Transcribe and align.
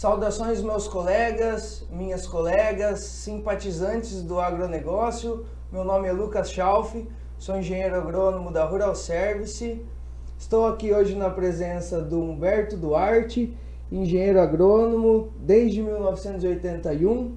Saudações 0.00 0.62
meus 0.62 0.88
colegas, 0.88 1.86
minhas 1.90 2.26
colegas, 2.26 3.00
simpatizantes 3.00 4.22
do 4.22 4.40
agronegócio. 4.40 5.44
Meu 5.70 5.84
nome 5.84 6.08
é 6.08 6.12
Lucas 6.12 6.50
Schalf, 6.50 6.94
sou 7.38 7.58
engenheiro 7.58 7.96
agrônomo 7.96 8.50
da 8.50 8.64
Rural 8.64 8.94
Service. 8.94 9.84
Estou 10.38 10.66
aqui 10.66 10.90
hoje 10.90 11.14
na 11.14 11.28
presença 11.28 12.00
do 12.00 12.18
Humberto 12.18 12.78
Duarte, 12.78 13.54
engenheiro 13.92 14.40
agrônomo 14.40 15.34
desde 15.38 15.82
1981, 15.82 17.36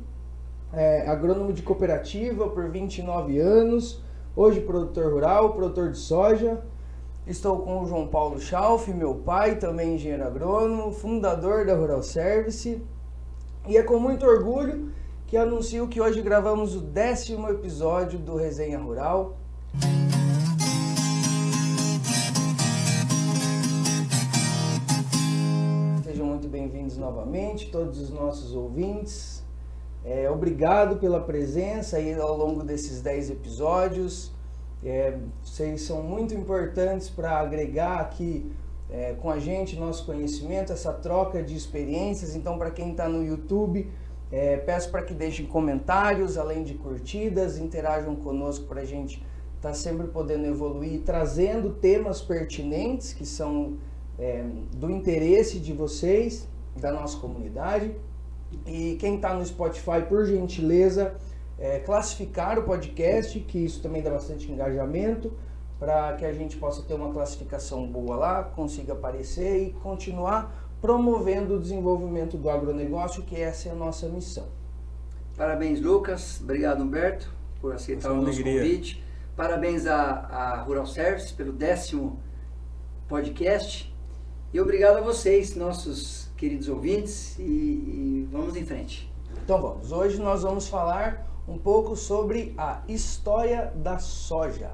é, 0.72 1.06
agrônomo 1.06 1.52
de 1.52 1.64
cooperativa 1.64 2.48
por 2.48 2.70
29 2.70 3.40
anos, 3.40 4.02
hoje 4.34 4.62
produtor 4.62 5.12
rural, 5.12 5.54
produtor 5.54 5.92
de 5.92 5.98
soja. 5.98 6.62
Estou 7.26 7.60
com 7.60 7.82
o 7.82 7.88
João 7.88 8.06
Paulo 8.06 8.38
Schalf, 8.38 8.90
meu 8.90 9.16
pai, 9.16 9.56
também 9.56 9.96
engenheiro 9.96 10.26
agrônomo, 10.26 10.92
fundador 10.92 11.66
da 11.66 11.74
Rural 11.74 12.04
Service. 12.04 12.84
E 13.66 13.78
é 13.78 13.82
com 13.82 13.98
muito 13.98 14.26
orgulho 14.26 14.92
que 15.26 15.38
anuncio 15.38 15.88
que 15.88 16.02
hoje 16.02 16.22
gravamos 16.22 16.76
o 16.76 16.82
décimo 16.82 17.48
episódio 17.48 18.20
do 18.20 18.36
Resenha 18.36 18.78
Rural. 18.78 19.38
Sejam 26.04 26.26
muito 26.26 26.50
bem-vindos 26.50 26.98
novamente, 26.98 27.72
todos 27.72 28.02
os 28.02 28.10
nossos 28.10 28.54
ouvintes. 28.54 29.42
É, 30.04 30.30
obrigado 30.30 30.98
pela 30.98 31.22
presença 31.22 31.96
aí 31.96 32.14
ao 32.16 32.36
longo 32.36 32.66
desses 32.66 33.02
10 33.02 33.30
episódios. 33.30 34.34
É, 34.86 35.18
vocês 35.42 35.82
são 35.84 36.04
muito 36.04 36.34
importantes 36.34 37.10
para 37.10 37.40
agregar 37.40 38.00
aqui 38.02 38.52
é, 38.90 39.14
com 39.14 39.30
a 39.30 39.40
gente 39.40 39.76
nosso 39.76 40.06
conhecimento, 40.06 40.74
essa 40.74 40.92
troca 40.92 41.42
de 41.42 41.56
experiências. 41.56 42.36
Então, 42.36 42.58
para 42.58 42.70
quem 42.70 42.92
está 42.92 43.08
no 43.08 43.24
YouTube, 43.26 43.90
é, 44.32 44.58
peço 44.58 44.92
para 44.92 45.02
que 45.02 45.14
deixem 45.14 45.46
comentários, 45.46 46.38
além 46.38 46.64
de 46.64 46.74
curtidas, 46.74 47.58
interajam 47.58 48.16
conosco 48.16 48.66
para 48.66 48.82
a 48.82 48.86
gente 48.86 49.24
estar 49.56 49.70
tá 49.70 49.74
sempre 49.74 50.08
podendo 50.08 50.46
evoluir, 50.46 51.02
trazendo 51.04 51.72
temas 51.72 52.22
pertinentes 52.22 53.14
que 53.14 53.26
são 53.26 53.78
é, 54.20 54.44
do 54.76 54.92
interesse 54.92 55.60
de 55.60 55.72
vocês, 55.72 56.48
da 56.76 56.92
nossa 56.92 57.18
comunidade. 57.18 57.96
E 58.68 58.98
quem 59.00 59.16
está 59.16 59.34
no 59.34 59.46
Spotify, 59.46 60.02
por 60.08 60.26
gentileza, 60.26 61.16
é, 61.58 61.80
classificar 61.80 62.58
o 62.60 62.64
podcast, 62.64 63.40
que 63.40 63.60
isso 63.60 63.82
também 63.82 64.02
dá 64.02 64.10
bastante 64.10 64.52
engajamento, 64.52 65.34
para 65.80 66.14
que 66.14 66.26
a 66.26 66.34
gente 66.34 66.58
possa 66.58 66.82
ter 66.84 66.94
uma 66.94 67.12
classificação 67.12 67.86
boa 67.88 68.16
lá, 68.16 68.44
consiga 68.44 68.94
aparecer 68.94 69.68
e 69.68 69.74
continuar 69.74 70.70
promovendo 70.82 71.56
o 71.56 71.60
desenvolvimento 71.60 72.38
do 72.38 72.50
agronegócio, 72.50 73.24
que 73.24 73.40
essa 73.40 73.70
é 73.70 73.72
a 73.72 73.76
nossa 73.76 74.08
missão. 74.08 74.48
Parabéns, 75.36 75.82
Lucas. 75.82 76.40
Obrigado, 76.42 76.84
Humberto, 76.84 77.34
por 77.60 77.74
aceitar 77.74 78.12
o 78.12 78.16
nosso 78.16 78.30
alegria. 78.30 78.62
convite. 78.62 79.04
Parabéns 79.36 79.88
à, 79.88 79.96
à 79.96 80.62
Rural 80.62 80.86
Service 80.86 81.34
pelo 81.34 81.52
décimo 81.52 82.20
podcast. 83.08 83.94
E 84.54 84.60
obrigado 84.60 84.98
a 84.98 85.02
vocês, 85.02 85.56
nossos 85.56 86.30
queridos 86.38 86.70
ouvintes, 86.70 87.38
e, 87.40 87.42
e 87.42 88.30
vamos 88.32 88.56
em 88.56 88.66
frente. 88.66 89.12
Então 89.44 89.62
vamos. 89.62 89.92
Hoje 89.92 90.22
nós 90.22 90.44
vamos 90.44 90.68
falar 90.68 91.33
um 91.48 91.58
pouco 91.58 91.96
sobre 91.96 92.54
a 92.58 92.82
história 92.88 93.72
da 93.76 94.00
soja. 94.00 94.72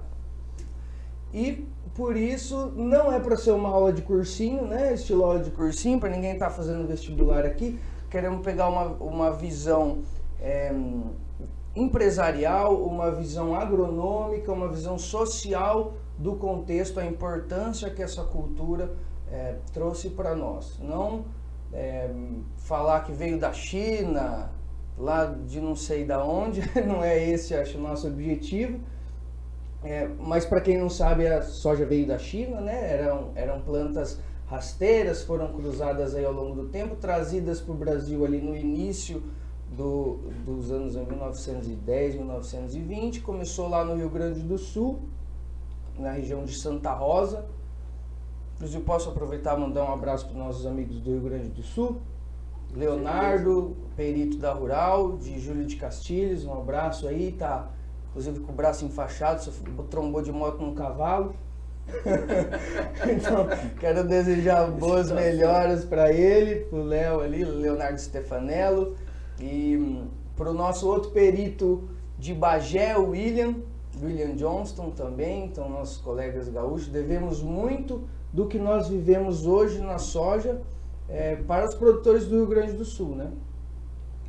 E 1.34 1.68
por 1.96 2.16
isso 2.16 2.72
não 2.76 3.12
é 3.12 3.20
para 3.20 3.36
ser 3.36 3.52
uma 3.52 3.70
aula 3.70 3.92
de 3.92 4.02
cursinho, 4.02 4.66
né? 4.66 4.94
Estilo 4.94 5.24
aula 5.24 5.40
de 5.40 5.52
cursinho, 5.52 6.00
para 6.00 6.10
ninguém 6.10 6.34
estar 6.34 6.48
tá 6.48 6.52
fazendo 6.52 6.88
vestibular 6.88 7.46
aqui. 7.46 7.80
Queremos 8.10 8.42
pegar 8.44 8.70
uma, 8.70 8.86
uma 9.04 9.32
visão 9.32 10.00
é, 10.42 10.74
empresarial, 11.76 12.76
uma 12.76 13.12
visão 13.12 13.54
agronômica, 13.54 14.52
uma 14.52 14.68
visão 14.68 14.98
social 14.98 15.94
do 16.18 16.36
contexto, 16.36 17.00
a 17.00 17.06
importância 17.06 17.90
que 17.90 18.02
essa 18.02 18.24
cultura 18.24 18.92
é, 19.32 19.56
trouxe 19.74 20.10
para 20.10 20.36
nós. 20.36 20.80
Não 20.80 21.26
é, 21.74 22.10
falar 22.58 23.02
que 23.02 23.12
veio 23.12 23.40
da 23.40 23.54
China, 23.54 24.52
lá 25.00 25.26
de 25.26 25.62
não 25.62 25.76
sei 25.76 26.04
da 26.04 26.24
onde, 26.24 26.62
não 26.86 27.04
é 27.04 27.30
esse, 27.30 27.56
acho, 27.56 27.78
o 27.78 27.82
nosso 27.82 28.08
objetivo. 28.08 28.80
É, 29.82 30.10
mas 30.20 30.46
para 30.46 30.60
quem 30.60 30.78
não 30.78 30.90
sabe, 30.90 31.26
a 31.26 31.42
soja 31.42 31.86
veio 31.86 32.06
da 32.06 32.18
China, 32.18 32.60
né? 32.60 32.94
Eram, 32.94 33.32
eram 33.34 33.62
plantas 33.62 34.20
rasteiras, 34.46 35.24
foram 35.24 35.54
cruzadas 35.54 36.14
aí 36.14 36.26
ao 36.26 36.34
longo 36.34 36.54
do 36.56 36.68
tempo, 36.68 36.96
trazidas 36.96 37.62
para 37.62 37.74
o 37.74 37.78
Brasil 37.78 38.26
ali 38.26 38.42
no 38.42 38.56
início 38.56 39.24
do, 39.72 40.20
dos 40.46 40.70
anos 40.72 40.96
1910, 40.96 42.16
1920. 42.16 43.22
Começou 43.22 43.70
lá 43.70 43.86
no 43.86 43.96
Rio 43.96 44.10
Grande 44.10 44.42
do 44.42 44.58
Sul, 44.58 45.00
na 45.98 46.12
região 46.12 46.44
de 46.44 46.54
Santa 46.54 46.92
Rosa. 46.94 47.46
Inclusive, 48.56 48.84
posso 48.84 49.10
aproveitar 49.10 49.58
e 49.58 49.62
mandar 49.62 49.86
um 49.86 49.94
abraço 49.94 50.26
para 50.26 50.34
os 50.34 50.40
nossos 50.40 50.66
amigos 50.66 51.00
do 51.00 51.12
Rio 51.12 51.22
Grande 51.22 51.48
do 51.48 51.64
Sul. 51.64 52.02
Leonardo, 52.76 53.76
perito 53.96 54.38
da 54.38 54.54
Rural, 54.54 55.18
de 55.18 55.40
Júlio 55.40 55.66
de 55.66 55.76
Castilhos, 55.76 56.46
um 56.46 56.54
abraço 56.54 57.08
aí, 57.08 57.32
tá 57.32 57.70
inclusive 58.10 58.40
com 58.40 58.52
o 58.52 58.56
braço 58.56 58.86
enfaixado, 58.86 59.42
trombou 59.90 60.22
de 60.22 60.32
moto 60.32 60.62
num 60.62 60.74
cavalo. 60.74 61.34
então, 63.12 63.48
quero 63.80 64.04
desejar 64.04 64.70
boas 64.72 65.12
melhoras 65.12 65.84
para 65.84 66.12
ele, 66.12 66.66
para 66.66 66.80
o 66.80 66.84
Léo 66.84 67.22
ali, 67.22 67.44
Leonardo 67.44 68.00
Stefanello, 68.00 68.96
e 69.40 69.76
hum, 69.78 70.08
para 70.36 70.52
o 70.52 70.54
nosso 70.54 70.88
outro 70.88 71.12
perito 71.12 71.90
de 72.18 72.34
Bagé, 72.34 72.98
o 72.98 73.12
William, 73.12 73.56
William 74.02 74.36
Johnston 74.36 74.92
também, 74.92 75.46
então 75.46 75.70
nossos 75.70 75.98
colegas 75.98 76.48
gaúchos, 76.50 76.88
devemos 76.88 77.42
muito 77.42 78.08
do 78.32 78.46
que 78.46 78.60
nós 78.60 78.88
vivemos 78.88 79.46
hoje 79.46 79.80
na 79.80 79.98
soja 79.98 80.62
é, 81.10 81.36
para 81.36 81.68
os 81.68 81.74
produtores 81.74 82.28
do 82.28 82.36
Rio 82.36 82.48
Grande 82.48 82.74
do 82.74 82.86
Sul, 82.86 83.16
né? 83.16 83.32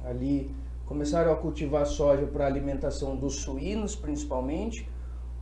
Ali 0.04 0.50
começaram 0.86 1.32
a 1.32 1.36
cultivar 1.36 1.86
soja 1.86 2.26
para 2.26 2.46
alimentação 2.46 3.14
dos 3.14 3.36
suínos, 3.36 3.94
principalmente, 3.94 4.88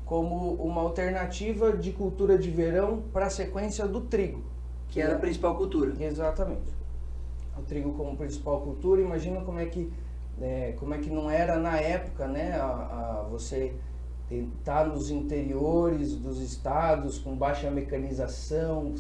como 0.05 0.55
uma 0.55 0.83
alternativa 0.83 1.77
de 1.77 1.93
cultura 1.93 2.37
de 2.37 2.51
verão 2.51 3.03
para 3.13 3.27
a 3.27 3.31
sequência 3.31 3.87
do 3.87 4.01
trigo. 4.01 4.43
Que 4.89 5.01
era 5.01 5.17
a 5.17 5.19
principal 5.19 5.57
cultura. 5.57 5.95
Exatamente. 6.03 6.77
O 7.57 7.63
trigo 7.63 7.93
como 7.93 8.17
principal 8.17 8.61
cultura, 8.61 9.01
imagina 9.01 9.41
como 9.43 9.59
é 9.59 9.67
que, 9.67 9.93
é, 10.41 10.75
como 10.79 10.95
é 10.95 10.99
que 10.99 11.11
não 11.11 11.31
era 11.31 11.59
na 11.59 11.79
época, 11.79 12.27
né? 12.27 12.53
A, 12.53 12.65
a 12.65 13.29
você 13.31 13.75
estar 14.31 14.85
tá 14.85 14.87
nos 14.87 15.11
interiores 15.11 16.15
dos 16.17 16.41
estados 16.41 17.19
com 17.19 17.35
baixa 17.37 17.71
mecanização, 17.71 18.95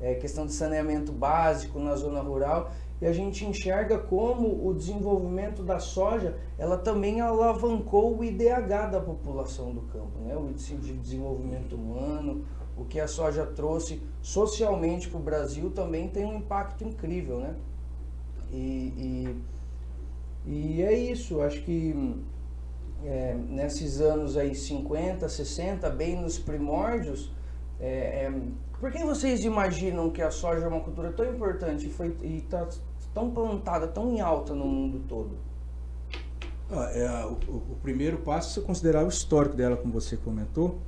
é, 0.00 0.14
questão 0.14 0.46
de 0.46 0.52
saneamento 0.52 1.12
básico 1.12 1.78
na 1.78 1.94
zona 1.96 2.20
rural 2.20 2.70
e 3.00 3.06
a 3.06 3.12
gente 3.12 3.44
enxerga 3.44 3.98
como 3.98 4.66
o 4.66 4.74
desenvolvimento 4.74 5.62
da 5.62 5.78
soja 5.78 6.36
ela 6.58 6.76
também 6.76 7.20
alavancou 7.20 8.18
o 8.18 8.24
IDH 8.24 8.90
da 8.90 9.00
população 9.00 9.72
do 9.72 9.82
campo, 9.82 10.18
né? 10.20 10.36
o 10.36 10.48
índice 10.48 10.74
de 10.76 10.92
desenvolvimento 10.92 11.74
humano, 11.74 12.44
o 12.76 12.84
que 12.84 13.00
a 13.00 13.08
soja 13.08 13.44
trouxe 13.46 14.02
socialmente 14.22 15.08
para 15.08 15.18
o 15.18 15.22
Brasil 15.22 15.70
também 15.70 16.08
tem 16.08 16.24
um 16.24 16.38
impacto 16.38 16.84
incrível, 16.84 17.40
né? 17.40 17.54
E, 18.50 19.36
e, 20.46 20.46
e 20.46 20.82
é 20.82 20.92
isso, 20.92 21.40
acho 21.40 21.62
que 21.62 21.94
é, 23.04 23.34
nesses 23.48 24.00
anos 24.00 24.36
aí 24.36 24.54
50, 24.54 25.28
60, 25.28 25.88
bem 25.90 26.20
nos 26.20 26.38
primórdios, 26.38 27.32
é, 27.78 28.24
é, 28.24 28.32
por 28.80 28.90
que 28.90 29.04
vocês 29.04 29.44
imaginam 29.44 30.10
que 30.10 30.22
a 30.22 30.30
soja 30.30 30.64
é 30.64 30.68
uma 30.68 30.80
cultura 30.80 31.12
tão 31.12 31.26
importante 31.26 31.86
e 32.22 32.36
está 32.38 32.66
tão 33.12 33.30
plantada, 33.30 33.86
tão 33.86 34.10
em 34.10 34.20
alta 34.20 34.54
no 34.54 34.64
mundo 34.64 35.04
todo? 35.06 35.36
Ah, 36.70 36.90
é, 36.94 37.26
o, 37.26 37.32
o, 37.32 37.78
primeiro 37.82 38.18
passo, 38.18 38.54
se 38.54 38.66
considerar 38.66 39.04
o 39.04 39.08
histórico 39.08 39.54
dela, 39.54 39.76
como 39.76 39.92
você 39.92 40.16
comentou, 40.16 40.80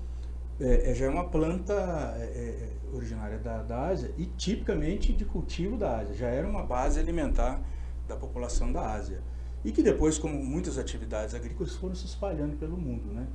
é, 0.58 0.90
é 0.90 0.94
já 0.94 1.06
é 1.06 1.08
uma 1.08 1.28
planta 1.28 1.74
é, 2.16 2.22
é, 2.22 2.96
originária 2.96 3.38
da, 3.38 3.62
da 3.62 3.88
Ásia 3.88 4.10
e 4.16 4.24
tipicamente 4.24 5.12
de 5.12 5.24
cultivo 5.26 5.76
da 5.76 5.98
Ásia. 5.98 6.14
Já 6.14 6.28
era 6.28 6.48
uma 6.48 6.62
base 6.62 6.98
alimentar 6.98 7.60
da 8.08 8.16
população 8.16 8.72
da 8.72 8.92
Ásia. 8.92 9.20
E 9.64 9.70
que 9.70 9.82
depois, 9.82 10.18
como 10.18 10.34
muitas 10.34 10.78
atividades 10.78 11.34
agrícolas, 11.34 11.74
foram 11.74 11.94
se 11.94 12.06
espalhando 12.06 12.56
pelo 12.56 12.76
mundo, 12.76 13.12
né? 13.12 13.26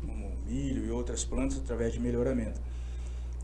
como 0.00 0.32
milho 0.46 0.86
e 0.86 0.90
outras 0.90 1.24
plantas 1.24 1.58
através 1.58 1.92
de 1.92 2.00
melhoramento. 2.00 2.60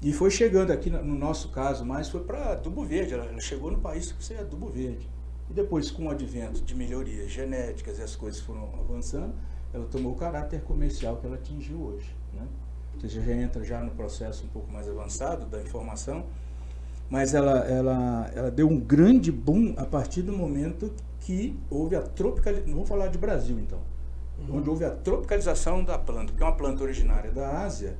E 0.03 0.13
foi 0.13 0.31
chegando 0.31 0.71
aqui, 0.73 0.91
no 0.91 1.15
nosso 1.15 1.49
caso, 1.49 1.85
mais 1.85 2.09
foi 2.09 2.23
para 2.23 2.53
adubo 2.53 2.85
verde. 2.85 3.15
Ela, 3.15 3.41
chegou 3.41 3.71
no 3.71 3.79
país 3.79 4.13
que 4.13 4.23
você 4.23 4.35
é 4.35 4.41
adubo 4.41 4.69
verde. 4.69 5.09
E 5.51 5.55
depois, 5.55 5.91
com 5.91 6.07
o 6.07 6.11
advento 6.11 6.61
de 6.63 6.75
melhorias 6.75 7.31
genéticas 7.31 7.99
e 7.99 8.03
as 8.03 8.15
coisas 8.15 8.41
foram 8.41 8.69
avançando, 8.79 9.35
ela 9.73 9.87
tomou 9.87 10.13
o 10.13 10.17
caráter 10.17 10.63
comercial 10.63 11.17
que 11.17 11.27
ela 11.27 11.37
atingiu 11.37 11.81
hoje. 11.81 12.15
Né? 12.35 12.47
Ou 12.95 13.01
seja, 13.01 13.23
já 13.23 13.33
entra 13.33 13.65
já 13.65 13.81
no 13.81 13.91
processo 13.93 14.45
um 14.45 14.49
pouco 14.49 14.71
mais 14.71 14.89
avançado 14.89 15.47
da 15.47 15.61
informação. 15.61 16.25
mas 17.09 17.35
ela, 17.35 17.59
ela, 17.61 18.31
ela 18.35 18.51
deu 18.51 18.69
um 18.69 18.79
grande 18.79 19.31
boom 19.31 19.75
a 19.77 19.85
partir 19.85 20.23
do 20.23 20.33
momento 20.33 20.93
que 21.21 21.59
houve 21.71 21.97
a 21.97 22.03
tropicalização. 22.03 22.73
Vamos 22.73 22.89
falar 22.89 23.09
de 23.09 23.19
Brasil 23.19 23.59
então. 23.59 23.81
Uhum. 24.39 24.59
Onde 24.59 24.69
houve 24.69 24.85
a 24.85 24.91
tropicalização 24.91 25.83
da 25.83 25.99
planta, 25.99 26.33
que 26.33 26.43
é 26.43 26.47
uma 26.47 26.55
planta 26.55 26.83
originária 26.83 27.31
da 27.31 27.63
Ásia. 27.63 27.97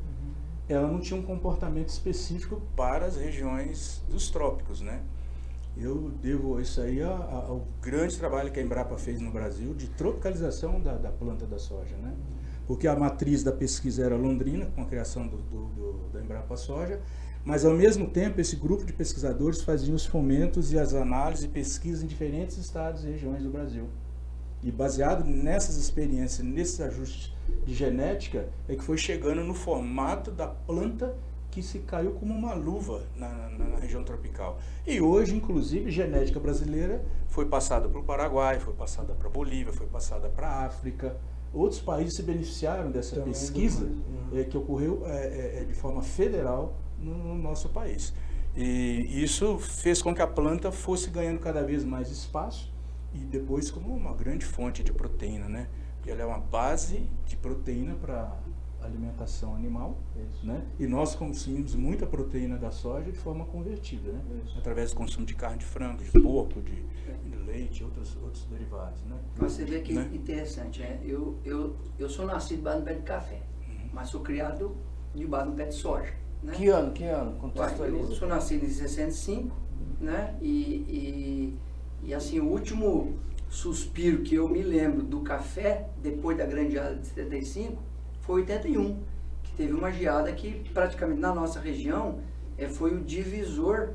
Ela 0.69 0.89
não 0.89 1.01
tinha 1.01 1.19
um 1.19 1.23
comportamento 1.23 1.89
específico 1.89 2.61
para 2.75 3.07
as 3.07 3.17
regiões 3.17 4.03
dos 4.11 4.31
trópicos, 4.31 4.81
né? 4.81 5.03
Eu 5.77 6.11
devo 6.23 6.59
isso 6.59 6.81
aí 6.81 7.03
ao 7.03 7.67
grande 7.83 8.17
trabalho 8.17 8.51
que 8.51 8.59
a 8.59 8.63
Embrapa 8.63 8.97
fez 8.97 9.21
no 9.21 9.31
Brasil 9.31 9.75
de 9.75 9.89
tropicalização 9.89 10.81
da, 10.81 10.95
da 10.95 11.11
planta 11.11 11.47
da 11.47 11.59
soja, 11.59 11.97
né? 11.97 12.15
Porque 12.67 12.89
a 12.89 12.97
matriz 12.97 13.45
da 13.45 13.53
pesquisa 13.53 14.05
era 14.05 14.17
Londrina, 14.17 14.67
com 14.75 14.81
a 14.81 14.87
criação 14.87 15.27
do, 15.29 15.37
do, 15.37 15.67
do, 15.67 16.09
da 16.13 16.21
Embrapa 16.21 16.57
Soja, 16.57 17.01
mas 17.45 17.65
ao 17.65 17.75
mesmo 17.75 18.09
tempo 18.09 18.41
esse 18.41 18.57
grupo 18.57 18.85
de 18.85 18.93
pesquisadores 18.93 19.61
fazia 19.61 19.95
os 19.95 20.05
fomentos 20.05 20.73
e 20.73 20.79
as 20.79 20.95
análises 20.95 21.45
e 21.45 21.49
pesquisas 21.49 22.03
em 22.03 22.07
diferentes 22.07 22.57
estados 22.57 23.05
e 23.05 23.09
regiões 23.09 23.43
do 23.43 23.51
Brasil. 23.51 23.87
E 24.63 24.71
baseado 24.71 25.25
nessas 25.25 25.77
experiências, 25.77 26.47
nesses 26.47 26.81
ajustes 26.81 27.33
de 27.65 27.75
genética, 27.75 28.49
é 28.69 28.75
que 28.75 28.83
foi 28.83 28.97
chegando 28.97 29.45
no 29.45 29.55
formato 29.55 30.31
da 30.31 30.47
planta 30.47 31.15
que 31.57 31.63
se 31.63 31.79
caiu 31.79 32.13
como 32.13 32.35
uma 32.35 32.53
luva 32.53 33.03
na, 33.17 33.29
na, 33.49 33.65
na 33.65 33.79
região 33.79 34.05
tropical. 34.05 34.59
E 34.87 35.01
hoje, 35.01 35.35
inclusive, 35.35 35.91
genética 35.91 36.39
brasileira 36.39 37.03
foi 37.29 37.47
passada 37.47 37.89
para 37.89 37.99
o 37.99 38.05
Paraguai, 38.05 38.61
foi 38.61 38.75
passada 38.75 39.15
para 39.15 39.27
a 39.27 39.31
Bolívia, 39.31 39.73
foi 39.73 39.87
passada 39.87 40.29
para 40.29 40.49
a 40.49 40.67
África. 40.67 41.17
Outros 41.55 41.81
países 41.81 42.15
se 42.15 42.23
beneficiaram 42.23 42.91
dessa 42.91 43.17
Também 43.17 43.33
pesquisa 43.33 43.89
é, 44.35 44.45
que 44.45 44.57
ocorreu 44.57 45.03
é, 45.07 45.61
é, 45.61 45.65
de 45.65 45.73
forma 45.73 46.03
federal 46.03 46.77
no, 46.99 47.17
no 47.17 47.35
nosso 47.37 47.71
país. 47.71 48.13
E 48.55 49.23
isso 49.23 49.59
fez 49.59 50.03
com 50.03 50.15
que 50.15 50.21
a 50.21 50.27
planta 50.27 50.71
fosse 50.71 51.09
ganhando 51.09 51.41
cada 51.41 51.63
vez 51.63 51.85
mais 51.85 52.11
espaço 52.11 52.71
e 53.17 53.25
depois 53.25 53.71
como 53.71 53.95
uma 53.95 54.13
grande 54.13 54.45
fonte 54.45 54.83
de 54.83 54.93
proteína, 54.93 55.49
né? 55.49 55.69
Porque 55.97 56.11
ela 56.11 56.23
é 56.23 56.27
uma 56.27 56.39
base 56.39 57.09
de 57.25 57.37
proteína 57.37 57.95
para 57.95 58.37
alimentação 58.83 59.55
animal, 59.55 59.99
Isso. 60.15 60.47
né? 60.47 60.65
E 60.79 60.87
nós 60.87 61.15
consumimos 61.15 61.75
muita 61.75 62.07
proteína 62.07 62.57
da 62.57 62.71
soja 62.71 63.11
de 63.11 63.19
forma 63.19 63.45
convertida, 63.47 64.13
né? 64.13 64.21
Isso. 64.45 64.59
Através 64.59 64.91
do 64.91 64.97
consumo 64.97 65.27
de 65.27 65.35
carne 65.35 65.59
de 65.59 65.65
frango, 65.65 66.05
de 66.05 66.13
porco, 66.21 66.61
de, 66.61 66.83
de 66.83 67.37
leite, 67.47 67.83
outros 67.83 68.17
outros 68.23 68.45
derivados, 68.47 69.03
né? 69.05 69.17
Mas 69.39 69.53
você 69.53 69.65
vê 69.65 69.81
que 69.81 69.95
né? 69.95 70.09
interessante, 70.13 70.81
né? 70.81 71.01
Eu 71.05 71.39
eu 71.45 71.77
eu 71.99 72.09
sou 72.09 72.27
nascido 72.27 72.59
debaixo 72.59 72.81
do 72.81 72.85
pé 72.85 72.95
de 72.95 73.03
café, 73.03 73.43
uhum. 73.69 73.91
mas 73.93 74.09
sou 74.09 74.21
criado 74.21 74.77
debaixo 75.15 75.51
do 75.51 75.57
pé 75.57 75.65
de 75.65 75.75
soja, 75.75 76.15
né? 76.43 76.53
Que 76.53 76.69
ano? 76.69 76.93
Que 76.93 77.05
ano? 77.05 77.33
Contextualiza. 77.39 78.11
Eu 78.11 78.15
sou 78.15 78.29
nascido 78.29 78.65
em 78.65 78.71
65, 78.71 79.57
né? 80.01 80.37
E, 80.41 80.49
e, 80.49 81.59
e 82.07 82.15
assim, 82.15 82.39
o 82.39 82.47
último 82.47 83.19
suspiro 83.49 84.23
que 84.23 84.37
eu 84.37 84.49
me 84.49 84.63
lembro 84.63 85.03
do 85.03 85.21
café, 85.21 85.89
depois 86.01 86.39
da 86.39 86.47
grande 86.47 86.73
geada 86.73 86.95
de 86.95 87.07
75, 87.09 87.83
foi 88.21 88.43
81, 88.43 88.99
que 89.43 89.53
teve 89.57 89.73
uma 89.73 89.91
geada 89.91 90.33
que 90.33 90.69
praticamente 90.73 91.21
na 91.21 91.35
nossa 91.35 91.59
região 91.59 92.21
é, 92.57 92.69
foi 92.69 92.95
o 92.95 93.01
divisor 93.01 93.91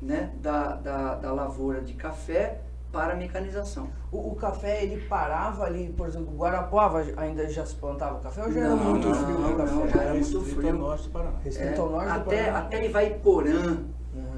né, 0.00 0.32
da, 0.40 0.74
da, 0.74 1.14
da 1.14 1.32
lavoura 1.32 1.80
de 1.80 1.94
café 1.94 2.60
para 2.90 3.14
a 3.14 3.16
mecanização. 3.16 3.88
O, 4.10 4.32
o, 4.32 4.34
café, 4.34 4.82
ele 4.82 5.00
parava 5.06 5.64
ali, 5.64 5.94
por 5.96 6.08
exemplo, 6.08 6.34
Guarapuava 6.36 7.04
ainda 7.16 7.48
já 7.48 7.64
se 7.64 7.76
plantava 7.76 8.18
café 8.20 8.42
ou 8.42 8.52
já 8.52 8.60
era 8.60 8.76
muito 8.76 9.08
não, 9.08 9.14
frio 9.14 9.38
não? 9.38 9.56
Não, 9.56 9.88
já 9.88 10.02
era 10.02 10.14
muito 10.14 10.40
frio. 10.42 10.72
Norte 10.74 11.04
do 11.04 11.10
Paraná. 11.10 11.38
É, 11.44 11.76
norte 11.76 12.10
até, 12.10 12.44
Paraná. 12.44 12.58
Até 12.58 12.86
Ivaiporã, 12.86 13.50
uhum. 13.50 13.84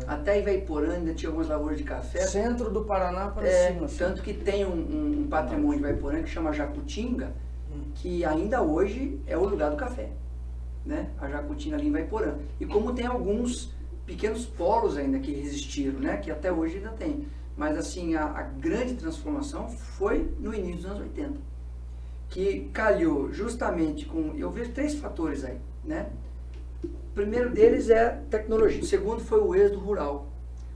Até 0.07 0.41
Ivaiporã 0.41 0.95
ainda 0.95 1.15
tinha 1.15 1.29
algumas 1.29 1.49
lavouras 1.49 1.79
de 1.79 1.85
café. 1.85 2.21
Centro 2.27 2.71
do 2.71 2.85
Paraná 2.85 3.29
para 3.29 3.47
é, 3.47 3.73
cima. 3.73 3.87
Assim. 3.87 3.99
Tanto 3.99 4.23
que 4.23 4.33
tem 4.33 4.65
um, 4.65 5.23
um 5.23 5.27
patrimônio 5.29 5.79
de 5.79 5.85
Ivaiporã 5.87 6.23
que 6.23 6.31
chama 6.31 6.53
Jacutinga, 6.53 7.33
que 7.95 8.25
ainda 8.25 8.63
hoje 8.63 9.21
é 9.27 9.37
o 9.37 9.45
lugar 9.45 9.71
do 9.71 9.77
café, 9.77 10.11
né? 10.85 11.11
A 11.19 11.29
Jacutina 11.29 11.77
ali 11.77 11.89
em 11.89 11.93
Vaiporã. 11.93 12.37
E 12.61 12.67
como 12.67 12.93
tem 12.93 13.07
alguns 13.07 13.75
pequenos 14.07 14.45
polos 14.45 14.97
ainda 14.97 15.19
que 15.19 15.33
resistiram, 15.33 15.99
né? 16.01 16.17
Que 16.19 16.31
até 16.31 16.53
hoje 16.53 16.77
ainda 16.77 16.91
tem. 16.91 17.27
Mas 17.57 17.79
assim, 17.79 18.15
a, 18.15 18.25
a 18.25 18.43
grande 18.43 18.95
transformação 18.95 19.69
foi 19.69 20.31
no 20.39 20.55
início 20.55 20.77
dos 20.77 20.87
anos 20.87 21.01
80. 21.01 21.41
Que 22.29 22.69
calhou 22.73 23.33
justamente 23.33 24.07
com... 24.07 24.35
Eu 24.37 24.51
vejo 24.51 24.73
três 24.73 24.95
fatores 24.95 25.45
aí, 25.45 25.59
né? 25.85 26.11
O 27.15 27.21
primeiro 27.23 27.51
deles 27.51 27.91
é 27.91 28.09
tecnologia. 28.29 28.83
O 28.83 28.85
segundo 28.85 29.21
foi 29.21 29.41
o 29.41 29.55
êxodo 29.55 29.79
rural. 29.79 30.27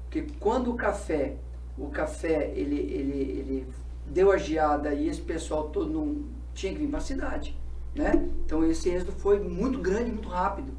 Porque 0.05 0.25
quando 0.38 0.70
o 0.70 0.76
café, 0.76 1.35
o 1.76 1.88
café, 1.88 2.52
ele, 2.55 2.76
ele, 2.76 3.20
ele 3.20 3.67
deu 4.06 4.31
a 4.31 4.37
geada 4.37 4.94
e 4.94 5.08
esse 5.08 5.20
pessoal 5.20 5.69
todo 5.70 5.93
não 5.93 6.26
tinha 6.55 6.73
que 6.73 6.79
vir 6.79 6.87
para 6.87 6.99
a 6.99 7.02
cidade. 7.02 7.58
Né? 7.93 8.25
Então 8.46 8.64
esse 8.64 8.88
êxodo 8.88 9.11
foi 9.11 9.40
muito 9.40 9.81
grande, 9.81 10.12
muito 10.12 10.29
rápido. 10.29 10.70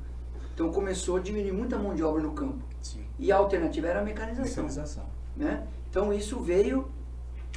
Então 0.53 0.71
começou 0.71 1.17
a 1.17 1.19
diminuir 1.19 1.51
muita 1.51 1.77
mão 1.77 1.93
de 1.93 2.03
obra 2.03 2.23
no 2.23 2.31
campo. 2.31 2.63
Sim. 2.81 3.03
E 3.19 3.29
a 3.29 3.35
alternativa 3.35 3.85
era 3.85 3.99
a 3.99 4.03
mecanização. 4.03 4.63
mecanização. 4.63 5.03
Né? 5.35 5.67
Então 5.89 6.13
isso 6.13 6.39
veio, 6.39 6.87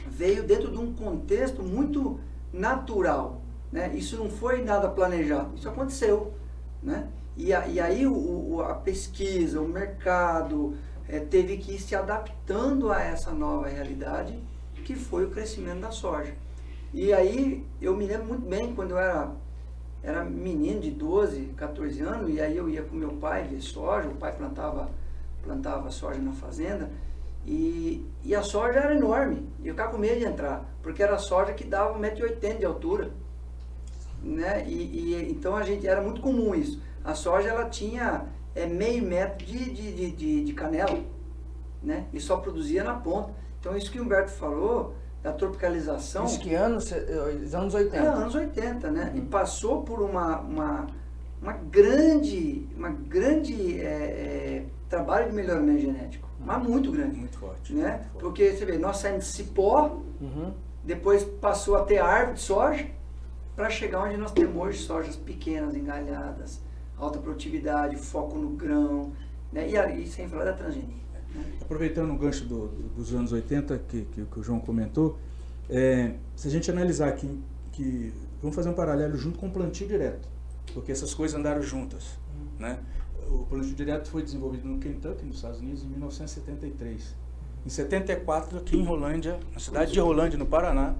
veio 0.08 0.42
dentro 0.42 0.72
de 0.72 0.78
um 0.78 0.92
contexto 0.92 1.62
muito 1.62 2.18
natural. 2.52 3.40
Né? 3.70 3.94
Isso 3.94 4.16
não 4.16 4.28
foi 4.28 4.64
nada 4.64 4.88
planejado, 4.88 5.54
isso 5.54 5.68
aconteceu. 5.68 6.34
Né? 6.82 7.06
E, 7.36 7.48
e 7.48 7.80
aí 7.80 8.06
o, 8.06 8.60
a 8.62 8.74
pesquisa, 8.74 9.60
o 9.60 9.68
mercado 9.68 10.74
é, 11.08 11.18
teve 11.20 11.56
que 11.56 11.74
ir 11.74 11.78
se 11.78 11.94
adaptando 11.94 12.92
a 12.92 13.02
essa 13.02 13.30
nova 13.30 13.68
realidade 13.68 14.38
que 14.84 14.94
foi 14.94 15.24
o 15.24 15.30
crescimento 15.30 15.80
da 15.80 15.90
soja. 15.90 16.34
E 16.92 17.12
aí 17.12 17.64
eu 17.80 17.96
me 17.96 18.06
lembro 18.06 18.26
muito 18.26 18.46
bem 18.46 18.74
quando 18.74 18.90
eu 18.90 18.98
era, 18.98 19.30
era 20.02 20.24
menino 20.24 20.80
de 20.80 20.90
12, 20.90 21.54
14 21.56 22.00
anos, 22.02 22.30
e 22.30 22.40
aí 22.40 22.56
eu 22.56 22.68
ia 22.68 22.82
com 22.82 22.96
meu 22.96 23.12
pai 23.12 23.44
ver 23.44 23.60
soja, 23.60 24.08
o 24.08 24.16
pai 24.16 24.32
plantava, 24.36 24.90
plantava 25.42 25.90
soja 25.90 26.20
na 26.20 26.32
fazenda, 26.32 26.90
e, 27.46 28.06
e 28.22 28.34
a 28.34 28.42
soja 28.42 28.78
era 28.78 28.94
enorme, 28.94 29.48
e 29.62 29.68
eu 29.68 29.74
ficava 29.74 29.92
com 29.92 29.98
medo 29.98 30.18
de 30.18 30.26
entrar, 30.26 30.68
porque 30.82 31.02
era 31.02 31.16
soja 31.18 31.52
que 31.54 31.64
dava 31.64 31.98
1,80m 31.98 32.58
de 32.58 32.64
altura. 32.64 33.10
Né? 34.22 34.64
E, 34.68 34.74
e, 34.74 35.30
então 35.30 35.56
a 35.56 35.62
gente 35.62 35.86
era 35.86 36.00
muito 36.00 36.20
comum 36.20 36.54
isso. 36.54 36.80
A 37.04 37.14
soja 37.14 37.48
ela 37.48 37.68
tinha 37.68 38.26
é, 38.54 38.66
meio 38.66 39.02
metro 39.04 39.44
de, 39.44 39.72
de, 39.72 39.92
de, 39.92 40.10
de, 40.12 40.44
de 40.44 40.52
canela, 40.52 41.00
né? 41.82 42.06
E 42.12 42.20
só 42.20 42.36
produzia 42.36 42.84
na 42.84 42.94
ponta. 42.94 43.32
Então 43.60 43.76
isso 43.76 43.90
que 43.90 44.00
o 44.00 44.02
Humberto 44.02 44.30
falou, 44.32 44.94
da 45.22 45.32
tropicalização. 45.32 46.24
Isso 46.24 46.40
que 46.40 46.54
anos? 46.54 46.92
Anos 46.92 47.74
80. 47.74 47.96
É, 47.96 48.00
anos 48.00 48.34
80, 48.34 48.90
né? 48.90 49.12
Uhum. 49.12 49.18
E 49.18 49.20
passou 49.22 49.82
por 49.82 50.02
uma, 50.02 50.40
uma, 50.40 50.86
uma 51.40 51.52
grande, 51.52 52.68
uma 52.76 52.90
grande 52.90 53.80
é, 53.80 53.84
é, 53.84 54.66
trabalho 54.88 55.28
de 55.28 55.34
melhoramento 55.34 55.80
genético. 55.80 56.28
Uhum. 56.40 56.46
Mas 56.46 56.62
muito 56.62 56.90
grande. 56.90 57.18
Muito 57.18 57.38
forte. 57.38 57.72
Né? 57.72 57.90
Muito 57.90 58.02
forte. 58.04 58.18
Porque 58.18 58.52
você 58.52 58.64
vê, 58.64 58.78
nós 58.78 58.96
saímos 58.96 59.26
de 59.26 59.30
cipó, 59.30 60.02
uhum. 60.20 60.52
depois 60.82 61.22
passou 61.22 61.76
a 61.76 61.84
ter 61.84 61.98
árvore 61.98 62.34
de 62.34 62.40
soja, 62.40 62.86
para 63.54 63.70
chegar 63.70 64.04
onde 64.04 64.16
nós 64.16 64.32
temos 64.32 64.60
hoje 64.60 64.78
sojas 64.78 65.14
pequenas, 65.14 65.76
engalhadas, 65.76 66.60
alta 67.04 67.18
produtividade, 67.18 67.96
foco 67.96 68.38
no 68.38 68.50
grão, 68.50 69.12
né? 69.52 69.68
e, 69.68 69.76
aí, 69.76 70.06
sem 70.06 70.28
falar 70.28 70.44
da 70.44 70.52
transgenia. 70.52 71.02
Aproveitando 71.60 72.12
o 72.12 72.16
gancho 72.16 72.44
do, 72.44 72.68
do, 72.68 72.88
dos 72.96 73.14
anos 73.14 73.32
80 73.32 73.78
que, 73.88 74.02
que, 74.02 74.24
que 74.24 74.40
o 74.40 74.42
João 74.42 74.60
comentou, 74.60 75.18
é, 75.68 76.14
se 76.36 76.48
a 76.48 76.50
gente 76.50 76.70
analisar 76.70 77.08
aqui, 77.08 77.42
que 77.72 78.12
vamos 78.40 78.54
fazer 78.54 78.68
um 78.68 78.74
paralelo 78.74 79.16
junto 79.16 79.38
com 79.38 79.46
o 79.46 79.50
plantio 79.50 79.88
direto, 79.88 80.28
porque 80.74 80.92
essas 80.92 81.14
coisas 81.14 81.38
andaram 81.38 81.62
juntas. 81.62 82.18
Né? 82.58 82.78
O 83.30 83.46
plantio 83.46 83.74
direto 83.74 84.08
foi 84.08 84.22
desenvolvido 84.22 84.68
no 84.68 84.78
Kentucky, 84.78 85.24
nos 85.24 85.36
Estados 85.36 85.60
Unidos, 85.60 85.82
em 85.82 85.86
1973. 85.86 87.14
Em 87.64 87.68
74, 87.68 88.58
aqui 88.58 88.76
em 88.76 88.84
Rolândia, 88.84 89.38
na 89.52 89.60
cidade 89.60 89.92
de 89.92 90.00
Rolândia, 90.00 90.38
no 90.38 90.46
Paraná, 90.46 90.96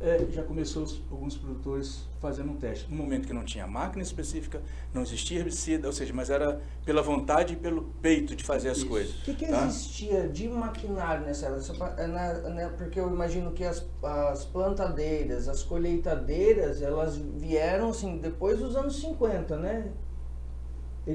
é, 0.00 0.26
já 0.30 0.42
começou 0.42 0.86
alguns 1.10 1.36
produtores 1.36 2.08
fazendo 2.20 2.52
um 2.52 2.56
teste. 2.56 2.90
No 2.90 2.96
momento 2.96 3.26
que 3.26 3.34
não 3.34 3.44
tinha 3.44 3.66
máquina 3.66 4.02
específica, 4.02 4.62
não 4.94 5.02
existia 5.02 5.40
herbicida, 5.40 5.86
ou 5.86 5.92
seja, 5.92 6.12
mas 6.14 6.30
era 6.30 6.60
pela 6.84 7.02
vontade 7.02 7.52
e 7.52 7.56
pelo 7.56 7.82
peito 8.00 8.34
de 8.34 8.42
fazer 8.42 8.70
as 8.70 8.78
Isso. 8.78 8.88
coisas. 8.88 9.14
O 9.16 9.24
que, 9.24 9.34
que 9.34 9.46
tá? 9.46 9.66
existia 9.66 10.28
de 10.28 10.48
maquinário 10.48 11.26
nessa 11.26 11.46
época? 11.46 12.06
Né, 12.06 12.72
porque 12.78 12.98
eu 12.98 13.08
imagino 13.08 13.52
que 13.52 13.64
as, 13.64 13.86
as 14.02 14.44
plantadeiras, 14.46 15.48
as 15.48 15.62
colheitadeiras, 15.62 16.80
elas 16.80 17.16
vieram 17.16 17.90
assim, 17.90 18.18
depois 18.18 18.58
dos 18.58 18.76
anos 18.76 19.00
50, 19.00 19.56
né? 19.58 19.92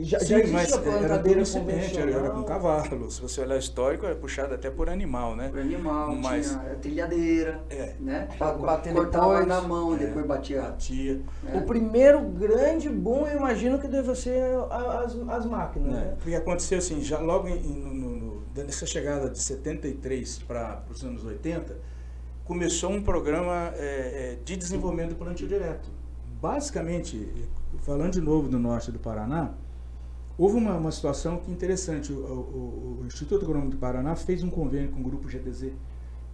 Já, 0.04 0.20
Sim, 0.20 0.46
já 0.46 0.48
mas 0.48 0.74
a 0.74 0.80
plantadeira 0.80 1.40
era 1.40 1.46
semente, 1.46 2.00
era 2.00 2.30
com 2.30 2.44
cavalo. 2.44 3.12
Se 3.12 3.22
você 3.22 3.42
olhar 3.42 3.58
histórico, 3.58 4.06
é 4.06 4.14
puxado 4.16 4.54
até 4.54 4.70
por 4.70 4.90
animal, 4.90 5.36
né? 5.36 5.50
Por 5.50 5.60
animal, 5.60 6.16
mas, 6.16 6.50
tinha 6.50 6.76
trilhadeira, 6.76 7.64
é. 7.70 7.96
né? 8.00 8.28
Batendo 8.40 8.96
Cortava 8.96 9.46
na 9.46 9.62
mão, 9.62 9.96
é. 9.96 9.98
depois 9.98 10.26
batia. 10.26 10.62
batia. 10.62 11.22
É. 11.48 11.58
O 11.58 11.62
primeiro 11.64 12.22
grande 12.22 12.90
boom, 12.90 13.28
eu 13.28 13.38
imagino 13.38 13.80
que 13.80 13.88
deve 13.88 14.14
ser 14.16 14.44
as, 14.70 15.16
as 15.30 15.46
máquinas, 15.46 15.90
é. 15.90 15.92
né? 15.92 16.16
Porque 16.18 16.36
aconteceu 16.36 16.78
assim, 16.78 17.02
já 17.02 17.20
logo 17.20 17.48
em, 17.48 17.60
no, 17.60 17.94
no, 17.94 18.44
nessa 18.56 18.86
chegada 18.86 19.30
de 19.30 19.40
73 19.40 20.40
para 20.40 20.84
os 20.90 21.04
anos 21.04 21.24
80, 21.24 21.78
começou 22.44 22.92
um 22.92 23.02
programa 23.02 23.74
é, 23.76 24.38
de 24.44 24.56
desenvolvimento 24.56 25.10
do 25.10 25.16
plantio 25.16 25.48
direto. 25.48 25.90
Basicamente, 26.42 27.50
falando 27.82 28.14
de 28.14 28.22
novo 28.22 28.48
do 28.48 28.60
norte 28.60 28.92
do 28.92 29.00
Paraná, 29.00 29.54
houve 30.38 30.58
uma, 30.58 30.76
uma 30.76 30.92
situação 30.92 31.38
que 31.38 31.52
interessante. 31.52 32.12
O, 32.12 32.18
o, 32.18 33.00
o, 33.02 33.06
Instituto 33.06 33.44
Agronômico 33.44 33.76
do 33.76 33.78
Paraná 33.78 34.16
fez 34.16 34.44
um 34.44 34.50
convênio 34.50 34.90
com 34.92 35.00
o 35.00 35.04
grupo 35.04 35.30
GTZ 35.30 35.72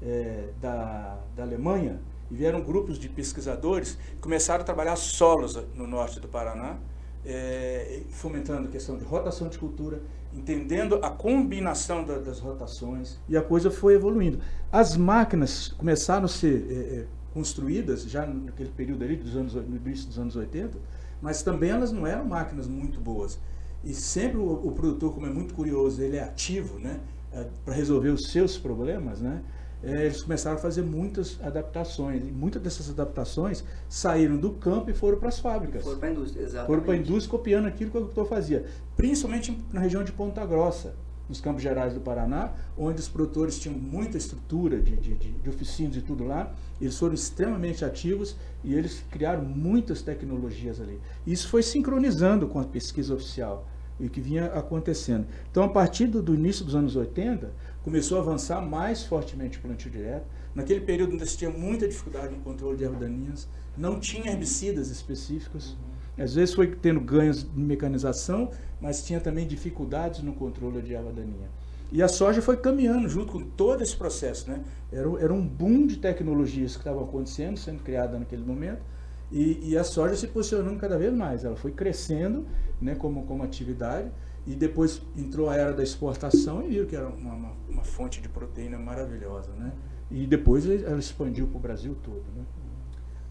é, 0.01 0.49
da, 0.59 1.19
da 1.35 1.43
Alemanha 1.43 1.99
e 2.29 2.35
vieram 2.35 2.61
grupos 2.61 2.97
de 2.97 3.09
pesquisadores 3.09 3.97
que 4.15 4.21
começaram 4.21 4.61
a 4.61 4.65
trabalhar 4.65 4.95
solos 4.95 5.55
no 5.75 5.85
norte 5.85 6.19
do 6.19 6.27
Paraná, 6.27 6.77
é, 7.25 8.01
fomentando 8.09 8.67
a 8.67 8.71
questão 8.71 8.97
de 8.97 9.03
rotação 9.03 9.47
de 9.47 9.59
cultura, 9.59 10.01
entendendo 10.33 10.95
a 11.03 11.09
combinação 11.09 12.03
da, 12.03 12.17
das 12.17 12.39
rotações 12.39 13.19
e 13.27 13.35
a 13.35 13.41
coisa 13.41 13.69
foi 13.69 13.95
evoluindo. 13.95 14.39
As 14.71 14.95
máquinas 14.95 15.67
começaram 15.69 16.25
a 16.25 16.29
ser 16.29 16.65
é 16.71 17.21
construídas 17.33 18.03
já 18.03 18.25
naquele 18.25 18.69
período 18.69 19.03
ali 19.03 19.15
dos 19.15 19.35
anos 19.35 19.53
no 19.53 19.75
início 19.75 20.07
dos 20.07 20.19
anos 20.19 20.35
80, 20.35 20.77
mas 21.21 21.41
também 21.41 21.69
elas 21.69 21.91
não 21.91 22.05
eram 22.05 22.25
máquinas 22.25 22.67
muito 22.67 22.99
boas. 22.99 23.39
E 23.83 23.93
sempre 23.93 24.37
o, 24.37 24.51
o 24.67 24.71
produtor, 24.71 25.13
como 25.13 25.25
é 25.25 25.29
muito 25.29 25.53
curioso, 25.53 26.01
ele 26.01 26.17
é 26.17 26.23
ativo, 26.23 26.79
né, 26.79 26.99
é, 27.33 27.47
para 27.65 27.73
resolver 27.73 28.09
os 28.09 28.31
seus 28.31 28.57
problemas, 28.57 29.19
né? 29.19 29.41
é, 29.83 30.05
eles 30.05 30.21
começaram 30.21 30.57
a 30.57 30.59
fazer 30.59 30.83
muitas 30.83 31.39
adaptações. 31.41 32.21
E 32.23 32.31
muitas 32.31 32.61
dessas 32.61 32.89
adaptações 32.89 33.63
saíram 33.89 34.37
do 34.37 34.51
campo 34.51 34.89
e 34.89 34.93
foram 34.93 35.17
para 35.17 35.29
as 35.29 35.39
fábricas. 35.39 35.83
Foram 35.83 35.99
para 35.99 36.09
a 36.09 36.11
indústria, 36.11 36.43
exatamente. 36.43 36.67
Foram 36.67 36.83
para 36.83 36.93
a 36.93 36.97
indústria 36.97 37.29
copiando 37.29 37.65
aquilo 37.65 37.91
que 37.91 37.97
o 37.97 37.99
agricultor 38.01 38.25
fazia. 38.25 38.65
Principalmente 38.95 39.57
na 39.73 39.79
região 39.79 40.03
de 40.03 40.11
Ponta 40.11 40.45
Grossa, 40.45 40.95
nos 41.31 41.39
Campos 41.39 41.63
Gerais 41.63 41.93
do 41.93 42.01
Paraná, 42.01 42.51
onde 42.77 42.99
os 42.99 43.07
produtores 43.07 43.57
tinham 43.57 43.77
muita 43.77 44.17
estrutura 44.17 44.81
de, 44.81 44.97
de, 44.97 45.15
de, 45.15 45.49
oficinas 45.49 45.95
e 45.95 46.01
tudo 46.01 46.25
lá. 46.25 46.53
Eles 46.79 46.97
foram 46.99 47.13
extremamente 47.13 47.85
ativos 47.85 48.35
e 48.63 48.73
eles 48.73 49.01
criaram 49.09 49.43
muitas 49.43 50.01
tecnologias 50.01 50.81
ali. 50.81 50.99
Isso 51.25 51.47
foi 51.47 51.63
sincronizando 51.63 52.47
com 52.47 52.59
a 52.59 52.65
pesquisa 52.65 53.15
oficial 53.15 53.65
e 53.97 54.09
que 54.09 54.19
vinha 54.19 54.47
acontecendo. 54.47 55.25
Então, 55.49 55.63
a 55.63 55.69
partir 55.69 56.07
do, 56.07 56.21
do 56.21 56.35
início 56.35 56.65
dos 56.65 56.75
anos 56.75 56.97
80, 56.97 57.49
começou 57.81 58.17
a 58.17 58.21
avançar 58.21 58.61
mais 58.61 59.03
fortemente 59.03 59.57
o 59.57 59.61
plantio 59.61 59.89
direto. 59.89 60.25
Naquele 60.53 60.81
período 60.81 61.13
ainda 61.13 61.25
se 61.25 61.37
tinha 61.37 61.49
muita 61.49 61.87
dificuldade 61.87 62.35
no 62.35 62.41
controle 62.41 62.75
de 62.77 62.83
ervas 62.83 62.99
daninhas, 62.99 63.47
não 63.77 63.99
tinha 63.99 64.31
herbicidas 64.31 64.89
específicos. 64.89 65.77
Às 66.21 66.35
vezes 66.35 66.53
foi 66.53 66.67
tendo 66.67 66.99
ganhos 66.99 67.43
de 67.43 67.59
mecanização, 67.59 68.51
mas 68.79 69.03
tinha 69.03 69.19
também 69.19 69.47
dificuldades 69.47 70.21
no 70.21 70.33
controle 70.33 70.81
de 70.81 70.93
erva 70.93 71.11
daninha. 71.11 71.49
E 71.91 72.01
a 72.01 72.07
soja 72.07 72.41
foi 72.41 72.55
caminhando 72.55 73.09
junto 73.09 73.33
com 73.33 73.41
todo 73.41 73.83
esse 73.83 73.95
processo. 73.95 74.49
Né? 74.49 74.63
Era, 74.91 75.09
era 75.19 75.33
um 75.33 75.45
boom 75.45 75.85
de 75.85 75.97
tecnologias 75.97 76.73
que 76.73 76.79
estavam 76.79 77.03
acontecendo, 77.03 77.57
sendo 77.57 77.83
criada 77.83 78.17
naquele 78.17 78.43
momento, 78.43 78.81
e, 79.29 79.71
e, 79.71 79.77
a 79.77 79.83
soja 79.83 80.15
se 80.15 80.27
posicionando 80.27 80.77
cada 80.77 80.97
vez 80.97 81.13
mais. 81.13 81.45
Ela 81.45 81.55
foi 81.55 81.71
crescendo 81.71 82.45
né, 82.81 82.95
como, 82.95 83.23
como 83.23 83.43
atividade, 83.43 84.11
e 84.45 84.55
depois 84.55 85.01
entrou 85.15 85.49
a 85.49 85.55
era 85.55 85.71
da 85.71 85.83
exportação 85.83 86.63
e 86.65 86.69
viu 86.69 86.85
que 86.85 86.95
era 86.95 87.07
uma, 87.07 87.33
uma, 87.33 87.51
uma 87.69 87.83
fonte 87.83 88.21
de 88.21 88.27
proteína 88.27 88.77
maravilhosa, 88.77 89.51
né? 89.53 89.71
E 90.09 90.25
depois 90.25 90.67
ela 90.67 90.99
expandiu 90.99 91.47
para 91.47 91.57
o 91.57 91.59
Brasil 91.59 91.95
todo, 92.03 92.23
né? 92.35 92.43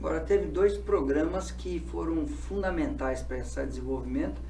Agora, 0.01 0.19
teve 0.21 0.47
dois 0.47 0.79
programas 0.79 1.51
que 1.51 1.79
foram 1.79 2.27
fundamentais 2.27 3.23
para 3.23 3.37
esse 3.37 3.63
desenvolvimento, 3.67 4.41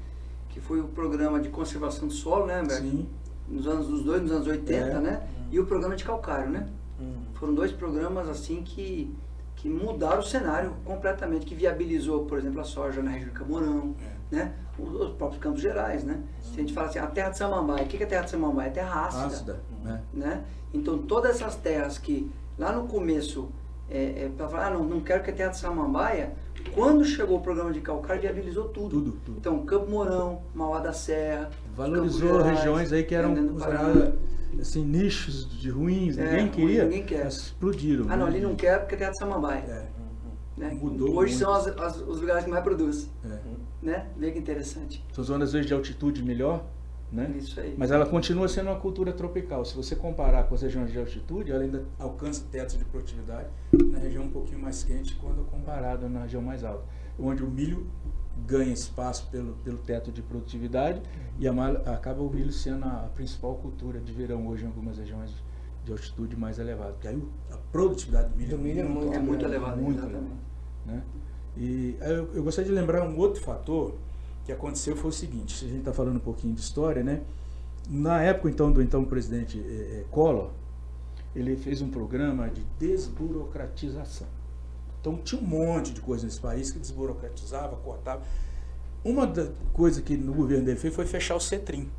que 0.47 0.61
foi 0.61 0.79
o 0.79 0.87
programa 0.87 1.41
de 1.41 1.49
conservação 1.49 2.07
do 2.07 2.13
solo, 2.13 2.45
né, 2.45 2.61
Humberto? 2.61 2.83
Sim. 2.83 3.09
Nos 3.49 3.67
anos, 3.67 3.89
os 3.89 4.01
dois 4.01 4.21
nos 4.21 4.31
anos 4.31 4.47
80, 4.47 4.77
é. 4.77 4.99
né? 5.01 5.27
E 5.51 5.59
o 5.59 5.65
programa 5.65 5.93
de 5.97 6.05
calcário, 6.05 6.49
né? 6.49 6.69
Hum. 6.97 7.15
Foram 7.33 7.53
dois 7.53 7.69
programas, 7.73 8.29
assim, 8.29 8.63
que, 8.63 9.13
que 9.57 9.67
mudaram 9.67 10.19
o 10.19 10.23
cenário 10.23 10.73
completamente, 10.85 11.45
que 11.45 11.53
viabilizou, 11.53 12.25
por 12.25 12.37
exemplo, 12.37 12.61
a 12.61 12.63
soja 12.63 13.03
na 13.03 13.11
região 13.11 13.29
de 13.29 13.35
Camorão, 13.35 13.93
é. 14.31 14.35
né? 14.35 14.53
os 14.79 15.11
próprios 15.11 15.41
Campos 15.41 15.61
Gerais, 15.61 16.05
né? 16.05 16.23
Se 16.41 16.53
a 16.53 16.61
gente 16.61 16.73
fala 16.73 16.87
assim, 16.87 16.99
a 16.99 17.07
terra 17.07 17.29
de 17.29 17.37
Samambaia, 17.37 17.83
o 17.83 17.87
que 17.87 18.01
é 18.01 18.05
a 18.05 18.09
terra 18.09 18.23
de 18.23 18.31
Samambaia? 18.31 18.67
É 18.67 18.71
terra 18.71 19.05
ácida. 19.05 19.25
ácida 19.25 19.59
né? 19.83 20.01
né? 20.13 20.45
Então, 20.73 20.99
todas 20.99 21.35
essas 21.35 21.57
terras 21.57 21.97
que 21.97 22.31
lá 22.57 22.71
no 22.71 22.87
começo, 22.87 23.49
é, 23.91 24.23
é, 24.23 24.31
para 24.35 24.47
falar, 24.47 24.67
ah, 24.67 24.69
não, 24.71 24.83
não 24.85 25.01
quero 25.01 25.21
que 25.23 25.29
a 25.29 25.33
terra 25.33 25.49
de 25.49 25.57
Samambaia, 25.57 26.33
quando 26.73 27.03
chegou 27.03 27.37
o 27.37 27.41
programa 27.41 27.71
de 27.71 27.81
calcário, 27.81 28.21
viabilizou 28.21 28.69
tudo. 28.69 28.89
Tudo, 28.89 29.11
tudo. 29.25 29.37
Então, 29.37 29.65
Campo 29.65 29.91
Mourão, 29.91 30.41
Mauá 30.55 30.79
da 30.79 30.93
Serra. 30.93 31.49
Valorizou 31.75 32.41
Gerais, 32.41 32.57
regiões 32.59 32.93
aí 32.93 33.03
que 33.03 33.13
eram 33.13 33.33
assim, 34.59 34.83
nichos 34.83 35.49
de 35.59 35.69
ruins, 35.69 36.17
é, 36.17 36.23
ninguém 36.23 36.47
queria. 36.49 36.83
Ninguém 36.85 37.03
quer. 37.03 37.27
Explodiram. 37.27 38.05
Ah, 38.09 38.15
não, 38.15 38.25
né? 38.25 38.31
ali 38.31 38.41
não 38.41 38.55
quer 38.55 38.79
porque 38.79 38.95
é 38.95 38.97
terra 38.97 39.11
de 39.11 39.17
Samambaia. 39.17 39.63
É. 39.67 39.87
Né? 40.57 40.77
Mudou 40.79 41.15
Hoje 41.15 41.33
muito. 41.33 41.37
são 41.37 41.53
as, 41.53 41.67
as, 41.67 41.97
os 41.97 42.19
lugares 42.19 42.43
que 42.43 42.49
mais 42.49 42.63
produzem. 42.63 43.09
É 43.25 43.39
né? 43.81 44.07
Vê 44.15 44.31
que 44.31 44.39
interessante. 44.39 45.03
São 45.11 45.23
zonas 45.23 45.53
vezes 45.53 45.67
de 45.67 45.73
altitude 45.73 46.23
melhor, 46.23 46.63
né? 47.11 47.33
Isso 47.37 47.59
aí. 47.59 47.75
Mas 47.77 47.91
ela 47.91 48.05
continua 48.05 48.47
sendo 48.47 48.67
uma 48.69 48.79
cultura 48.79 49.11
tropical. 49.11 49.65
Se 49.65 49.75
você 49.75 49.95
comparar 49.95 50.43
com 50.43 50.55
as 50.55 50.61
regiões 50.61 50.91
de 50.91 50.97
altitude, 50.97 51.51
ela 51.51 51.63
ainda 51.63 51.83
alcança 51.99 52.45
tetos 52.49 52.77
de 52.77 52.85
produtividade 52.85 53.49
na 53.91 53.99
região 53.99 54.23
um 54.23 54.31
pouquinho 54.31 54.59
mais 54.59 54.83
quente 54.83 55.15
quando 55.15 55.43
comparado 55.49 56.07
na 56.07 56.21
região 56.21 56.41
mais 56.41 56.63
alta, 56.63 56.85
onde 57.19 57.43
o 57.43 57.49
milho 57.49 57.85
ganha 58.47 58.71
espaço 58.71 59.27
pelo, 59.29 59.53
pelo 59.57 59.77
teto 59.77 60.11
de 60.11 60.21
produtividade 60.21 61.01
e 61.37 61.47
a, 61.47 61.51
acaba 61.93 62.21
o 62.21 62.29
milho 62.29 62.51
sendo 62.51 62.85
a 62.85 63.09
principal 63.13 63.55
cultura 63.55 63.99
de 63.99 64.11
verão 64.13 64.47
hoje 64.47 64.63
em 64.63 64.67
algumas 64.67 64.97
regiões 64.97 65.31
de 65.83 65.91
altitude 65.91 66.35
mais 66.37 66.59
elevada. 66.59 66.93
Porque 66.93 67.09
aí 67.09 67.21
a 67.51 67.57
produtividade 67.71 68.29
do 68.29 68.37
milho, 68.37 68.57
do 68.57 68.63
milho 68.63 68.79
é 68.79 68.83
muito, 68.83 69.13
é 69.13 69.19
muito 69.19 69.45
elevada. 69.45 69.75
Muito 69.75 69.99
elevada, 69.99 70.25
né? 70.85 71.03
E 71.57 71.97
eu, 71.99 72.35
eu 72.35 72.43
gostaria 72.43 72.71
de 72.71 72.75
lembrar 72.75 73.03
um 73.03 73.17
outro 73.17 73.43
fator 73.43 73.95
que 74.45 74.51
aconteceu 74.51 74.95
foi 74.95 75.09
o 75.09 75.13
seguinte, 75.13 75.57
se 75.57 75.65
a 75.65 75.67
gente 75.67 75.79
está 75.79 75.93
falando 75.93 76.17
um 76.17 76.21
pouquinho 76.21 76.53
de 76.53 76.61
história, 76.61 77.03
né? 77.03 77.21
Na 77.89 78.21
época 78.21 78.49
então 78.49 78.71
do 78.71 78.81
então 78.81 79.03
presidente 79.03 79.59
é, 79.59 80.01
é, 80.01 80.05
Collor, 80.11 80.51
ele 81.35 81.55
fez 81.55 81.81
um 81.81 81.89
programa 81.89 82.49
de 82.49 82.63
desburocratização. 82.79 84.27
Então 84.99 85.17
tinha 85.17 85.41
um 85.41 85.45
monte 85.45 85.93
de 85.93 86.01
coisa 86.01 86.25
nesse 86.25 86.39
país 86.39 86.71
que 86.71 86.79
desburocratizava, 86.79 87.75
cortava. 87.77 88.21
Uma 89.03 89.25
das 89.25 89.49
coisas 89.73 90.03
que 90.03 90.15
no 90.15 90.33
governo 90.33 90.65
dele 90.65 90.79
fez 90.79 90.93
foi 90.93 91.05
fechar 91.05 91.35
o 91.35 91.39
CETRIM. 91.39 91.89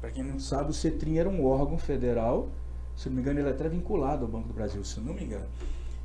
Para 0.00 0.10
quem 0.10 0.22
não 0.22 0.38
sabe, 0.38 0.70
o 0.70 0.72
CETRIM 0.72 1.18
era 1.18 1.28
um 1.28 1.44
órgão 1.44 1.78
federal, 1.78 2.48
se 2.96 3.08
não 3.08 3.16
me 3.16 3.22
engano, 3.22 3.40
ele 3.40 3.48
é 3.48 3.50
até 3.50 3.68
vinculado 3.68 4.24
ao 4.24 4.30
Banco 4.30 4.48
do 4.48 4.54
Brasil, 4.54 4.82
se 4.84 5.00
não 5.00 5.12
me 5.12 5.24
engano. 5.24 5.46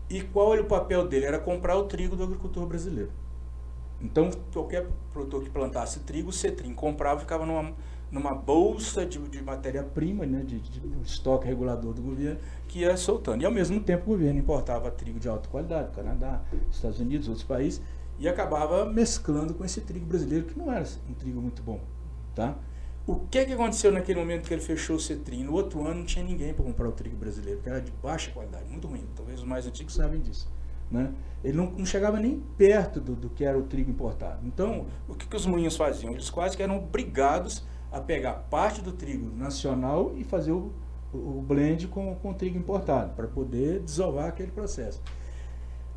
E 0.10 0.22
qual 0.22 0.54
era 0.54 0.62
o 0.62 0.66
papel 0.66 1.08
dele? 1.08 1.26
Era 1.26 1.40
comprar 1.40 1.78
o 1.78 1.84
trigo 1.84 2.16
do 2.16 2.24
agricultor 2.24 2.66
brasileiro. 2.66 3.12
Então, 4.02 4.30
qualquer 4.54 4.88
produtor 5.12 5.44
que 5.44 5.50
plantasse 5.50 6.00
trigo, 6.02 6.30
o 6.30 6.34
Cetrim 6.34 6.74
comprava 6.74 7.20
e 7.20 7.22
ficava 7.22 7.46
numa, 7.46 7.74
numa 8.12 8.34
bolsa 8.34 9.06
de, 9.06 9.20
de 9.20 9.42
matéria-prima, 9.42 10.26
né, 10.26 10.42
de, 10.44 10.60
de, 10.60 10.80
de, 10.80 11.02
estoque 11.04 11.46
regulador 11.46 11.94
do 11.94 12.02
governo, 12.02 12.40
que 12.68 12.80
ia 12.80 12.96
soltando. 12.96 13.42
E, 13.42 13.46
ao 13.46 13.52
mesmo 13.52 13.80
tempo, 13.82 14.04
o 14.06 14.08
governo 14.08 14.40
importava 14.40 14.90
trigo 14.90 15.20
de 15.20 15.28
alta 15.28 15.50
qualidade, 15.50 15.92
Canadá, 15.92 16.42
Estados 16.72 17.00
Unidos, 17.00 17.28
outros 17.28 17.46
países, 17.46 17.82
e 18.18 18.28
acabava 18.28 18.86
mesclando 18.86 19.54
com 19.54 19.66
esse 19.66 19.82
trigo 19.82 20.06
brasileiro, 20.06 20.46
que 20.46 20.58
não 20.58 20.72
era 20.72 20.86
um 21.10 21.14
trigo 21.14 21.42
muito 21.42 21.62
bom. 21.62 21.82
Tá? 22.36 22.58
O 23.06 23.16
que, 23.16 23.44
que 23.46 23.54
aconteceu 23.54 23.92
naquele 23.92 24.20
momento 24.20 24.48
que 24.48 24.54
ele 24.54 24.62
fechou 24.62 24.96
o 24.96 25.00
Cetrim? 25.00 25.44
No 25.44 25.54
outro 25.54 25.86
ano 25.86 25.96
não 25.96 26.06
tinha 26.06 26.24
ninguém 26.24 26.54
para 26.54 26.64
comprar 26.64 26.88
o 26.88 26.92
trigo 26.92 27.18
brasileiro, 27.18 27.58
porque 27.58 27.70
era 27.70 27.82
de 27.82 27.92
baixa 28.04 28.32
qualidade, 28.32 28.70
muito 28.70 28.88
ruim. 28.88 29.04
Talvez 29.16 29.40
os 29.40 29.46
mais 29.46 29.66
antigos 29.66 29.96
sabem 29.96 30.22
disso. 30.22 30.48
Né? 30.92 31.14
Ele 31.44 31.56
não, 31.56 31.72
não 31.72 31.86
chegava 31.86 32.20
nem 32.20 32.40
perto 32.58 33.00
do, 33.00 33.16
do, 33.16 33.30
que 33.30 33.44
era 33.44 33.58
o 33.58 33.64
trigo 33.64 33.90
importado. 33.90 34.46
Então, 34.46 34.88
o 35.08 35.16
que, 35.16 35.28
que 35.28 35.36
os 35.36 35.46
moinhos 35.46 35.78
faziam? 35.78 36.14
Eles 36.14 36.30
quase 36.30 36.58
que 36.58 36.64
eram 36.64 36.78
obrigados 36.78 37.64
a 37.92 38.00
pegar 38.00 38.34
parte 38.50 38.82
do 38.82 38.92
trigo 38.92 39.36
nacional 39.36 40.14
e 40.16 40.24
fazer 40.24 40.52
o, 40.52 40.72
o 41.14 41.42
blend 41.42 41.88
com, 41.88 42.16
com 42.16 42.32
o 42.32 42.34
trigo 42.34 42.58
importado, 42.58 43.14
para 43.14 43.28
poder 43.28 43.80
desovar 43.80 44.28
aquele 44.28 44.52
processo. 44.52 45.02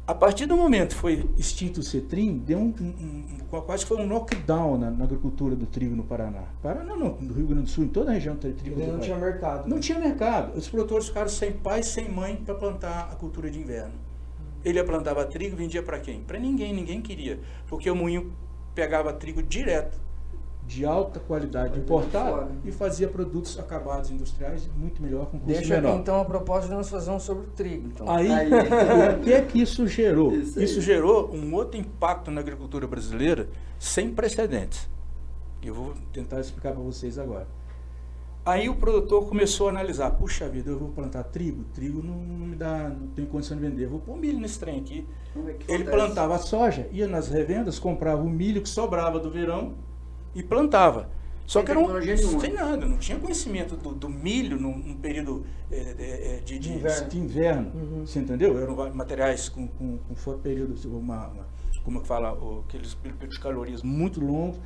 A 0.04 0.14
partir 0.14 0.46
do 0.46 0.56
momento 0.56 0.96
que 0.96 1.00
foi 1.00 1.30
extinto 1.38 1.78
o 1.78 1.82
cetrim, 1.82 2.38
deu 2.38 2.58
um, 2.58 2.74
um, 2.80 3.24
um, 3.54 3.60
quase 3.60 3.86
foi 3.86 3.98
um 3.98 4.06
knockdown 4.06 4.76
na, 4.76 4.90
na, 4.90 5.04
agricultura 5.04 5.54
do 5.54 5.64
trigo 5.64 5.94
no 5.94 6.02
Paraná. 6.02 6.42
Paraná 6.60 6.96
não, 6.96 7.16
no 7.20 7.32
Rio 7.32 7.46
Grande 7.46 7.64
do 7.64 7.68
Sul, 7.68 7.84
em 7.84 7.88
toda 7.88 8.10
a 8.10 8.14
região 8.14 8.34
tem 8.34 8.52
trigo. 8.52 8.80
Não 8.80 8.98
tinha 8.98 9.16
mercado. 9.16 9.68
Não 9.68 9.78
tinha 9.78 9.98
mercado. 10.00 10.58
Os 10.58 10.68
produtores 10.68 11.06
ficaram 11.06 11.28
sem 11.28 11.52
pai, 11.52 11.84
sem 11.84 12.10
mãe 12.10 12.34
para 12.34 12.54
plantar 12.54 13.10
a 13.12 13.14
cultura 13.14 13.48
de 13.48 13.60
inverno. 13.60 13.94
Ele 14.64 14.82
plantava 14.84 15.24
trigo, 15.24 15.56
vendia 15.56 15.82
para 15.82 15.98
quem? 15.98 16.20
Para 16.22 16.38
ninguém, 16.38 16.72
ninguém 16.72 17.00
queria, 17.00 17.40
porque 17.66 17.90
o 17.90 17.96
moinho 17.96 18.32
pegava 18.74 19.12
trigo 19.12 19.42
direto 19.42 20.00
de 20.64 20.84
alta 20.86 21.18
qualidade 21.18 21.78
importada 21.78 22.48
e 22.64 22.70
fazia 22.70 23.08
produtos 23.08 23.58
acabados 23.58 24.10
industriais 24.10 24.70
muito 24.76 25.02
melhor 25.02 25.26
com 25.26 25.38
custo 25.38 25.46
Deixa 25.52 25.74
menor. 25.74 25.98
então 25.98 26.20
a 26.20 26.24
propósito 26.24 26.70
de 26.70 26.76
nós 26.76 26.88
fazer 26.88 27.10
um 27.10 27.18
sobre 27.18 27.46
o 27.46 27.50
trigo. 27.50 27.88
Então. 27.88 28.08
Aí, 28.08 28.30
Aí. 28.30 28.48
o 29.16 29.20
que 29.20 29.32
é 29.32 29.42
que 29.42 29.60
isso 29.60 29.86
gerou? 29.88 30.32
Isso, 30.34 30.60
isso, 30.62 30.80
gerou 30.80 31.34
um 31.34 31.52
outro 31.54 31.78
impacto 31.78 32.30
na 32.30 32.40
agricultura 32.40 32.86
brasileira 32.86 33.48
sem 33.78 34.14
precedentes. 34.14 34.88
Eu 35.62 35.74
vou 35.74 35.94
tentar 36.12 36.40
explicar 36.40 36.72
para 36.72 36.80
vocês 36.82 37.18
agora. 37.18 37.46
Aí 38.44 38.68
o 38.68 38.74
produtor 38.74 39.28
começou 39.28 39.68
a 39.68 39.70
analisar, 39.70 40.10
puxa 40.12 40.48
vida, 40.48 40.70
eu 40.70 40.78
vou 40.78 40.88
plantar 40.88 41.22
trigo, 41.24 41.62
trigo 41.72 42.02
não, 42.02 42.16
não 42.16 42.46
me 42.46 42.56
dá, 42.56 42.88
não 42.88 43.06
tenho 43.08 43.28
condição 43.28 43.56
de 43.56 43.62
vender, 43.62 43.86
vou 43.86 44.00
pôr 44.00 44.16
milho 44.16 44.40
nesse 44.40 44.58
trem 44.58 44.80
aqui. 44.80 45.06
Ele 45.68 45.84
plantava 45.84 46.36
soja, 46.38 46.88
ia 46.90 47.06
nas 47.06 47.28
revendas, 47.28 47.78
comprava 47.78 48.20
o 48.20 48.28
milho 48.28 48.60
que 48.60 48.68
sobrava 48.68 49.20
do 49.20 49.30
verão 49.30 49.74
e 50.34 50.42
plantava. 50.42 51.08
Só 51.46 51.60
sem 51.60 51.66
que 51.66 51.70
era 51.70 51.80
um, 51.80 52.40
sem 52.40 52.52
nada, 52.52 52.86
não 52.86 52.96
tinha 52.96 53.18
conhecimento 53.18 53.76
do, 53.76 53.94
do 53.94 54.08
milho 54.08 54.58
num, 54.58 54.76
num 54.76 54.94
período 54.96 55.44
é, 55.70 55.76
é, 56.38 56.40
de, 56.44 56.58
de, 56.58 56.72
inverno, 56.72 57.08
de 57.08 57.18
inverno 57.18 57.72
uhum. 57.74 58.06
você 58.06 58.18
entendeu? 58.18 58.58
Eram 58.60 58.74
materiais 58.94 59.48
com, 59.48 59.68
com, 59.68 59.98
com 59.98 60.38
período, 60.38 60.74
uma, 60.96 61.28
uma, 61.28 61.46
como 61.84 61.98
é 61.98 62.00
que 62.00 62.08
fala, 62.08 62.36
aqueles 62.66 62.94
períodos 62.94 63.36
de 63.36 63.40
calorias 63.40 63.82
muito 63.82 64.24
longos 64.24 64.58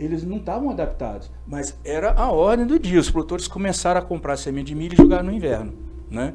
eles 0.00 0.24
não 0.24 0.38
estavam 0.38 0.70
adaptados, 0.70 1.30
mas 1.46 1.78
era 1.84 2.12
a 2.12 2.30
ordem 2.32 2.66
do 2.66 2.78
dia. 2.78 2.98
Os 2.98 3.10
produtores 3.10 3.46
começaram 3.46 4.00
a 4.00 4.02
comprar 4.02 4.38
semente 4.38 4.68
de 4.68 4.74
milho 4.74 4.94
e 4.94 4.96
jogar 4.96 5.22
no 5.22 5.30
inverno, 5.30 5.74
né? 6.10 6.32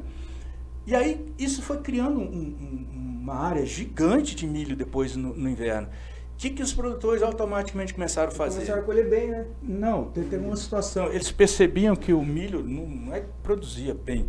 E 0.86 0.94
aí 0.94 1.26
isso 1.36 1.60
foi 1.62 1.78
criando 1.78 2.20
um, 2.20 2.22
um, 2.22 2.86
uma 3.22 3.34
área 3.34 3.66
gigante 3.66 4.36
de 4.36 4.46
milho 4.46 4.76
depois 4.76 5.16
no, 5.16 5.34
no 5.34 5.50
inverno. 5.50 5.88
O 5.88 6.38
que, 6.38 6.50
que 6.50 6.62
os 6.62 6.72
produtores 6.72 7.24
automaticamente 7.24 7.92
começaram 7.92 8.28
a 8.28 8.30
fazer? 8.30 8.58
Começaram 8.58 8.82
a 8.82 8.84
colher 8.84 9.10
bem, 9.10 9.30
né? 9.30 9.46
Não, 9.60 10.04
teve 10.10 10.36
uma 10.36 10.56
situação. 10.56 11.10
Eles 11.10 11.32
percebiam 11.32 11.96
que 11.96 12.12
o 12.12 12.24
milho 12.24 12.62
não, 12.62 13.12
é 13.12 13.22
que 13.22 13.26
produzia 13.42 13.94
bem, 13.94 14.28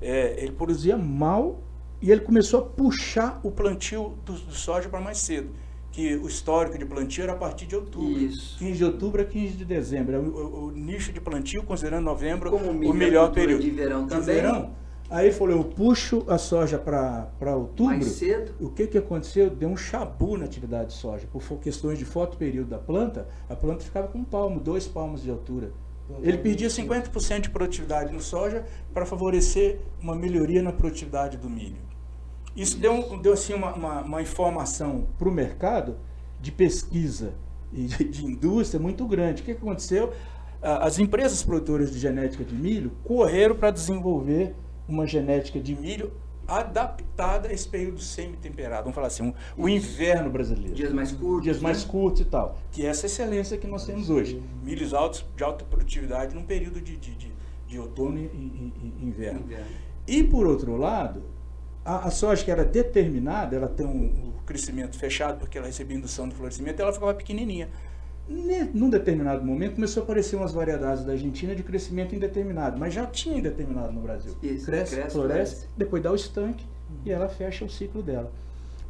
é, 0.00 0.36
ele 0.38 0.52
produzia 0.52 0.96
mal 0.96 1.60
e 2.00 2.12
ele 2.12 2.20
começou 2.20 2.60
a 2.60 2.62
puxar 2.62 3.40
o 3.42 3.50
plantio 3.50 4.16
do, 4.24 4.34
do 4.34 4.52
soja 4.52 4.88
para 4.88 5.00
mais 5.00 5.18
cedo 5.18 5.50
que 5.96 6.14
o 6.14 6.26
histórico 6.26 6.76
de 6.76 6.84
plantio 6.84 7.22
era 7.22 7.32
a 7.32 7.36
partir 7.36 7.64
de 7.64 7.74
outubro. 7.74 8.20
Isso. 8.20 8.58
15 8.58 8.72
de 8.76 8.84
outubro 8.84 9.22
a 9.22 9.24
15 9.24 9.56
de 9.56 9.64
dezembro. 9.64 10.14
É 10.14 10.18
o, 10.18 10.22
o, 10.24 10.64
o 10.66 10.70
nicho 10.70 11.10
de 11.10 11.22
plantio, 11.22 11.62
considerando 11.62 12.04
novembro, 12.04 12.50
Como 12.50 12.70
o 12.70 12.92
melhor 12.92 13.32
período. 13.32 13.62
De 13.62 13.70
verão 13.70 14.02
de 14.04 14.10
também. 14.10 14.34
Verão, 14.34 14.72
Aí 15.08 15.32
falou, 15.32 15.56
eu 15.56 15.64
puxo 15.64 16.22
a 16.28 16.36
soja 16.36 16.78
para 16.78 17.56
outubro. 17.56 17.94
Mais 17.94 18.04
cedo. 18.04 18.52
O 18.60 18.68
que, 18.68 18.86
que 18.86 18.98
aconteceu? 18.98 19.48
Deu 19.48 19.70
um 19.70 19.76
chabu 19.76 20.36
na 20.36 20.44
atividade 20.44 20.88
de 20.88 20.98
soja. 20.98 21.26
Por 21.32 21.42
questões 21.60 21.98
de 21.98 22.04
foto 22.04 22.36
período 22.36 22.68
da 22.68 22.78
planta, 22.78 23.26
a 23.48 23.56
planta 23.56 23.82
ficava 23.82 24.06
com 24.06 24.18
um 24.18 24.24
palmo, 24.24 24.60
dois 24.60 24.86
palmos 24.86 25.22
de 25.22 25.30
altura. 25.30 25.72
Ele 26.22 26.36
perdia 26.36 26.68
50% 26.68 27.40
de 27.40 27.50
produtividade 27.50 28.12
no 28.12 28.20
soja 28.20 28.66
para 28.92 29.06
favorecer 29.06 29.80
uma 30.02 30.14
melhoria 30.14 30.62
na 30.62 30.72
produtividade 30.72 31.38
do 31.38 31.48
milho. 31.48 31.86
Isso 32.56 32.78
deu, 32.78 33.18
deu 33.18 33.34
assim, 33.34 33.52
uma, 33.52 33.74
uma, 33.74 34.00
uma 34.00 34.22
informação 34.22 35.06
para 35.18 35.28
o 35.28 35.32
mercado 35.32 35.96
de 36.40 36.50
pesquisa 36.50 37.34
e 37.72 37.84
de, 37.84 38.04
de, 38.04 38.24
indústria 38.24 38.80
muito 38.80 39.06
grande. 39.06 39.42
O 39.42 39.44
que, 39.44 39.52
aconteceu? 39.52 40.12
As 40.62 40.98
empresas 40.98 41.42
produtoras 41.42 41.92
de 41.92 41.98
genética 41.98 42.42
de 42.42 42.54
milho 42.54 42.92
correram 43.04 43.54
para 43.54 43.70
desenvolver 43.70 44.54
uma 44.88 45.06
genética 45.06 45.60
de 45.60 45.74
milho 45.76 46.12
adaptada 46.48 47.48
a 47.48 47.52
esse 47.52 47.68
período 47.68 48.00
semi-temperado. 48.00 48.84
Vamos 48.84 48.94
falar 48.94 49.08
assim, 49.08 49.24
um, 49.24 49.34
o 49.56 49.68
inverno 49.68 50.30
brasileiro. 50.30 50.74
Dias 50.74 50.92
mais 50.92 51.12
curtos. 51.12 51.42
Dias 51.42 51.60
mais 51.60 51.84
né? 51.84 51.90
curtos 51.90 52.20
e 52.20 52.24
tal. 52.24 52.56
Que 52.70 52.86
é 52.86 52.88
essa 52.88 53.06
excelência 53.06 53.58
que 53.58 53.66
nós 53.66 53.84
temos 53.84 54.10
hoje. 54.10 54.40
Milhos 54.62 54.94
altos 54.94 55.26
de 55.36 55.42
alta 55.42 55.64
produtividade 55.64 56.34
num 56.34 56.44
período 56.44 56.80
de, 56.80 56.96
de, 56.96 57.14
de, 57.16 57.32
de 57.66 57.78
outono 57.78 58.18
e, 58.18 58.22
e, 58.22 58.72
e 59.02 59.06
inverno. 59.06 59.40
inverno. 59.40 59.66
E 60.06 60.22
por 60.22 60.46
outro 60.46 60.76
lado, 60.76 61.22
a, 61.86 62.08
a, 62.08 62.10
soja 62.10 62.44
que 62.44 62.50
era 62.50 62.64
determinada, 62.64 63.54
ela 63.54 63.68
tem 63.68 63.86
um, 63.86 63.90
um, 63.90 64.32
crescimento 64.44 64.98
fechado 64.98 65.38
porque 65.38 65.56
ela 65.56 65.68
recebia 65.68 65.96
indução 65.96 66.28
do 66.28 66.34
florescimento, 66.34 66.82
ela 66.82 66.92
ficava 66.92 67.14
pequenininha. 67.14 67.68
Num 68.74 68.90
determinado 68.90 69.44
momento 69.44 69.76
começou 69.76 70.00
a 70.00 70.04
aparecer 70.04 70.34
umas 70.34 70.52
variedades 70.52 71.04
da 71.04 71.12
Argentina 71.12 71.54
de 71.54 71.62
crescimento 71.62 72.12
indeterminado, 72.12 72.76
mas 72.76 72.92
já 72.92 73.06
tinha 73.06 73.38
indeterminado 73.38 73.92
no 73.92 74.00
Brasil. 74.00 74.34
Isso, 74.42 74.66
cresce, 74.66 74.96
cresce, 74.96 75.12
floresce, 75.12 75.54
floresce, 75.54 75.68
depois 75.76 76.02
dá 76.02 76.10
o 76.10 76.16
estanque 76.16 76.64
uhum. 76.90 76.96
e 77.04 77.12
ela 77.12 77.28
fecha 77.28 77.64
o 77.64 77.70
ciclo 77.70 78.02
dela. 78.02 78.32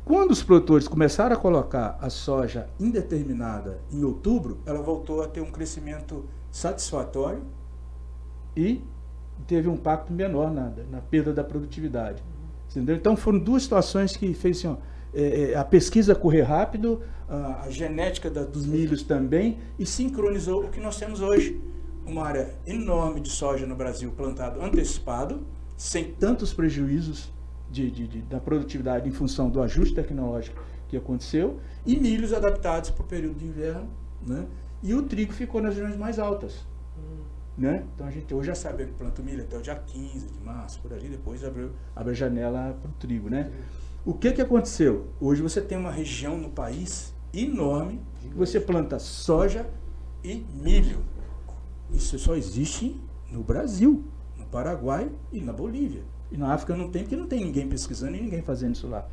Quando 0.06 0.30
os 0.30 0.42
produtores 0.42 0.88
começaram 0.88 1.36
a 1.36 1.38
colocar 1.38 1.98
a 2.00 2.08
soja 2.08 2.68
indeterminada 2.80 3.78
em 3.92 4.04
outubro, 4.04 4.58
ela 4.64 4.80
voltou 4.80 5.22
a 5.22 5.28
ter 5.28 5.42
um 5.42 5.50
crescimento 5.50 6.24
satisfatório 6.50 7.42
e 8.56 8.82
teve 9.46 9.68
um 9.68 9.74
impacto 9.74 10.12
menor 10.12 10.50
na, 10.50 10.72
na 10.90 11.00
perda 11.02 11.34
da 11.34 11.44
produtividade. 11.44 12.22
Entendeu? 12.76 12.94
Então 12.94 13.16
foram 13.16 13.38
duas 13.38 13.62
situações 13.62 14.14
que 14.14 14.34
fez 14.34 14.58
assim, 14.58 14.68
ó, 14.68 14.76
é, 15.14 15.52
é, 15.52 15.56
a 15.56 15.64
pesquisa 15.64 16.14
correr 16.14 16.42
rápido, 16.42 17.00
a, 17.26 17.62
a 17.64 17.70
genética 17.70 18.28
da, 18.28 18.44
dos 18.44 18.66
milhos 18.66 19.02
também, 19.02 19.58
e 19.78 19.86
sincronizou 19.86 20.64
o 20.64 20.68
que 20.68 20.78
nós 20.78 20.98
temos 20.98 21.22
hoje. 21.22 21.58
Uma 22.04 22.26
área 22.26 22.54
enorme 22.66 23.20
de 23.20 23.30
soja 23.30 23.66
no 23.66 23.74
Brasil 23.74 24.12
plantado 24.12 24.60
antecipado, 24.60 25.40
sem 25.74 26.12
tantos 26.12 26.52
prejuízos 26.52 27.32
de, 27.70 27.90
de, 27.90 28.06
de, 28.06 28.18
da 28.20 28.38
produtividade 28.38 29.08
em 29.08 29.12
função 29.12 29.48
do 29.48 29.62
ajuste 29.62 29.94
tecnológico 29.94 30.62
que 30.86 30.98
aconteceu, 30.98 31.58
e 31.86 31.96
milhos 31.96 32.34
adaptados 32.34 32.90
para 32.90 33.02
o 33.02 33.06
período 33.06 33.38
de 33.38 33.46
inverno, 33.46 33.88
né? 34.24 34.46
e 34.82 34.92
o 34.92 35.02
trigo 35.02 35.32
ficou 35.32 35.62
nas 35.62 35.74
regiões 35.74 35.96
mais 35.96 36.18
altas. 36.18 36.66
Né? 37.56 37.84
Então 37.94 38.06
a 38.06 38.10
gente 38.10 38.34
hoje 38.34 38.48
já 38.48 38.54
sabe 38.54 38.84
que 38.84 38.92
planta 38.92 39.22
milho 39.22 39.42
até 39.42 39.56
o 39.56 39.62
dia 39.62 39.74
15 39.74 40.26
de 40.26 40.40
março, 40.44 40.78
por 40.80 40.92
ali, 40.92 41.08
depois 41.08 41.42
abre, 41.42 41.70
abre 41.94 42.12
a 42.12 42.14
janela 42.14 42.76
para 42.82 42.90
o 42.90 42.94
trigo. 42.94 43.30
Né? 43.30 43.50
O 44.04 44.12
que, 44.12 44.30
que 44.32 44.42
aconteceu? 44.42 45.06
Hoje 45.18 45.40
você 45.40 45.60
tem 45.60 45.78
uma 45.78 45.90
região 45.90 46.36
no 46.36 46.50
país 46.50 47.14
enorme 47.32 48.00
que 48.20 48.28
você 48.28 48.60
planta 48.60 48.98
soja 48.98 49.66
e 50.22 50.44
milho. 50.54 50.98
Isso 51.90 52.18
só 52.18 52.36
existe 52.36 53.00
no 53.30 53.42
Brasil, 53.42 54.04
no 54.36 54.44
Paraguai 54.46 55.10
e 55.32 55.40
na 55.40 55.52
Bolívia. 55.52 56.02
E 56.30 56.36
na 56.36 56.52
África 56.52 56.76
não 56.76 56.90
tem, 56.90 57.02
porque 57.02 57.16
não 57.16 57.26
tem 57.26 57.44
ninguém 57.44 57.68
pesquisando 57.68 58.16
e 58.16 58.20
ninguém 58.20 58.42
fazendo 58.42 58.74
isso 58.74 58.86
lá. 58.86 59.08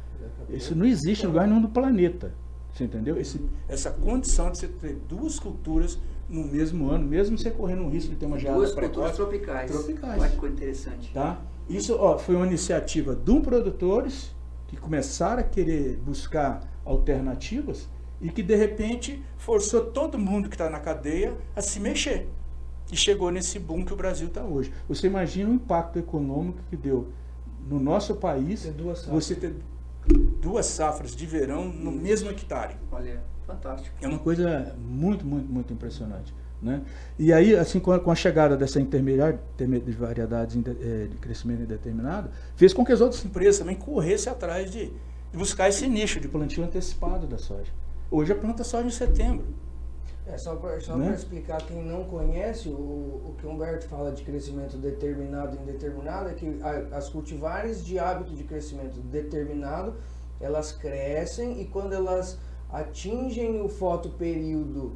Isso 0.49 0.75
não 0.75 0.85
existe 0.85 1.23
em 1.23 1.27
lugar 1.27 1.47
nenhum 1.47 1.61
do 1.61 1.69
planeta. 1.69 2.33
Você 2.73 2.85
entendeu? 2.85 3.17
Esse, 3.19 3.39
essa 3.67 3.91
condição 3.91 4.51
de 4.51 4.57
você 4.57 4.67
ter 4.67 4.95
duas 5.07 5.39
culturas 5.39 5.99
no 6.29 6.45
mesmo 6.45 6.89
ano, 6.89 7.05
mesmo 7.05 7.37
você 7.37 7.51
correndo 7.51 7.83
o 7.83 7.89
risco 7.89 8.11
de 8.11 8.17
ter 8.17 8.25
uma 8.25 8.39
geada 8.39 8.57
Duas 8.57 8.73
culturas 8.73 9.15
tropicais. 9.15 9.71
Tropicais. 9.71 10.21
Olha 10.21 10.29
que 10.29 10.37
coisa 10.37 10.55
interessante. 10.55 11.13
Tá? 11.13 11.41
Isso 11.69 11.95
ó, 11.99 12.17
foi 12.17 12.35
uma 12.35 12.45
iniciativa 12.45 13.15
de 13.15 13.31
um 13.31 13.41
produtores 13.41 14.35
que 14.67 14.77
começaram 14.77 15.41
a 15.41 15.43
querer 15.43 15.97
buscar 15.97 16.61
alternativas 16.83 17.87
e 18.19 18.29
que 18.29 18.41
de 18.41 18.55
repente 18.55 19.23
forçou 19.37 19.85
todo 19.85 20.17
mundo 20.17 20.49
que 20.49 20.55
está 20.55 20.69
na 20.69 20.79
cadeia 20.79 21.37
a 21.55 21.61
se 21.61 21.79
mexer. 21.79 22.27
E 22.91 22.95
chegou 22.95 23.31
nesse 23.31 23.59
boom 23.59 23.83
que 23.85 23.93
o 23.93 23.95
Brasil 23.95 24.27
está 24.27 24.43
hoje. 24.43 24.71
Você 24.87 25.07
imagina 25.07 25.49
o 25.49 25.53
impacto 25.53 25.99
econômico 25.99 26.59
que 26.69 26.75
deu 26.75 27.09
no 27.67 27.79
nosso 27.79 28.15
país 28.15 28.69
você 29.09 29.35
ter 29.35 29.55
duas 30.41 30.65
safras 30.65 31.15
de 31.15 31.25
verão 31.25 31.65
no 31.65 31.91
mesmo 31.91 32.29
hectare. 32.29 32.75
Olha. 32.91 33.21
Fantástico. 33.45 33.95
É 34.01 34.07
uma 34.07 34.19
coisa 34.19 34.73
muito, 34.77 35.25
muito, 35.25 35.51
muito 35.51 35.73
impressionante. 35.73 36.33
Né? 36.61 36.81
E 37.19 37.33
aí, 37.33 37.55
assim, 37.55 37.79
com 37.79 37.91
a, 37.91 37.99
com 37.99 38.09
a 38.09 38.15
chegada 38.15 38.55
dessa 38.55 38.79
intermediária 38.79 39.37
de 39.57 39.91
variedades 39.91 40.55
eh, 40.55 41.07
de 41.09 41.17
crescimento 41.17 41.63
indeterminado, 41.63 42.29
fez 42.55 42.73
com 42.73 42.85
que 42.85 42.93
as 42.93 43.01
outras 43.01 43.23
empresas 43.25 43.59
também 43.59 43.75
corressem 43.75 44.31
atrás 44.31 44.71
de, 44.71 44.85
de 44.85 45.37
buscar 45.37 45.67
esse 45.67 45.87
nicho 45.87 46.21
de 46.21 46.27
plantio 46.29 46.63
antecipado 46.63 47.27
da 47.27 47.37
soja. 47.37 47.71
Hoje 48.09 48.31
a 48.31 48.35
planta 48.35 48.63
soja 48.63 48.87
em 48.87 48.91
setembro. 48.91 49.45
É, 50.25 50.37
só 50.37 50.55
para 50.55 50.77
né? 50.95 51.13
explicar 51.13 51.61
quem 51.63 51.83
não 51.83 52.05
conhece, 52.05 52.69
o, 52.69 52.71
o 52.71 53.35
que 53.37 53.45
Humberto 53.45 53.87
fala 53.87 54.11
de 54.11 54.23
crescimento 54.23 54.77
determinado 54.77 55.57
e 55.57 55.61
indeterminado 55.61 56.29
é 56.29 56.33
que 56.33 56.61
a, 56.61 56.95
as 56.97 57.09
cultivares 57.09 57.85
de 57.85 57.99
hábito 57.99 58.33
de 58.33 58.43
crescimento 58.43 58.99
determinado, 59.01 59.95
elas 60.39 60.71
crescem 60.71 61.61
e 61.61 61.65
quando 61.65 61.93
elas 61.93 62.37
atingem 62.69 63.61
o 63.61 63.67
fotoperíodo 63.67 64.93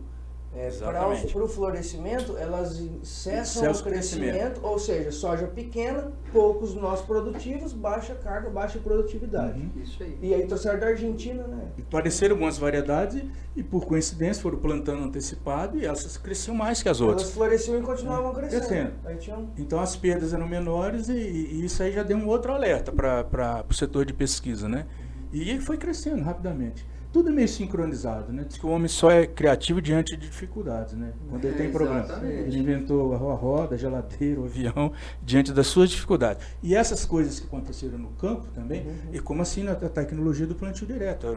é, 0.56 0.70
para 0.72 1.44
o 1.44 1.48
florescimento, 1.48 2.36
elas 2.38 2.82
cessam 3.04 3.64
o 3.64 3.84
crescimento, 3.84 3.84
crescimento, 3.84 4.60
ou 4.64 4.80
seja, 4.80 5.12
soja 5.12 5.46
pequena, 5.46 6.12
poucos 6.32 6.74
nós 6.74 7.02
produtivos, 7.02 7.74
baixa 7.74 8.16
carga, 8.16 8.50
baixa 8.50 8.80
produtividade. 8.80 9.60
Uhum. 9.60 9.84
Isso 9.84 10.02
aí. 10.02 10.18
E 10.22 10.34
aí 10.34 10.48
trouxeram 10.48 10.80
da 10.80 10.88
Argentina, 10.88 11.46
né? 11.46 11.68
Apareceram 11.80 12.36
algumas 12.36 12.58
variedades 12.58 13.24
e, 13.56 13.62
por 13.62 13.86
coincidência, 13.86 14.42
foram 14.42 14.58
plantando 14.58 15.04
antecipado 15.04 15.78
e 15.78 15.86
elas 15.86 16.18
cresciam 16.18 16.56
mais 16.56 16.82
que 16.82 16.90
as 16.90 17.02
outras. 17.02 17.24
Elas 17.24 17.34
floresciam 17.34 17.80
e 17.80 17.82
continuavam 17.84 18.34
crescendo. 18.34 18.94
crescendo. 19.04 19.50
Então 19.58 19.80
as 19.80 19.96
perdas 19.96 20.34
eram 20.34 20.48
menores 20.48 21.08
e, 21.10 21.14
e, 21.14 21.66
isso 21.66 21.84
aí 21.84 21.92
já 21.92 22.02
deu 22.04 22.18
um 22.18 22.28
outro 22.28 22.52
alerta 22.52 22.92
para 22.92 23.66
o 23.70 23.74
setor 23.74 24.06
de 24.06 24.14
pesquisa, 24.14 24.68
né? 24.68 24.88
E 25.32 25.60
foi 25.60 25.78
crescendo 25.78 26.24
rapidamente 26.24 26.86
tudo 27.12 27.30
é 27.30 27.32
meio 27.32 27.48
sincronizado, 27.48 28.32
né? 28.34 28.46
Diz 28.48 28.58
que 28.58 28.65
o 28.65 28.70
homem 28.70 28.88
só 28.88 29.10
é 29.10 29.26
criativo 29.26 29.82
diante 29.82 30.17
de 30.17 30.28
dificuldades, 30.28 30.93
né? 30.93 31.13
Quando 31.30 31.46
ele 31.46 31.56
tem 31.56 31.72
problemas. 31.72 32.12
Ele 32.22 32.60
inventou 32.60 33.13
a 33.13 33.17
roda, 33.34 33.76
a 33.76 33.78
geladeira, 33.78 34.41
o 34.41 34.46
avião, 34.46 34.91
diante 35.24 35.52
das 35.52 35.67
suas 35.67 35.89
dificuldades. 35.89 36.46
E 36.62 36.76
essas 36.76 37.06
coisas 37.06 37.39
que 37.39 37.48
aconteceram 37.48 37.98
no 37.98 38.10
campo 38.10 38.48
também, 38.54 38.82
uhum. 38.82 38.96
e 39.13 39.20
como 39.20 39.41
assim 39.41 39.63
na 39.63 39.76
tecnologia 39.76 40.46
do 40.46 40.56
plantio 40.56 40.86
direto. 40.86 41.28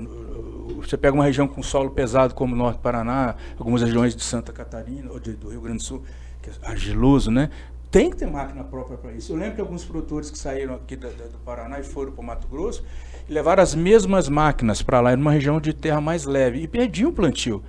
Você 0.77 0.97
pega 0.97 1.15
uma 1.15 1.25
região 1.25 1.47
com 1.47 1.63
solo 1.63 1.91
pesado 1.91 2.35
como 2.35 2.55
o 2.55 2.59
Norte 2.59 2.77
do 2.77 2.83
Paraná, 2.83 3.37
algumas 3.59 3.83
regiões 3.83 4.15
de 4.15 4.23
Santa 4.23 4.53
Catarina, 4.53 5.11
ou 5.11 5.21
de, 5.21 5.33
do 5.33 5.51
Rio 5.51 5.61
Grande 5.61 5.79
do 5.79 5.85
Sul, 5.85 6.03
que 6.43 6.51
é 6.51 6.53
argiloso, 6.63 7.31
né? 7.31 7.51
Tem 7.91 8.09
que 8.09 8.17
ter 8.17 8.27
máquina 8.27 8.63
própria 8.63 8.97
para 8.97 9.13
isso. 9.13 9.33
Eu 9.33 9.37
lembro 9.37 9.57
que 9.57 9.61
alguns 9.61 9.85
produtores 9.85 10.31
que 10.31 10.39
saíram 10.39 10.75
aqui 10.75 10.95
do, 10.95 11.09
do 11.09 11.39
Paraná 11.45 11.81
e 11.81 11.83
foram 11.83 12.13
para 12.13 12.21
o 12.21 12.25
Mato 12.25 12.47
Grosso 12.47 12.85
levaram 13.31 13.63
as 13.63 13.75
mesmas 13.75 14.29
máquinas 14.29 14.83
para 14.83 15.01
lá, 15.01 15.13
em 15.13 15.17
uma 15.17 15.31
região 15.33 15.61
de 15.61 15.73
terra 15.73 16.01
mais 16.01 16.25
leve, 16.25 16.61
e 16.61 16.69
perdiam 16.69 17.11
o 17.11 17.13
plantio. 17.13 17.63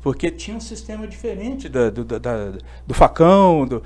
Porque 0.00 0.30
tinha 0.30 0.56
um 0.56 0.60
sistema 0.60 1.06
diferente 1.06 1.68
da, 1.68 1.88
do, 1.88 2.04
da, 2.04 2.52
do 2.86 2.92
facão, 2.92 3.66
do, 3.66 3.82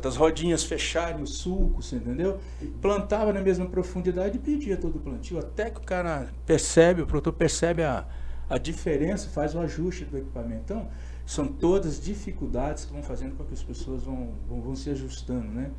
das 0.00 0.16
rodinhas 0.16 0.64
fecharem 0.64 1.22
o 1.22 1.26
sulco, 1.26 1.82
você 1.82 1.96
entendeu? 1.96 2.38
Plantava 2.80 3.30
na 3.32 3.42
mesma 3.42 3.66
profundidade 3.66 4.36
e 4.36 4.38
perdia 4.38 4.76
todo 4.76 4.96
o 4.96 5.00
plantio. 5.00 5.38
Até 5.38 5.68
que 5.68 5.80
o 5.80 5.82
cara 5.82 6.28
percebe, 6.46 7.02
o 7.02 7.06
produtor 7.06 7.34
percebe 7.34 7.82
a, 7.82 8.06
a 8.48 8.56
diferença, 8.56 9.28
faz 9.28 9.54
o 9.54 9.60
ajuste 9.60 10.06
do 10.06 10.16
equipamento. 10.16 10.62
Então, 10.64 10.88
são 11.26 11.46
todas 11.46 12.00
dificuldades 12.00 12.86
que 12.86 12.92
vão 12.92 13.02
fazendo 13.02 13.36
com 13.36 13.44
que 13.44 13.52
as 13.52 13.62
pessoas 13.62 14.02
vão, 14.02 14.32
vão, 14.48 14.62
vão 14.62 14.76
se 14.76 14.88
ajustando, 14.90 15.48
né? 15.48 15.70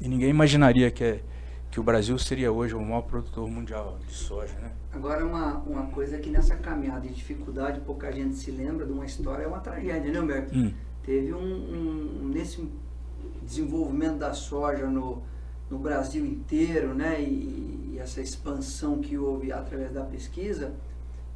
E 0.00 0.08
ninguém 0.08 0.30
imaginaria 0.30 0.90
que, 0.90 1.04
é, 1.04 1.20
que 1.72 1.80
o 1.80 1.82
Brasil 1.82 2.18
seria 2.18 2.52
hoje 2.52 2.74
o 2.74 2.80
maior 2.82 3.00
produtor 3.00 3.48
mundial 3.48 3.98
de 4.06 4.12
soja, 4.12 4.52
né? 4.60 4.70
Agora, 4.92 5.24
uma, 5.24 5.56
uma 5.60 5.86
coisa 5.86 6.18
que 6.18 6.28
nessa 6.28 6.54
caminhada 6.54 7.08
de 7.08 7.14
dificuldade, 7.14 7.80
pouca 7.80 8.12
gente 8.12 8.36
se 8.36 8.50
lembra 8.50 8.84
de 8.84 8.92
uma 8.92 9.06
história, 9.06 9.44
é 9.44 9.46
uma 9.46 9.58
tragédia, 9.58 10.12
né, 10.12 10.20
Humberto? 10.20 10.54
Hum. 10.54 10.70
Teve 11.02 11.32
um, 11.32 11.38
um, 11.40 12.28
nesse 12.28 12.68
desenvolvimento 13.42 14.18
da 14.18 14.34
soja 14.34 14.86
no, 14.86 15.22
no 15.70 15.78
Brasil 15.78 16.26
inteiro, 16.26 16.92
né, 16.92 17.18
e, 17.18 17.94
e 17.94 17.98
essa 17.98 18.20
expansão 18.20 19.00
que 19.00 19.16
houve 19.16 19.50
através 19.50 19.92
da 19.92 20.04
pesquisa, 20.04 20.74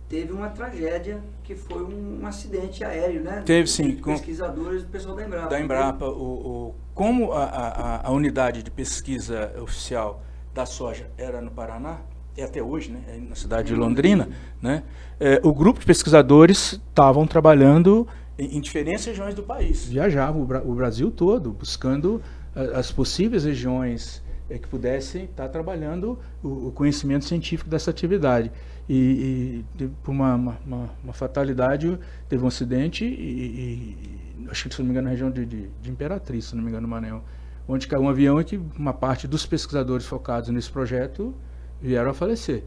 teve 0.06 0.34
uma 0.34 0.50
tragédia 0.50 1.24
que 1.44 1.56
foi 1.56 1.82
um, 1.82 2.20
um 2.20 2.26
acidente 2.26 2.84
aéreo, 2.84 3.22
né? 3.22 3.42
Teve 3.46 3.68
sim. 3.68 3.96
Com 3.96 4.12
pesquisadores 4.12 4.82
do 4.82 4.90
pessoal 4.90 5.16
da 5.16 5.24
Embrapa. 5.24 5.48
Da 5.48 5.60
Embrapa. 5.60 6.06
O, 6.06 6.12
o, 6.12 6.74
como 6.96 7.32
a, 7.32 7.44
a, 7.44 8.08
a, 8.08 8.10
unidade 8.10 8.62
de 8.62 8.70
pesquisa 8.70 9.52
oficial 9.60 10.22
da 10.54 10.64
soja 10.64 11.10
era 11.18 11.42
no 11.42 11.50
Paraná, 11.50 11.98
e 12.34 12.40
até 12.40 12.62
hoje, 12.62 12.90
né, 12.90 13.00
é 13.08 13.18
na 13.18 13.34
cidade 13.34 13.68
de 13.68 13.74
Londrina, 13.74 14.30
né, 14.62 14.82
é, 15.20 15.38
o 15.44 15.52
grupo 15.52 15.78
de 15.78 15.84
pesquisadores 15.84 16.80
estavam 16.88 17.26
trabalhando 17.26 18.08
em, 18.38 18.56
em, 18.56 18.60
diferentes 18.62 19.04
regiões 19.04 19.34
do 19.34 19.42
país. 19.42 19.84
Viajavam 19.84 20.40
o, 20.40 20.70
o 20.70 20.74
Brasil 20.74 21.10
todo, 21.10 21.52
buscando 21.52 22.22
a, 22.54 22.78
as 22.78 22.90
possíveis 22.90 23.44
regiões 23.44 24.22
é, 24.48 24.56
que 24.56 24.66
pudessem 24.66 25.24
estar 25.24 25.50
trabalhando 25.50 26.18
o, 26.42 26.68
o 26.68 26.72
conhecimento 26.72 27.26
científico 27.26 27.68
dessa 27.68 27.90
atividade 27.90 28.50
e, 28.88 29.64
e 29.80 29.86
por 30.02 30.12
uma, 30.12 30.34
uma, 30.34 30.90
uma, 31.02 31.12
fatalidade 31.12 31.98
teve 32.28 32.44
um 32.44 32.46
acidente 32.46 33.04
e, 33.04 33.96
e, 34.44 34.48
acho 34.48 34.68
que 34.68 34.74
se 34.74 34.80
não 34.80 34.86
me 34.86 34.92
engano 34.92 35.06
na 35.06 35.10
região 35.10 35.30
de, 35.30 35.44
de, 35.44 35.68
de 35.82 35.90
Imperatriz, 35.90 36.46
se 36.46 36.56
não 36.56 36.62
me 36.62 36.68
engano 36.68 36.86
no 36.86 36.88
Manel, 36.88 37.22
onde 37.66 37.88
caiu 37.88 38.02
um 38.02 38.08
avião 38.08 38.40
e 38.40 38.44
que 38.44 38.60
uma 38.78 38.92
parte 38.92 39.26
dos 39.26 39.44
pesquisadores 39.44 40.06
focados 40.06 40.50
nesse 40.50 40.70
projeto 40.70 41.34
vieram 41.82 42.10
a 42.10 42.14
falecer. 42.14 42.62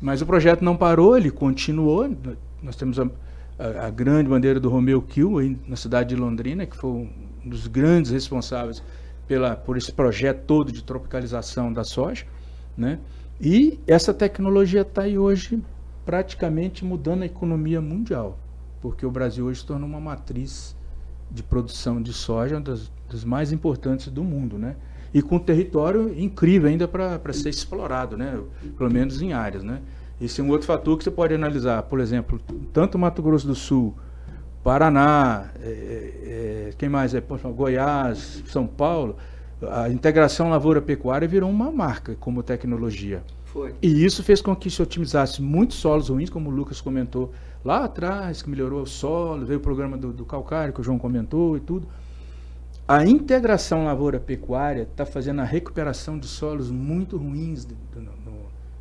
Mas 0.00 0.20
o 0.20 0.26
projeto 0.26 0.62
não 0.62 0.76
parou, 0.76 1.16
ele 1.16 1.30
continuou. 1.30 2.06
Nós 2.62 2.76
temos 2.76 3.00
a, 3.00 3.08
a, 3.58 3.86
a 3.86 3.90
grande 3.90 4.28
bandeira 4.28 4.60
do 4.60 4.68
Romeu 4.68 5.00
Kill 5.00 5.38
aí 5.38 5.58
na 5.66 5.76
cidade 5.76 6.10
de 6.10 6.16
Londrina, 6.16 6.66
que 6.66 6.76
foi 6.76 6.90
um 6.90 7.08
dos 7.44 7.66
grandes 7.66 8.10
responsáveis 8.10 8.82
pela, 9.26 9.56
por 9.56 9.76
esse 9.76 9.92
projeto 9.92 10.44
todo 10.46 10.70
de 10.70 10.84
tropicalização 10.84 11.72
da 11.72 11.84
soja, 11.84 12.26
né? 12.76 12.98
E 13.40 13.80
essa 13.86 14.14
tecnologia 14.14 14.82
está 14.82 15.02
aí 15.02 15.18
hoje 15.18 15.62
praticamente 16.04 16.84
mudando 16.84 17.22
a 17.22 17.26
economia 17.26 17.80
mundial, 17.80 18.38
porque 18.80 19.04
o 19.04 19.10
Brasil 19.10 19.46
hoje 19.46 19.60
se 19.60 19.66
tornou 19.66 19.88
uma 19.88 20.00
matriz 20.00 20.76
de 21.30 21.42
produção 21.42 22.00
de 22.00 22.12
soja, 22.12 22.60
das, 22.60 22.90
das 23.10 23.24
mais 23.24 23.52
importantes 23.52 24.08
do 24.08 24.22
mundo, 24.22 24.58
né? 24.58 24.76
E 25.12 25.22
com 25.22 25.36
um 25.36 25.40
território 25.40 26.12
incrível 26.18 26.68
ainda 26.68 26.86
para 26.86 27.32
ser 27.32 27.48
explorado, 27.48 28.16
né? 28.16 28.40
Pelo 28.76 28.90
menos 28.90 29.20
em 29.22 29.32
áreas, 29.32 29.62
né? 29.62 29.80
Esse 30.20 30.40
é 30.40 30.44
um 30.44 30.50
outro 30.50 30.66
fator 30.66 30.96
que 30.96 31.04
você 31.04 31.10
pode 31.10 31.34
analisar, 31.34 31.82
por 31.84 31.98
exemplo, 31.98 32.40
tanto 32.72 32.98
Mato 32.98 33.22
Grosso 33.22 33.46
do 33.46 33.54
Sul, 33.54 33.94
Paraná, 34.62 35.50
é, 35.60 36.68
é, 36.70 36.74
quem 36.78 36.88
mais 36.88 37.14
é? 37.14 37.22
Goiás, 37.54 38.42
São 38.46 38.66
Paulo, 38.66 39.16
a 39.62 39.88
integração 39.88 40.50
lavoura-pecuária 40.50 41.26
virou 41.26 41.50
uma 41.50 41.70
marca 41.70 42.16
como 42.20 42.42
tecnologia. 42.42 43.22
Foi. 43.44 43.74
E 43.80 44.04
isso 44.04 44.22
fez 44.22 44.42
com 44.42 44.54
que 44.54 44.68
se 44.68 44.82
otimizasse 44.82 45.40
muitos 45.40 45.76
solos 45.76 46.08
ruins, 46.08 46.28
como 46.28 46.50
o 46.50 46.52
Lucas 46.52 46.80
comentou 46.80 47.32
lá 47.64 47.84
atrás, 47.84 48.42
que 48.42 48.50
melhorou 48.50 48.82
o 48.82 48.86
solo, 48.86 49.46
veio 49.46 49.60
o 49.60 49.62
programa 49.62 49.96
do, 49.96 50.12
do 50.12 50.24
calcário, 50.24 50.74
que 50.74 50.80
o 50.80 50.84
João 50.84 50.98
comentou 50.98 51.56
e 51.56 51.60
tudo. 51.60 51.86
A 52.86 53.06
integração 53.06 53.84
lavoura-pecuária 53.84 54.82
está 54.82 55.06
fazendo 55.06 55.40
a 55.40 55.44
recuperação 55.44 56.18
de 56.18 56.26
solos 56.26 56.70
muito 56.70 57.16
ruins 57.16 57.64
de, 57.64 57.74
de, 57.74 58.00
no, 58.00 58.12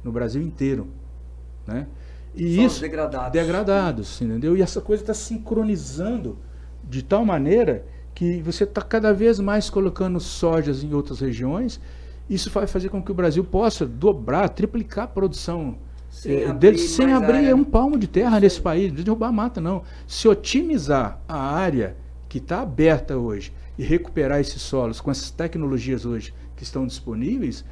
no, 0.04 0.12
Brasil 0.12 0.42
inteiro. 0.42 0.88
Né? 1.66 1.88
E 2.36 2.56
solos 2.56 2.72
isso, 2.74 2.82
degradados. 2.82 3.32
Degradados, 3.32 4.22
entendeu? 4.22 4.58
E 4.58 4.62
essa 4.62 4.82
coisa 4.82 5.04
está 5.04 5.14
sincronizando 5.14 6.38
de 6.84 7.02
tal 7.02 7.24
maneira 7.24 7.86
que 8.14 8.42
você 8.42 8.64
está 8.64 8.82
cada 8.82 9.14
vez 9.14 9.40
mais 9.40 9.70
colocando 9.70 10.20
sojas 10.20 10.84
em 10.84 10.94
outras 10.94 11.20
regiões. 11.20 11.80
Isso 12.30 12.50
vai 12.50 12.68
fazer 12.68 12.90
com 12.90 13.02
que 13.02 13.12
o 13.12 13.16
Brasil 13.16 13.44
possa 13.44 13.86
dobrar, 13.86 14.50
triplicar 14.50 15.06
a 15.06 15.08
produção 15.08 15.78
sem 16.10 16.44
é, 16.44 16.46
abrir, 16.46 16.60
dele, 16.60 16.78
sem 16.78 17.12
abrir 17.12 17.38
área. 17.38 17.56
um 17.56 17.64
palmo 17.64 17.98
de 17.98 18.08
terra 18.08 18.40
nesse 18.40 18.62
país, 18.62 18.94
não 18.94 19.04
derrubar 19.04 19.32
mata, 19.32 19.60
não. 19.60 19.84
Se 20.08 20.28
otimizar 20.28 21.20
a 21.28 21.38
área 21.38 21.98
que 22.30 22.38
está 22.38 22.62
aberta 22.62 23.18
hoje 23.18 23.52
e 23.78 23.84
recuperar 23.84 24.40
esses 24.40 24.62
solos 24.62 25.02
com 25.02 25.10
essas 25.10 25.32
tecnologias 25.32 26.06
hoje 26.06 26.34
que 26.56 26.64
estão 26.64 26.86
disponíveis, 26.86 27.66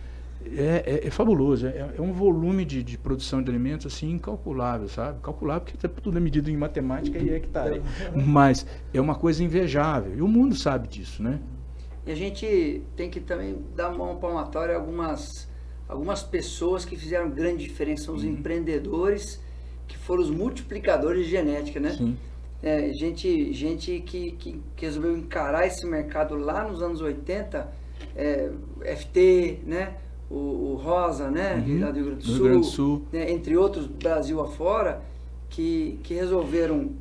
é, 0.56 0.84
é, 0.86 1.08
é 1.08 1.10
fabuloso. 1.10 1.68
É, 1.68 1.92
é, 1.98 2.02
um 2.02 2.14
volume 2.14 2.66
de, 2.66 2.84
de, 2.84 2.98
produção 2.98 3.42
de 3.42 3.50
alimentos 3.50 3.86
assim 3.86 4.12
incalculável, 4.12 4.88
sabe? 4.88 5.20
Calculável 5.22 5.64
porque 5.64 5.88
tudo 5.88 6.18
é 6.18 6.22
medido 6.22 6.50
em 6.50 6.58
matemática 6.58 7.18
e 7.18 7.30
hectare. 7.30 7.82
Mas 8.16 8.66
é 8.94 9.00
uma 9.00 9.16
coisa 9.16 9.44
invejável. 9.44 10.16
E 10.16 10.22
o 10.22 10.28
mundo 10.28 10.56
sabe 10.56 10.88
disso, 10.88 11.22
né? 11.22 11.40
E 12.06 12.12
a 12.12 12.16
gente 12.16 12.82
tem 12.96 13.10
que 13.10 13.20
também 13.20 13.58
dar 13.76 13.90
uma 13.90 14.16
palmatória 14.16 14.76
a 14.76 14.80
algumas, 14.80 15.50
algumas 15.88 16.24
pessoas 16.24 16.84
que 16.84 16.96
fizeram 16.98 17.30
grande 17.30 17.64
diferença. 17.64 18.06
São 18.06 18.16
os 18.16 18.24
uhum. 18.24 18.32
empreendedores 18.32 19.40
que 19.88 19.98
foram 19.98 20.24
os 20.24 20.30
multiplicadores 20.30 21.26
de 21.26 21.32
genética, 21.32 21.80
né? 21.80 21.92
Sim. 21.92 22.18
É, 22.64 22.94
gente 22.94 23.52
gente 23.54 24.00
que, 24.02 24.32
que, 24.34 24.62
que, 24.76 24.86
resolveu 24.86 25.18
encarar 25.18 25.66
esse 25.66 25.86
mercado 25.88 26.36
lá 26.36 26.64
nos 26.64 26.82
anos 26.82 27.02
80, 27.02 27.68
é, 28.16 28.52
FT, 28.96 29.62
né? 29.66 29.96
O, 30.32 30.72
o 30.72 30.76
Rosa, 30.76 31.30
né, 31.30 31.64
uhum. 31.68 31.80
lá 31.82 31.92
do 31.92 31.96
Rio 31.96 32.06
Grande 32.06 32.26
do 32.26 32.32
Sul, 32.32 32.44
Grande 32.44 32.60
do 32.60 32.66
Sul. 32.66 33.06
Né, 33.12 33.32
entre 33.32 33.58
outros 33.58 33.86
Brasil 33.86 34.40
afora, 34.40 35.02
que, 35.50 36.00
que 36.04 36.14
resolveram 36.14 36.92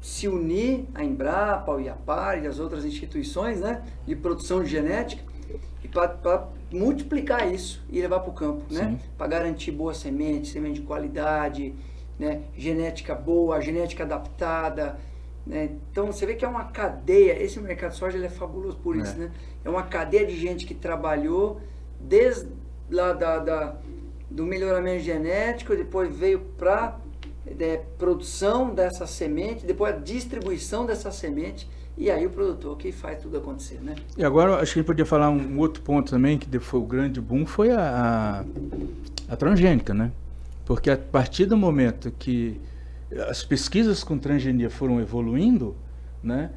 se 0.00 0.26
unir 0.26 0.86
a 0.94 1.04
Embrapa, 1.04 1.70
ao 1.70 1.80
IAPAR 1.80 2.42
e 2.42 2.46
as 2.46 2.58
outras 2.58 2.84
instituições 2.84 3.60
né, 3.60 3.82
de 4.06 4.16
produção 4.16 4.62
de 4.62 4.70
genética 4.70 5.22
para 5.92 6.48
multiplicar 6.72 7.52
isso 7.52 7.84
e 7.90 8.00
levar 8.00 8.20
para 8.20 8.30
o 8.30 8.32
campo, 8.32 8.64
né? 8.72 8.98
Para 9.18 9.26
garantir 9.26 9.70
boa 9.70 9.92
semente, 9.92 10.48
semente 10.48 10.80
de 10.80 10.86
qualidade, 10.86 11.74
né? 12.18 12.42
genética 12.56 13.14
boa, 13.14 13.60
genética 13.60 14.04
adaptada. 14.04 14.98
Né? 15.46 15.70
Então 15.90 16.06
você 16.06 16.24
vê 16.24 16.34
que 16.34 16.44
é 16.44 16.48
uma 16.48 16.64
cadeia, 16.64 17.42
esse 17.42 17.60
mercado 17.60 17.90
de 17.90 17.98
soja 17.98 18.16
ele 18.16 18.26
é 18.26 18.30
fabuloso 18.30 18.78
por 18.78 18.96
é. 18.96 19.00
isso, 19.00 19.18
né? 19.18 19.30
É 19.64 19.68
uma 19.68 19.82
cadeia 19.82 20.26
de 20.26 20.36
gente 20.36 20.64
que 20.64 20.74
trabalhou 20.74 21.60
desde 22.00 22.48
lá 22.92 23.12
da, 23.12 23.38
da 23.38 23.76
do 24.30 24.46
melhoramento 24.46 25.02
genético, 25.02 25.76
depois 25.76 26.14
veio 26.14 26.40
para 26.56 26.98
é, 27.46 27.82
produção 27.98 28.74
dessa 28.74 29.06
semente, 29.06 29.66
depois 29.66 29.94
a 29.94 29.98
distribuição 29.98 30.86
dessa 30.86 31.10
semente 31.10 31.68
e 31.96 32.10
aí 32.10 32.26
o 32.26 32.30
produtor 32.30 32.76
que 32.78 32.90
faz 32.90 33.20
tudo 33.20 33.36
acontecer, 33.36 33.78
né? 33.82 33.94
E 34.16 34.24
agora 34.24 34.54
acho 34.54 34.72
que 34.72 34.78
a 34.78 34.82
gente 34.82 34.86
podia 34.86 35.04
falar 35.04 35.28
um 35.28 35.58
outro 35.58 35.82
ponto 35.82 36.10
também 36.10 36.38
que 36.38 36.58
foi 36.58 36.80
o 36.80 36.84
grande 36.84 37.20
boom 37.20 37.44
foi 37.44 37.70
a, 37.70 38.44
a, 39.28 39.34
a 39.34 39.36
transgênica, 39.36 39.92
né? 39.92 40.10
Porque 40.64 40.90
a 40.90 40.96
partir 40.96 41.44
do 41.44 41.56
momento 41.56 42.10
que 42.10 42.58
as 43.28 43.44
pesquisas 43.44 44.02
com 44.02 44.16
transgenia 44.16 44.70
foram 44.70 45.00
evoluindo, 45.00 45.76
né? 46.22 46.50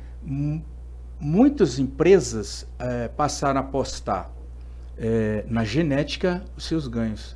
Muitas 1.19 1.79
empresas 1.79 2.65
é, 2.79 3.09
passaram 3.09 3.59
a 3.59 3.63
apostar 3.63 4.31
é, 4.97 5.45
na 5.47 5.63
genética 5.63 6.43
os 6.55 6.65
seus 6.65 6.87
ganhos. 6.87 7.35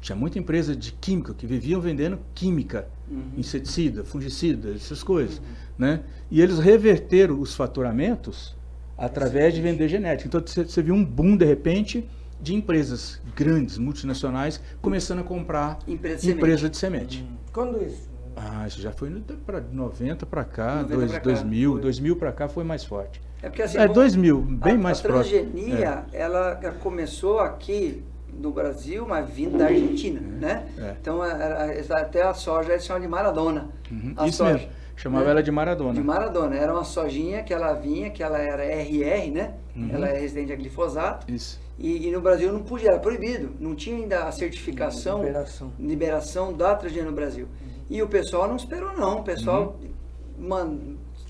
Tinha 0.00 0.14
muita 0.14 0.38
empresa 0.38 0.76
de 0.76 0.92
química 0.92 1.34
que 1.34 1.46
viviam 1.46 1.80
vendendo 1.80 2.18
química, 2.34 2.88
uhum. 3.10 3.32
inseticida, 3.36 4.04
fungicida, 4.04 4.72
essas 4.74 5.02
coisas. 5.02 5.38
Uhum. 5.38 5.44
Né? 5.78 6.00
E 6.30 6.40
eles 6.40 6.58
reverteram 6.58 7.40
os 7.40 7.54
faturamentos 7.54 8.54
através 8.96 9.54
de 9.54 9.60
vender 9.60 9.88
genética. 9.88 10.28
Então 10.28 10.40
você 10.40 10.82
viu 10.82 10.94
um 10.94 11.04
boom, 11.04 11.36
de 11.36 11.44
repente, 11.44 12.08
de 12.40 12.54
empresas 12.54 13.20
grandes, 13.34 13.78
multinacionais, 13.78 14.60
começando 14.80 15.20
a 15.20 15.24
comprar 15.24 15.78
empresa 15.86 16.22
de 16.22 16.30
empresa 16.30 16.70
semente. 16.72 16.72
De 16.72 16.76
semente. 16.76 17.22
Uhum. 17.22 17.36
Quando 17.52 17.82
isso? 17.84 18.15
Ah, 18.36 18.66
isso 18.66 18.80
já 18.80 18.92
foi 18.92 19.10
para 19.46 19.60
90 19.60 20.26
para 20.26 20.44
cá, 20.44 20.82
90 20.82 21.20
2000, 21.20 21.74
cá. 21.74 21.80
2000 21.80 22.16
para 22.16 22.32
cá 22.32 22.48
foi 22.48 22.64
mais 22.64 22.84
forte. 22.84 23.20
É 23.42 23.48
porque 23.48 23.62
assim, 23.62 23.78
é 23.78 23.88
2000, 23.88 24.40
bem 24.40 24.74
a, 24.74 24.78
mais 24.78 24.98
a 24.98 25.02
transgenia, 25.02 26.04
é. 26.12 26.20
ela 26.20 26.54
começou 26.80 27.40
aqui 27.40 28.02
no 28.32 28.50
Brasil, 28.50 29.06
mas 29.06 29.28
vindo 29.28 29.56
da 29.56 29.66
Argentina, 29.66 30.20
é. 30.20 30.40
né? 30.40 30.66
É. 30.78 30.96
Então 31.00 31.24
era, 31.24 31.70
até 31.92 32.22
a 32.22 32.34
soja 32.34 32.72
eles 32.72 32.84
chamam 32.84 33.02
de 33.02 33.08
Maradona. 33.08 33.70
Uhum. 33.90 34.14
Isso 34.26 34.38
soja, 34.38 34.54
mesmo. 34.54 34.68
Chamava 34.96 35.26
né? 35.26 35.30
ela 35.32 35.42
de 35.42 35.50
Maradona. 35.50 35.92
De 35.92 36.02
Maradona. 36.02 36.56
Era 36.56 36.72
uma 36.72 36.84
sojinha 36.84 37.42
que 37.42 37.52
ela 37.52 37.74
vinha, 37.74 38.10
que 38.10 38.22
ela 38.22 38.38
era 38.38 38.64
RR, 38.64 39.30
né? 39.30 39.54
Uhum. 39.74 39.90
Ela 39.92 40.08
é 40.08 40.18
resistente 40.18 40.52
a 40.52 40.56
glifosato. 40.56 41.30
Isso. 41.30 41.60
E, 41.78 42.08
e, 42.08 42.10
no 42.10 42.22
Brasil 42.22 42.50
não 42.50 42.62
podia, 42.62 42.90
era 42.90 42.98
proibido. 42.98 43.50
Não 43.60 43.74
tinha 43.74 43.96
ainda 43.96 44.24
a 44.24 44.32
certificação, 44.32 45.18
liberação, 45.18 45.72
liberação 45.78 46.52
da 46.52 46.74
transgenia 46.74 47.04
no 47.04 47.14
Brasil. 47.14 47.46
E 47.88 48.02
o 48.02 48.08
pessoal 48.08 48.48
não 48.48 48.56
esperou 48.56 48.92
não. 48.96 49.20
O 49.20 49.22
pessoal 49.22 49.76
uhum. 49.80 50.48
man, 50.48 50.78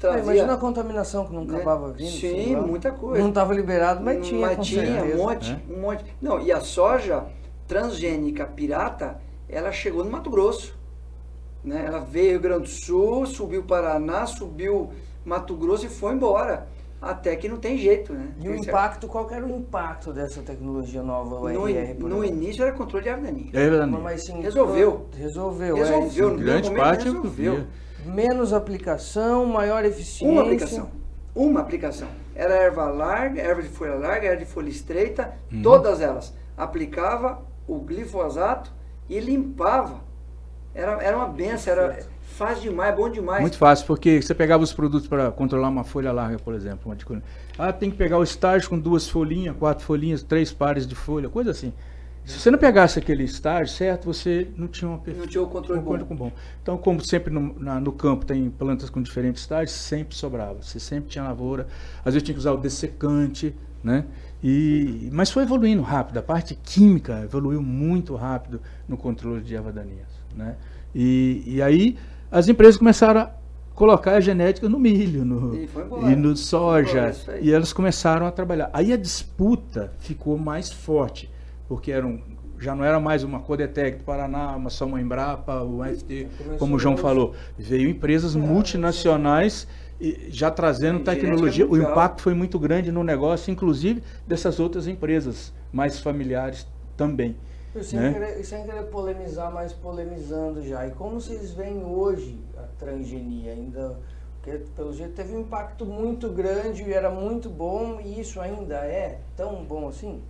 trazia... 0.01 0.23
Imagina 0.23 0.55
a 0.55 0.57
contaminação 0.57 1.27
que 1.27 1.33
não 1.35 1.45
né? 1.45 1.57
acabava 1.57 1.93
vindo. 1.93 2.11
Sim, 2.11 2.57
muita 2.57 2.91
coisa. 2.93 3.23
Não 3.23 3.29
estava 3.29 3.55
liberado, 3.55 4.03
mas 4.03 4.27
tinha, 4.27 4.41
Mas 4.41 4.67
tinha 4.67 4.87
certeza. 4.87 5.15
um 5.15 5.27
monte, 5.27 5.53
é? 5.53 5.73
um 5.73 5.81
monte. 5.81 6.05
Não, 6.21 6.41
e 6.41 6.51
a 6.51 6.61
soja 6.61 7.27
transgênica 7.67 8.47
pirata, 8.47 9.21
ela 9.49 9.73
chegou 9.73 10.05
no 10.05 10.11
Mato 10.11 10.31
Grosso. 10.31 10.77
Né? 11.63 11.85
Ela 11.85 11.99
veio 11.99 12.33
Rio 12.33 12.41
Grande 12.41 12.63
do 12.63 12.69
Sul, 12.69 13.27
subiu 13.27 13.63
Paraná, 13.65 14.25
subiu 14.27 14.91
Mato 15.25 15.55
Grosso 15.55 15.87
e 15.87 15.89
foi 15.89 16.15
embora. 16.15 16.69
Até 17.01 17.37
que 17.37 17.49
não 17.49 17.59
tem 17.59 17.77
jeito, 17.77 18.13
né? 18.13 18.29
E 18.41 18.49
o 18.49 18.55
impacto, 18.55 19.07
qual 19.07 19.31
era 19.31 19.45
o 19.45 19.51
impacto 19.51 20.13
dessa 20.13 20.41
tecnologia 20.43 21.03
nova, 21.03 21.37
o 21.37 21.49
no, 21.49 21.69
RR? 21.69 21.95
No 21.99 22.25
início 22.25 22.63
era 22.63 22.73
controle 22.73 23.05
de 23.05 23.11
ardania. 23.11 23.51
É 23.53 23.87
Mas, 23.87 24.25
sim, 24.25 24.41
resolveu. 24.41 25.07
Resolveu. 25.17 25.77
Resolveu. 25.77 26.31
É, 26.31 26.37
grande 26.37 26.75
parte 26.75 27.05
resolveu. 27.05 27.67
Menos 28.07 28.53
aplicação, 28.53 29.45
maior 29.47 29.85
eficiência. 29.85 30.27
Uma 30.27 30.43
aplicação. 30.43 30.89
Uma 31.35 31.61
aplicação. 31.61 32.09
Era 32.35 32.55
erva 32.55 32.87
larga, 32.87 33.43
erva 33.43 33.63
de 33.63 33.69
folha 33.69 33.95
larga, 33.95 34.29
erva 34.29 34.39
de 34.39 34.47
folha 34.47 34.69
estreita, 34.69 35.37
uhum. 35.53 35.63
todas 35.63 36.01
elas. 36.01 36.35
Aplicava 36.57 37.43
o 37.67 37.79
glifosato 37.81 38.73
e 39.09 39.21
limpava 39.21 40.07
era, 40.77 41.03
era 41.03 41.17
uma 41.17 41.29
benção, 41.29 41.73
era 41.73 41.99
fácil 42.35 42.71
demais, 42.71 42.95
bom 42.95 43.09
demais. 43.09 43.41
Muito 43.41 43.57
fácil, 43.57 43.87
porque 43.87 44.21
você 44.21 44.35
pegava 44.35 44.63
os 44.63 44.73
produtos 44.73 45.09
para 45.09 45.31
controlar 45.31 45.69
uma 45.69 45.85
folha 45.85 46.13
larga, 46.13 46.39
por 46.39 46.55
exemplo. 46.55 46.93
Uma 46.93 47.23
ah, 47.59 47.73
tem 47.73 47.91
que 47.91 47.97
pegar 47.97 48.19
o 48.19 48.23
estágio 48.23 48.69
com 48.69 48.79
duas 48.79 49.09
folhinhas, 49.09 49.57
quatro 49.57 49.85
folhinhas, 49.85 50.23
três 50.23 50.53
pares 50.53 50.87
de 50.87 50.95
folha, 50.95 51.29
coisa 51.29 51.51
assim. 51.51 51.73
Se 52.27 52.41
você 52.41 52.51
não 52.51 52.59
pegasse 52.59 52.99
aquele 52.99 53.23
estágio 53.23 53.73
certo, 53.73 54.07
você 54.07 54.49
não 54.57 54.67
tinha 54.67 54.91
uma 54.91 55.01
Não 55.17 55.27
tinha 55.29 55.43
o 55.43 55.47
controle, 55.47 55.81
um 55.81 55.85
bom. 55.85 55.97
bom. 55.99 56.15
bom. 56.17 56.33
Então, 56.61 56.77
como 56.77 57.01
sempre 57.05 57.33
no, 57.33 57.55
na, 57.57 57.79
no, 57.79 57.93
campo 57.93 58.27
tem 58.27 58.51
plantas 58.51 58.91
com 58.91 59.01
diferentes 59.01 59.43
estágios, 59.43 59.71
sempre 59.71 60.17
sobrava. 60.17 60.61
Você 60.61 60.81
sempre 60.81 61.09
tinha 61.09 61.23
lavoura. 61.23 61.69
Às 62.05 62.15
vezes 62.15 62.25
tinha 62.25 62.35
que 62.35 62.41
usar 62.41 62.51
o 62.51 62.57
dessecante, 62.57 63.55
né? 63.83 64.05
E, 64.43 65.09
mas 65.13 65.31
foi 65.31 65.45
evoluindo 65.45 65.83
rápido. 65.83 66.19
A 66.19 66.23
parte 66.23 66.57
química 66.57 67.23
evoluiu 67.23 67.63
muito 67.63 68.17
rápido 68.17 68.61
no 68.89 68.97
controle 68.97 69.41
de 69.41 69.55
erva 69.55 69.73
daninhas. 69.73 70.09
Né? 70.35 70.57
E, 70.93 71.45
e 71.47 71.63
aí 71.63 71.97
as 72.31 72.49
empresas 72.49 72.77
começaram 72.77 73.21
a 73.21 73.31
colocar 73.75 74.15
a 74.15 74.21
genética 74.21 74.69
no 74.69 74.79
milho 74.79 75.25
no, 75.25 75.55
e, 75.55 75.69
e 76.11 76.17
no 76.17 76.37
soja. 76.37 77.15
E 77.41 77.53
elas 77.53 77.73
começaram 77.73 78.27
a 78.27 78.31
trabalhar. 78.31 78.71
Aí 78.73 78.93
a 78.93 78.97
disputa 78.97 79.93
ficou 79.99 80.39
mais 80.39 80.73
forte, 80.73 81.31
porque 81.69 81.93
eram, 81.93 82.21
já 82.59 82.75
não 82.75 82.85
era 82.85 82.99
mais 82.99 83.23
uma 83.23 83.41
Codetec 83.41 83.99
do 83.99 84.05
Paraná, 84.05 84.57
uma 84.57 84.71
só 84.71 84.87
uma 84.87 85.01
Embrapa, 85.01 85.61
o 85.61 85.83
UFT, 85.83 86.27
como 86.59 86.77
o 86.77 86.79
João 86.79 86.97
falou. 86.97 87.35
Veio 87.59 87.89
empresas 87.89 88.35
é, 88.35 88.39
multinacionais 88.39 89.69
já 90.29 90.51
trazendo 90.51 91.01
tecnologia. 91.01 91.67
O 91.67 91.77
impacto 91.77 92.23
foi 92.23 92.35
muito 92.35 92.59
grande 92.59 92.93
no 92.93 93.03
negócio, 93.03 93.51
inclusive 93.51 94.03
dessas 94.27 94.61
outras 94.61 94.87
empresas 94.87 95.53
mais 95.73 95.99
familiares 95.99 96.67
também. 96.97 97.37
Eu 97.77 97.85
sem, 97.85 98.01
né? 98.01 98.13
querer, 98.13 98.45
sem 98.45 98.65
querer 98.65 98.85
polemizar, 98.85 99.53
mas 99.53 99.73
polemizando 99.73 100.63
já. 100.67 100.87
E 100.87 100.93
como 100.93 101.21
vocês 101.21 101.53
veem 101.53 101.85
hoje 101.85 102.39
a 102.57 102.63
transgenia? 102.79 103.53
Ainda, 103.53 103.99
porque 104.41 104.59
pelo 104.75 104.93
jeito 104.93 105.13
teve 105.13 105.37
um 105.37 105.41
impacto 105.41 105.85
muito 105.85 106.31
grande 106.31 106.83
e 106.83 106.93
era 106.93 107.11
muito 107.11 107.51
bom, 107.51 108.01
e 108.01 108.21
isso 108.21 108.41
ainda 108.41 108.77
é 108.77 109.21
tão 109.37 109.65
bom 109.65 109.89
assim? 109.89 110.23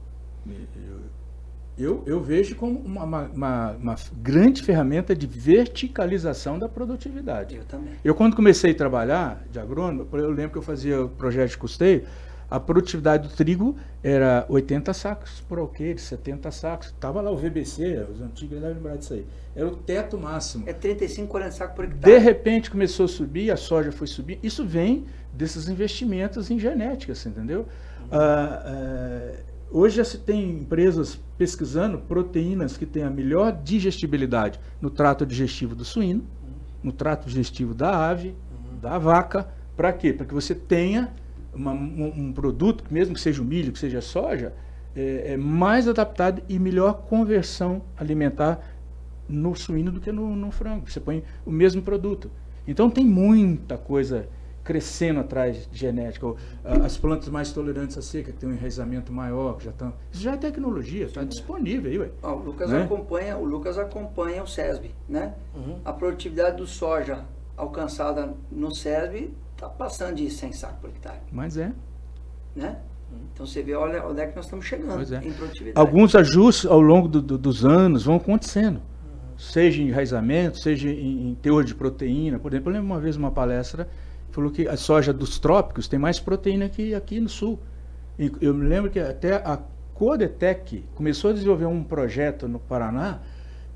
Eu, 1.78 2.02
eu 2.06 2.20
vejo 2.20 2.56
como 2.56 2.78
uma, 2.78 3.04
uma, 3.04 3.72
uma, 3.72 3.94
grande 4.16 4.62
ferramenta 4.62 5.14
de 5.14 5.26
verticalização 5.26 6.58
da 6.58 6.68
produtividade. 6.68 7.56
Eu 7.56 7.64
também. 7.64 7.92
Eu, 8.02 8.14
quando 8.14 8.34
comecei 8.34 8.70
a 8.70 8.74
trabalhar 8.74 9.44
de 9.50 9.58
agrônomo, 9.58 10.08
eu 10.12 10.30
lembro 10.30 10.52
que 10.52 10.58
eu 10.58 10.62
fazia 10.62 11.04
o 11.04 11.08
projeto 11.10 11.50
de 11.50 11.58
custeio, 11.58 12.06
a 12.50 12.60
produtividade 12.60 13.28
do 13.28 13.34
trigo 13.34 13.76
era 14.02 14.46
80 14.48 14.92
sacos 14.94 15.42
por 15.48 15.58
alqueire, 15.58 15.98
70 15.98 16.50
sacos. 16.52 16.88
Estava 16.88 17.20
lá 17.20 17.30
o 17.30 17.36
VBC, 17.36 18.06
os 18.12 18.20
antigos 18.20 18.60
devem 18.60 18.76
lembrar 18.76 18.96
disso 18.96 19.14
aí. 19.14 19.26
Era 19.54 19.66
o 19.66 19.74
teto 19.74 20.16
máximo. 20.18 20.64
É 20.68 20.72
35, 20.72 21.28
40 21.28 21.50
sacos 21.52 21.74
por 21.74 21.84
hectare. 21.86 22.12
De 22.12 22.18
repente 22.18 22.70
começou 22.70 23.06
a 23.06 23.08
subir, 23.08 23.50
a 23.50 23.56
soja 23.56 23.90
foi 23.90 24.06
subir. 24.06 24.38
Isso 24.42 24.64
vem 24.64 25.06
desses 25.32 25.68
investimentos 25.68 26.50
em 26.50 26.58
genética, 26.58 27.14
você 27.14 27.28
entendeu? 27.28 27.60
Uhum. 27.60 28.08
Ah, 28.12 28.62
ah, 28.64 29.32
hoje 29.70 29.96
já 29.96 30.04
se 30.04 30.18
tem 30.18 30.50
empresas 30.50 31.18
pesquisando 31.36 31.98
proteínas 31.98 32.76
que 32.76 32.86
têm 32.86 33.02
a 33.02 33.10
melhor 33.10 33.52
digestibilidade 33.52 34.60
no 34.80 34.88
trato 34.88 35.26
digestivo 35.26 35.74
do 35.74 35.84
suíno, 35.84 36.20
uhum. 36.20 36.50
no 36.84 36.92
trato 36.92 37.26
digestivo 37.26 37.74
da 37.74 38.08
ave, 38.08 38.28
uhum. 38.28 38.78
da 38.78 38.98
vaca. 38.98 39.48
Para 39.76 39.92
quê? 39.92 40.12
Para 40.12 40.26
que 40.26 40.32
você 40.32 40.54
tenha 40.54 41.12
uma, 41.56 41.72
um, 41.72 42.12
um, 42.16 42.32
produto, 42.32 42.84
mesmo 42.90 43.14
que 43.14 43.20
seja 43.20 43.42
o 43.42 43.44
milho, 43.44 43.72
que 43.72 43.78
seja 43.78 43.98
a 43.98 44.02
soja, 44.02 44.52
é, 44.94 45.32
é, 45.32 45.36
mais 45.36 45.88
adaptado 45.88 46.42
e 46.48 46.58
melhor 46.58 47.02
conversão 47.08 47.82
alimentar 47.96 48.60
no 49.28 49.54
suíno 49.54 49.90
do 49.90 50.00
que 50.00 50.12
no, 50.12 50.34
no, 50.36 50.50
frango. 50.50 50.90
Você 50.90 51.00
põe 51.00 51.22
o 51.44 51.50
mesmo 51.50 51.82
produto. 51.82 52.30
Então 52.66 52.88
tem 52.88 53.04
muita 53.04 53.76
coisa 53.76 54.28
crescendo 54.64 55.20
atrás 55.20 55.68
de 55.70 55.78
genética. 55.78 56.26
As 56.64 56.96
plantas 56.96 57.28
mais 57.28 57.52
tolerantes 57.52 57.96
à 57.96 58.02
seca, 58.02 58.32
que 58.32 58.38
tem 58.38 58.48
um 58.48 58.52
enraizamento 58.52 59.12
maior, 59.12 59.56
que 59.58 59.64
já 59.64 59.70
estão. 59.70 59.94
Isso 60.10 60.22
já 60.22 60.32
é 60.32 60.36
tecnologia, 60.36 61.06
está 61.06 61.22
disponível 61.22 61.90
aí, 61.90 61.98
ué. 61.98 62.10
Ah, 62.22 62.32
o, 62.32 62.42
Lucas 62.42 62.70
né? 62.70 62.82
acompanha, 62.82 63.36
o 63.36 63.44
Lucas 63.44 63.78
acompanha 63.78 64.42
o 64.42 64.46
SESB, 64.46 64.90
né? 65.08 65.34
Uhum. 65.54 65.78
A 65.84 65.92
produtividade 65.92 66.56
do 66.56 66.66
soja 66.66 67.24
alcançada 67.56 68.34
no 68.50 68.74
SESB 68.74 69.32
está 69.56 69.68
passando 69.68 70.16
de 70.16 70.30
100 70.30 70.52
sacos 70.52 70.78
por 70.80 70.90
hectare. 70.90 71.20
Mas 71.32 71.56
é. 71.56 71.72
Né? 72.54 72.78
Então 73.32 73.46
você 73.46 73.62
vê, 73.62 73.74
olha 73.74 74.06
onde 74.06 74.20
é 74.20 74.26
que 74.26 74.36
nós 74.36 74.44
estamos 74.44 74.64
chegando 74.64 75.14
é. 75.14 75.18
em 75.18 75.32
produtividade. 75.32 75.78
Alguns 75.78 76.14
ajustes 76.14 76.66
ao 76.66 76.80
longo 76.80 77.08
do, 77.08 77.22
do, 77.22 77.38
dos 77.38 77.64
anos 77.64 78.04
vão 78.04 78.16
acontecendo. 78.16 78.80
Seja 79.38 79.82
em 79.82 79.88
enraizamento, 79.88 80.58
seja 80.58 80.88
em, 80.88 81.30
em, 81.30 81.34
teor 81.34 81.64
de 81.64 81.74
proteína. 81.74 82.38
Por 82.38 82.52
exemplo, 82.52 82.70
eu 82.70 82.74
lembro 82.74 82.86
uma 82.86 83.00
vez 83.00 83.16
uma 83.16 83.30
palestra 83.30 83.88
falou 84.36 84.50
que 84.50 84.68
a 84.68 84.76
soja 84.76 85.14
dos 85.14 85.38
trópicos 85.38 85.88
tem 85.88 85.98
mais 85.98 86.20
proteína 86.20 86.68
que 86.68 86.94
aqui 86.94 87.18
no 87.18 87.28
sul. 87.28 87.58
E 88.18 88.30
eu 88.40 88.52
me 88.52 88.66
lembro 88.66 88.90
que 88.90 89.00
até 89.00 89.36
a 89.36 89.58
Codetec 89.94 90.84
começou 90.94 91.30
a 91.30 91.32
desenvolver 91.32 91.64
um 91.64 91.82
projeto 91.82 92.46
no 92.46 92.58
Paraná 92.58 93.20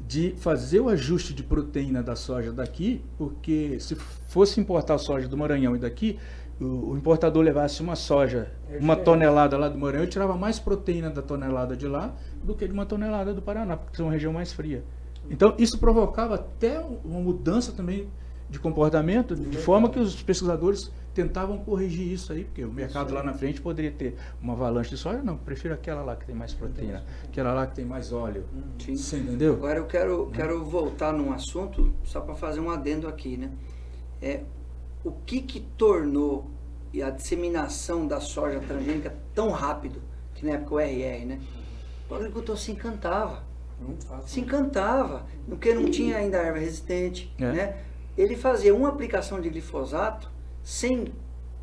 de 0.06 0.34
fazer 0.38 0.80
o 0.80 0.88
ajuste 0.88 1.32
de 1.34 1.42
proteína 1.42 2.02
da 2.02 2.16
soja 2.16 2.52
daqui, 2.52 3.02
porque 3.16 3.78
se 3.80 3.94
fosse 3.94 4.60
importar 4.60 4.98
soja 4.98 5.28
do 5.28 5.36
Maranhão 5.36 5.76
e 5.76 5.78
daqui, 5.78 6.18
o, 6.60 6.90
o 6.90 6.96
importador 6.96 7.42
levasse 7.42 7.80
uma 7.80 7.96
soja, 7.96 8.50
é 8.68 8.78
uma 8.78 8.96
tonelada 8.96 9.56
lá 9.56 9.68
do 9.68 9.78
Maranhão, 9.78 10.04
e 10.04 10.08
tirava 10.08 10.36
mais 10.36 10.58
proteína 10.58 11.10
da 11.10 11.22
tonelada 11.22 11.76
de 11.76 11.86
lá 11.86 12.14
do 12.42 12.54
que 12.54 12.66
de 12.66 12.72
uma 12.72 12.86
tonelada 12.86 13.32
do 13.32 13.40
Paraná, 13.40 13.76
porque 13.76 14.00
é 14.00 14.04
uma 14.04 14.12
região 14.12 14.32
mais 14.32 14.52
fria. 14.52 14.84
Então, 15.30 15.54
isso 15.58 15.78
provocava 15.78 16.34
até 16.34 16.80
uma 17.04 17.20
mudança 17.20 17.72
também 17.72 18.08
de 18.48 18.58
comportamento, 18.58 19.36
de 19.36 19.58
forma 19.58 19.88
que 19.88 19.98
os 19.98 20.20
pesquisadores 20.22 20.90
tentavam 21.22 21.58
corrigir 21.58 22.12
isso 22.12 22.32
aí, 22.32 22.44
porque 22.44 22.64
o 22.64 22.72
mercado 22.72 23.12
lá 23.12 23.22
na 23.22 23.34
frente 23.34 23.60
poderia 23.60 23.90
ter 23.90 24.16
uma 24.40 24.52
avalanche 24.52 24.90
de 24.90 24.96
soja, 24.96 25.22
não, 25.22 25.36
prefiro 25.36 25.74
aquela 25.74 26.02
lá 26.02 26.16
que 26.16 26.26
tem 26.26 26.34
mais 26.34 26.54
proteína, 26.54 27.04
aquela 27.24 27.52
lá 27.52 27.66
que 27.66 27.76
tem 27.76 27.84
mais 27.84 28.12
óleo. 28.12 28.44
Sim. 28.78 28.96
Você 28.96 29.18
entendeu? 29.18 29.54
Agora 29.54 29.78
eu 29.78 29.86
quero, 29.86 30.26
né? 30.26 30.32
quero 30.34 30.64
voltar 30.64 31.12
num 31.12 31.32
assunto, 31.32 31.92
só 32.04 32.20
para 32.20 32.34
fazer 32.34 32.60
um 32.60 32.70
adendo 32.70 33.06
aqui, 33.06 33.36
né? 33.36 33.50
É, 34.22 34.42
o 35.04 35.12
que 35.12 35.40
que 35.40 35.60
tornou 35.60 36.50
a 37.02 37.10
disseminação 37.10 38.06
da 38.06 38.20
soja 38.20 38.60
transgênica 38.60 39.14
tão 39.34 39.50
rápido, 39.50 40.02
que 40.34 40.44
na 40.44 40.52
época 40.52 40.74
o 40.74 40.80
RR, 40.80 41.26
né? 41.26 41.40
O 42.08 42.14
agricultor 42.14 42.56
se 42.56 42.72
encantava. 42.72 43.44
Se 44.26 44.40
encantava, 44.40 45.24
porque 45.48 45.72
não 45.72 45.90
tinha 45.90 46.18
ainda 46.18 46.38
erva 46.38 46.58
resistente, 46.58 47.32
é. 47.38 47.52
né? 47.52 47.76
Ele 48.18 48.36
fazia 48.36 48.74
uma 48.74 48.88
aplicação 48.88 49.40
de 49.40 49.48
glifosato, 49.48 50.30
sem 50.70 51.12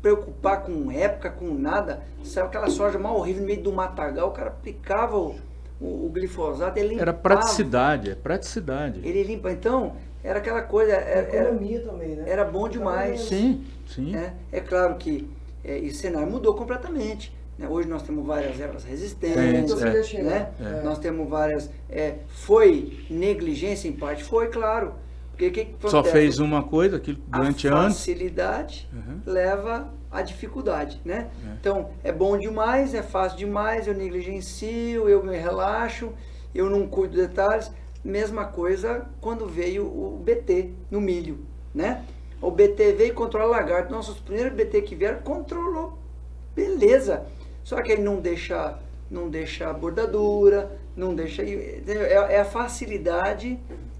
preocupar 0.02 0.62
com 0.64 0.92
época, 0.92 1.30
com 1.30 1.54
nada. 1.54 2.02
Sabe 2.22 2.48
aquela 2.48 2.68
soja 2.68 2.98
mal 2.98 3.16
horrível 3.16 3.40
no 3.40 3.46
meio 3.46 3.62
do 3.62 3.72
matagal, 3.72 4.28
o 4.28 4.32
cara 4.32 4.48
aplicava 4.48 5.16
o, 5.16 5.34
o, 5.80 6.06
o 6.06 6.10
glifosato 6.12 6.78
ele 6.78 7.00
Era 7.00 7.14
praticidade, 7.14 8.10
é 8.10 8.14
praticidade. 8.14 9.00
Ele 9.02 9.22
limpa. 9.22 9.50
Então, 9.50 9.96
era 10.22 10.40
aquela 10.40 10.60
coisa. 10.60 10.92
Era, 10.92 11.26
economia 11.26 11.78
era, 11.78 11.86
também, 11.86 12.16
né? 12.16 12.24
Era 12.26 12.44
bom 12.44 12.68
demais. 12.68 13.22
Sim, 13.22 13.64
sim. 13.86 14.14
É, 14.14 14.34
é 14.52 14.60
claro 14.60 14.96
que 14.96 15.26
é, 15.64 15.78
esse 15.78 16.00
cenário 16.00 16.30
mudou 16.30 16.54
completamente. 16.54 17.34
Né? 17.58 17.66
Hoje 17.66 17.88
nós 17.88 18.02
temos 18.02 18.26
várias 18.26 18.60
ervas 18.60 18.84
resistentes, 18.84 20.12
é, 20.12 20.22
né? 20.22 20.50
É. 20.60 20.82
nós 20.82 20.98
temos 20.98 21.26
várias. 21.26 21.70
É, 21.88 22.16
foi 22.28 23.06
negligência 23.08 23.88
em 23.88 23.92
parte? 23.92 24.22
Foi, 24.22 24.48
claro. 24.48 24.92
Porque 25.38 25.50
que, 25.52 25.64
que 25.66 25.88
Só 25.88 26.02
fez 26.02 26.40
uma 26.40 26.64
coisa 26.64 26.96
aquilo 26.96 27.18
durante 27.28 27.68
anos. 27.68 27.84
A 27.84 27.88
facilidade 27.90 28.88
uhum. 28.92 29.20
leva 29.24 29.94
à 30.10 30.20
dificuldade, 30.20 31.00
né? 31.04 31.30
É. 31.46 31.52
Então, 31.60 31.90
é 32.02 32.10
bom 32.10 32.36
demais, 32.36 32.92
é 32.92 33.04
fácil 33.04 33.38
demais, 33.38 33.86
eu 33.86 33.94
negligencio, 33.94 35.08
eu 35.08 35.22
me 35.22 35.36
relaxo, 35.36 36.12
eu 36.52 36.68
não 36.68 36.88
cuido 36.88 37.14
de 37.14 37.28
detalhes. 37.28 37.70
Mesma 38.04 38.46
coisa 38.46 39.06
quando 39.20 39.46
veio 39.46 39.84
o 39.86 40.20
BT 40.24 40.72
no 40.90 41.00
milho, 41.00 41.38
né? 41.72 42.04
O 42.42 42.50
BT 42.50 42.94
veio 42.94 43.14
controlar 43.14 43.46
lagarto. 43.46 43.92
Nossos 43.92 44.18
primeiros 44.18 44.52
BT 44.54 44.82
que 44.82 44.96
vieram 44.96 45.20
controlou, 45.20 45.98
beleza. 46.54 47.26
Só 47.62 47.80
que 47.80 47.92
ele 47.92 48.02
não 48.02 48.20
deixa, 48.20 48.76
não 49.08 49.30
deixa 49.30 49.72
bordadura, 49.72 50.80
não 50.96 51.14
deixa. 51.14 51.42
É, 51.44 52.34
é 52.34 52.40
a 52.40 52.44
facilidade 52.44 53.56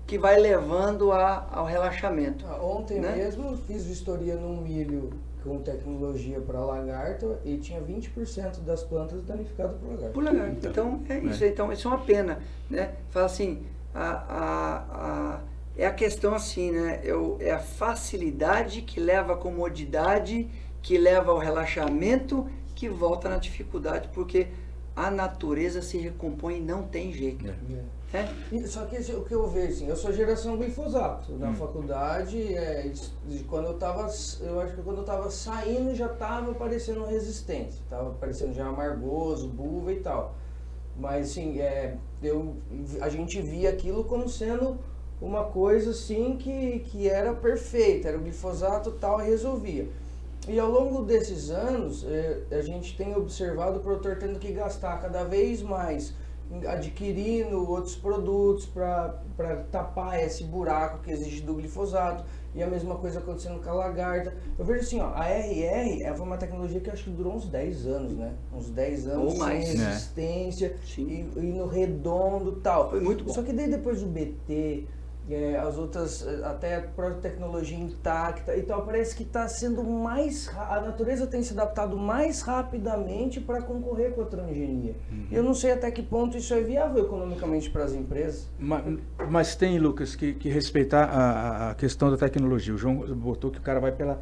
que 0.09 0.19
vai 0.19 0.39
levando 0.39 1.13
a, 1.13 1.47
ao 1.53 1.67
relaxamento. 1.67 2.47
Ah, 2.49 2.65
ontem 2.65 2.99
né? 2.99 3.15
mesmo 3.15 3.55
fiz 3.59 3.85
vistoria 3.85 4.37
num 4.37 4.63
milho 4.63 5.11
com 5.45 5.59
tecnologia 5.59 6.41
para 6.41 6.59
lagarto 6.61 7.37
e 7.45 7.59
tinha 7.59 7.79
20% 7.83 8.61
das 8.61 8.83
plantas 8.83 9.23
danificadas 9.23 9.77
por 9.79 9.91
lagarto. 9.91 10.13
Por 10.15 10.25
lagarto. 10.25 10.67
Então, 10.67 11.03
é 11.11 11.19
isso. 11.19 11.45
É. 11.45 11.49
Então, 11.49 11.71
isso 11.71 11.87
é 11.87 11.91
uma 11.91 12.01
pena. 12.01 12.41
Né? 12.71 12.95
Fala 13.11 13.27
assim, 13.27 13.67
a, 13.95 14.09
a, 14.09 14.77
a, 14.79 15.41
é 15.77 15.87
a 15.87 15.93
questão 15.93 16.35
assim, 16.35 16.73
né? 16.73 17.03
É, 17.05 17.49
é 17.49 17.51
a 17.53 17.59
facilidade 17.59 18.81
que 18.81 18.99
leva 18.99 19.35
à 19.35 19.37
comodidade, 19.37 20.49
que 20.81 20.97
leva 20.97 21.33
ao 21.33 21.39
relaxamento, 21.39 22.49
que 22.75 22.89
volta 22.89 23.29
na 23.29 23.37
dificuldade, 23.37 24.09
porque 24.15 24.47
a 24.97 25.11
natureza 25.11 25.83
se 25.83 25.99
recompõe 25.99 26.57
e 26.57 26.61
não 26.61 26.85
tem 26.85 27.13
jeito. 27.13 27.47
É. 27.47 27.98
É? 28.13 28.27
Só 28.67 28.87
que 28.87 28.97
o 29.13 29.23
que 29.23 29.35
eu 29.35 29.47
vejo, 29.49 29.69
assim, 29.69 29.89
eu 29.89 29.97
sou 29.97 30.13
geração 30.13 30.57
glifosato. 30.57 31.33
Na 31.37 31.51
hum. 31.51 31.55
faculdade, 31.55 32.55
é, 32.55 32.91
de, 33.27 33.45
quando 33.45 33.67
eu 33.67 33.75
tava, 33.75 34.09
eu 34.41 34.61
acho 34.61 34.75
que 34.77 34.83
quando 34.83 34.99
eu 34.99 35.05
tava 35.05 35.31
saindo 35.31 35.95
já 35.95 36.09
tava 36.09 36.53
aparecendo 36.53 37.05
resistência. 37.05 37.83
Tava 37.91 38.11
aparecendo 38.11 38.55
já 38.55 38.67
amargoso, 38.67 39.49
buva 39.49 39.93
e 39.93 40.01
tal. 40.01 40.35
Mas 40.97 41.31
assim, 41.31 41.61
é, 41.61 41.97
eu, 42.23 42.57
a 43.03 43.11
gente 43.11 43.43
via 43.43 43.71
aquilo 43.71 44.03
como 44.05 44.27
sendo 44.27 44.79
uma 45.21 45.45
coisa 45.45 45.91
assim 45.91 46.37
que, 46.37 46.79
que 46.81 47.09
era 47.09 47.35
perfeita, 47.35 48.09
era 48.09 48.17
o 48.17 48.23
glifosato 48.23 48.93
tal 48.93 49.21
e 49.21 49.27
resolvia. 49.27 49.87
E 50.49 50.59
ao 50.59 50.71
longo 50.71 51.05
desses 51.05 51.51
anos, 51.51 52.07
é, 52.09 52.41
a 52.53 52.63
gente 52.63 52.97
tem 52.97 53.15
observado 53.15 53.79
o 53.79 53.83
produtor 53.83 54.17
tendo 54.17 54.39
que 54.39 54.51
gastar 54.51 54.99
cada 55.03 55.25
vez 55.25 55.61
mais 55.61 56.15
adquirindo 56.67 57.69
outros 57.71 57.95
produtos 57.95 58.67
para 58.67 59.65
tapar 59.71 60.23
esse 60.23 60.45
buraco 60.45 61.03
que 61.03 61.11
existe 61.11 61.43
do 61.43 61.55
glifosato. 61.55 62.25
E 62.55 62.63
a 62.63 62.67
mesma 62.67 62.97
coisa 62.97 63.19
acontecendo 63.19 63.63
com 63.63 63.69
a 63.69 63.75
lagarta. 63.75 64.35
Eu 64.59 64.65
vejo 64.65 64.81
assim, 64.81 65.01
ó, 65.01 65.13
a 65.15 65.29
RR 65.29 66.03
é 66.03 66.13
uma 66.13 66.39
tecnologia 66.39 66.81
que 66.81 66.91
acho 66.91 67.05
que 67.05 67.11
durou 67.11 67.35
uns 67.35 67.47
10 67.47 67.87
anos, 67.87 68.13
né? 68.15 68.33
Uns 68.53 68.71
10 68.71 69.07
anos 69.07 69.33
Ou 69.35 69.39
mais, 69.39 69.69
sem 69.69 69.77
né? 69.77 69.87
resistência 69.91 70.75
e, 70.97 71.27
e, 71.37 71.41
no 71.41 71.67
redondo 71.67 72.53
tal. 72.63 72.91
Foi 72.91 73.01
muito 73.01 73.23
bom. 73.23 73.33
Só 73.33 73.43
que 73.43 73.53
daí 73.53 73.69
depois 73.69 74.01
do 74.01 74.07
BT, 74.07 74.87
é, 75.31 75.59
as 75.59 75.77
outras, 75.77 76.27
até 76.45 76.77
a 76.77 76.83
própria 76.83 77.21
tecnologia 77.21 77.79
intacta 77.79 78.57
então 78.57 78.85
parece 78.85 79.15
que 79.15 79.23
está 79.23 79.47
sendo 79.49 79.83
mais, 79.85 80.49
a 80.57 80.81
natureza 80.81 81.27
tem 81.27 81.43
se 81.43 81.53
adaptado 81.53 81.97
mais 81.97 82.43
rapidamente 82.43 83.41
para 83.41 83.63
concorrer 83.63 84.13
com 84.13 84.23
a 84.23 84.25
transgenia. 84.25 84.95
Uhum. 85.11 85.27
Eu 85.31 85.43
não 85.43 85.55
sei 85.55 85.73
até 85.73 85.91
que 85.91 86.03
ponto 86.03 86.37
isso 86.37 86.53
é 86.55 86.61
viável 86.61 87.05
economicamente 87.05 87.71
para 87.71 87.85
as 87.85 87.93
empresas. 87.93 88.49
Mas, 88.59 88.99
mas, 89.29 89.57
tem, 89.57 89.79
Lucas, 89.79 90.15
que, 90.15 90.35
que 90.35 90.49
respeitar 90.49 91.05
a, 91.05 91.71
a, 91.71 91.75
questão 91.75 92.11
da 92.11 92.17
tecnologia. 92.17 92.75
O 92.75 92.79
João 92.79 92.97
botou 93.15 93.51
que 93.51 93.59
o 93.59 93.63
cara 93.63 93.81
vai 93.81 93.93
pela, 93.93 94.21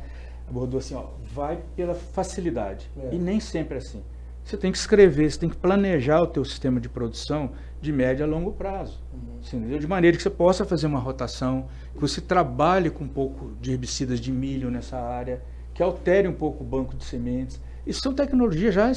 abordou 0.49 0.79
assim, 0.79 0.95
ó, 0.95 1.07
vai 1.33 1.63
pela 1.75 1.95
facilidade. 1.95 2.91
É. 2.99 3.15
E 3.15 3.19
nem 3.19 3.41
sempre 3.41 3.77
é 3.77 3.79
assim. 3.79 4.03
Você 4.47 4.57
tem 4.57 4.71
que 4.71 4.79
escrever, 4.79 5.29
você 5.29 5.41
tem 5.41 5.49
que 5.49 5.57
planejar 5.57 6.23
o 6.23 6.27
teu 6.29 6.45
sistema 6.45 6.81
de 6.81 6.89
produção 6.89 7.51
de 7.81 7.93
médio 7.93 8.25
a 8.25 8.29
longo 8.29 8.53
prazo. 8.53 9.03
Uhum. 9.13 9.77
De 9.77 9.87
maneira 9.89 10.17
que 10.17 10.23
você 10.23 10.31
possa 10.31 10.65
fazer 10.65 10.87
uma 10.87 11.01
rotação, 11.01 11.67
que 11.93 12.01
você 12.01 12.21
trabalhe 12.21 12.89
com 12.89 13.03
um 13.03 13.09
pouco 13.09 13.51
de 13.61 13.73
herbicidas 13.73 14.21
de 14.21 14.31
milho 14.31 14.71
nessa 14.71 14.99
área, 14.99 15.43
que 15.75 15.83
altere 15.83 16.29
um 16.29 16.33
pouco 16.33 16.63
o 16.63 16.67
banco 16.67 16.97
de 16.97 17.05
sementes. 17.05 17.61
Isso 17.85 18.01
são 18.01 18.15
tecnologias 18.15 18.73
já 18.73 18.89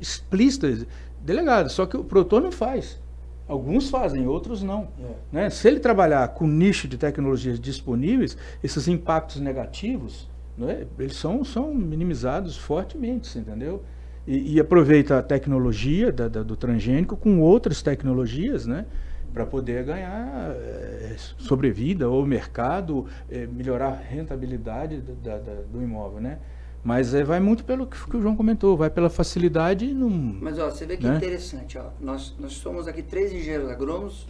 explícitas, 0.00 0.86
delegadas, 1.20 1.72
só 1.72 1.84
que 1.84 1.96
o 1.96 2.04
produtor 2.04 2.40
não 2.40 2.52
faz. 2.52 3.00
Alguns 3.48 3.90
fazem, 3.90 4.28
outros 4.28 4.62
não. 4.62 4.86
É. 5.00 5.14
Né? 5.32 5.50
Se 5.50 5.66
ele 5.66 5.80
trabalhar 5.80 6.28
com 6.28 6.46
nicho 6.46 6.86
de 6.86 6.96
tecnologias 6.96 7.58
disponíveis, 7.58 8.38
esses 8.62 8.86
impactos 8.86 9.40
negativos, 9.40 10.30
né, 10.56 10.86
eles 10.96 11.16
são, 11.16 11.42
são 11.42 11.74
minimizados 11.74 12.56
fortemente, 12.56 13.36
entendeu? 13.36 13.82
E, 14.26 14.54
e 14.54 14.60
aproveita 14.60 15.18
a 15.18 15.22
tecnologia 15.22 16.12
da, 16.12 16.28
da, 16.28 16.42
do 16.42 16.56
transgênico 16.56 17.16
com 17.16 17.40
outras 17.40 17.82
tecnologias, 17.82 18.66
né? 18.66 18.86
Para 19.32 19.46
poder 19.46 19.84
ganhar 19.84 20.50
é, 20.50 21.16
sobrevida 21.38 22.08
ou 22.08 22.24
mercado, 22.26 23.06
é, 23.30 23.46
melhorar 23.46 23.88
a 23.88 23.96
rentabilidade 23.96 24.98
da, 25.00 25.38
da, 25.38 25.54
do 25.70 25.82
imóvel, 25.82 26.20
né? 26.20 26.38
Mas 26.84 27.14
é, 27.14 27.22
vai 27.22 27.40
muito 27.40 27.64
pelo 27.64 27.86
que, 27.86 27.96
que, 27.96 28.16
o 28.16 28.20
João 28.20 28.36
comentou, 28.36 28.76
vai 28.76 28.90
pela 28.90 29.08
facilidade 29.08 29.86
e 29.86 29.94
não. 29.94 30.10
Mas 30.10 30.58
ó, 30.58 30.68
você 30.70 30.84
vê 30.84 30.96
que 30.96 31.06
né? 31.06 31.16
interessante, 31.16 31.78
ó. 31.78 31.90
Nós, 32.00 32.34
nós 32.38 32.52
somos 32.52 32.86
aqui 32.86 33.02
três 33.02 33.32
engenheiros 33.32 33.70
agrônomos 33.70 34.26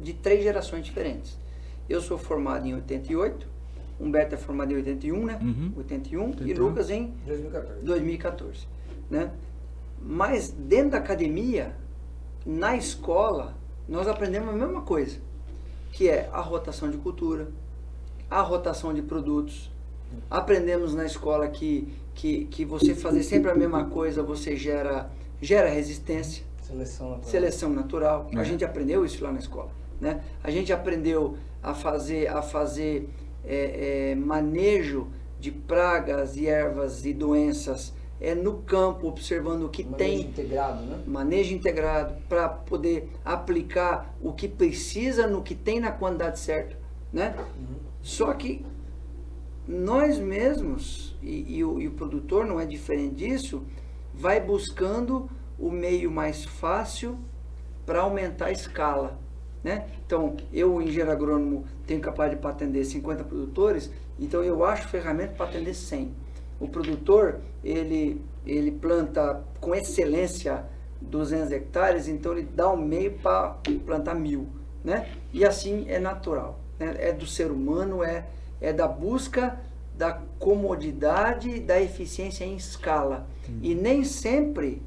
de 0.00 0.14
três 0.14 0.42
gerações 0.42 0.84
diferentes. 0.84 1.38
Eu 1.88 2.00
sou 2.00 2.16
formado 2.18 2.66
em 2.66 2.74
88, 2.74 3.46
Humberto 4.00 4.34
é 4.34 4.38
formado 4.38 4.72
em 4.72 4.76
81, 4.76 5.26
né? 5.26 5.38
Uhum. 5.42 5.72
81, 5.76 6.24
81, 6.24 6.46
e 6.48 6.54
Lucas 6.54 6.90
em 6.90 7.12
2014. 7.26 7.84
2014 7.84 8.79
né? 9.10 9.32
Mas 10.00 10.50
dentro 10.50 10.92
da 10.92 10.98
academia, 10.98 11.74
na 12.46 12.76
escola, 12.76 13.54
nós 13.88 14.06
aprendemos 14.08 14.48
a 14.48 14.52
mesma 14.52 14.82
coisa, 14.82 15.18
que 15.92 16.08
é 16.08 16.30
a 16.32 16.40
rotação 16.40 16.90
de 16.90 16.96
cultura, 16.96 17.48
a 18.30 18.40
rotação 18.40 18.94
de 18.94 19.02
produtos. 19.02 19.70
Aprendemos 20.30 20.94
na 20.94 21.04
escola 21.04 21.48
que, 21.48 21.92
que, 22.14 22.46
que 22.46 22.64
você 22.64 22.94
fazer 22.94 23.22
sempre 23.22 23.50
a 23.50 23.54
mesma 23.54 23.84
coisa, 23.86 24.22
você 24.22 24.56
gera, 24.56 25.10
gera 25.42 25.68
resistência. 25.68 26.44
Seleção 26.62 27.10
natural. 27.10 27.30
Seleção 27.30 27.70
natural. 27.70 28.30
É. 28.32 28.38
A 28.38 28.44
gente 28.44 28.64
aprendeu 28.64 29.04
isso 29.04 29.22
lá 29.22 29.32
na 29.32 29.38
escola. 29.38 29.70
Né? 30.00 30.22
A 30.42 30.50
gente 30.50 30.72
aprendeu 30.72 31.36
a 31.62 31.74
fazer, 31.74 32.28
a 32.28 32.40
fazer 32.40 33.10
é, 33.44 34.12
é, 34.12 34.14
manejo 34.14 35.08
de 35.38 35.50
pragas 35.50 36.36
e 36.36 36.46
ervas 36.46 37.04
e 37.04 37.12
doenças 37.12 37.92
é, 38.20 38.34
no 38.34 38.58
campo, 38.58 39.08
observando 39.08 39.64
o 39.64 39.68
que 39.70 39.82
manejo 39.82 39.98
tem. 39.98 40.20
integrado, 40.20 40.82
né? 40.82 41.02
Manejo 41.06 41.54
integrado, 41.54 42.14
para 42.28 42.48
poder 42.48 43.08
aplicar 43.24 44.14
o 44.20 44.32
que 44.32 44.46
precisa 44.46 45.26
no 45.26 45.42
que 45.42 45.54
tem 45.54 45.80
na 45.80 45.90
quantidade 45.90 46.38
certa. 46.38 46.78
Né? 47.10 47.34
Uhum. 47.38 47.76
Só 48.02 48.32
que 48.34 48.64
nós 49.66 50.18
mesmos, 50.18 51.16
e, 51.22 51.56
e, 51.56 51.64
o, 51.64 51.80
e 51.80 51.88
o 51.88 51.92
produtor 51.92 52.44
não 52.44 52.60
é 52.60 52.66
diferente 52.66 53.14
disso, 53.14 53.62
vai 54.12 54.38
buscando 54.38 55.30
o 55.58 55.70
meio 55.70 56.10
mais 56.10 56.44
fácil 56.44 57.18
para 57.86 58.00
aumentar 58.02 58.46
a 58.46 58.52
escala. 58.52 59.18
Né? 59.64 59.86
Então, 60.04 60.36
eu, 60.52 60.80
engenheiro 60.80 61.10
agrônomo, 61.10 61.64
tenho 61.86 62.00
capaz 62.00 62.30
de 62.30 62.46
atender 62.46 62.84
50 62.84 63.24
produtores, 63.24 63.90
então 64.18 64.42
eu 64.42 64.64
acho 64.64 64.88
ferramenta 64.88 65.34
para 65.34 65.46
atender 65.46 65.74
100 65.74 66.14
o 66.60 66.68
produtor 66.68 67.40
ele, 67.62 68.20
ele 68.46 68.70
planta 68.70 69.42
com 69.60 69.74
excelência 69.74 70.64
200 71.00 71.52
hectares, 71.52 72.08
então 72.08 72.32
ele 72.32 72.42
dá 72.42 72.68
o 72.68 72.74
um 72.74 72.76
meio 72.76 73.12
para 73.18 73.56
plantar 73.86 74.14
mil, 74.14 74.48
né? 74.84 75.08
E 75.32 75.44
assim 75.44 75.86
é 75.88 75.98
natural, 75.98 76.60
né? 76.78 76.94
é 76.98 77.12
do 77.12 77.26
ser 77.26 77.50
humano, 77.50 78.02
é, 78.02 78.26
é 78.60 78.72
da 78.72 78.86
busca 78.86 79.58
da 80.00 80.18
comodidade, 80.38 81.60
da 81.60 81.78
eficiência 81.78 82.42
em 82.42 82.56
escala. 82.56 83.26
Uhum. 83.46 83.58
E 83.62 83.74
nem 83.74 84.02
sempre 84.02 84.82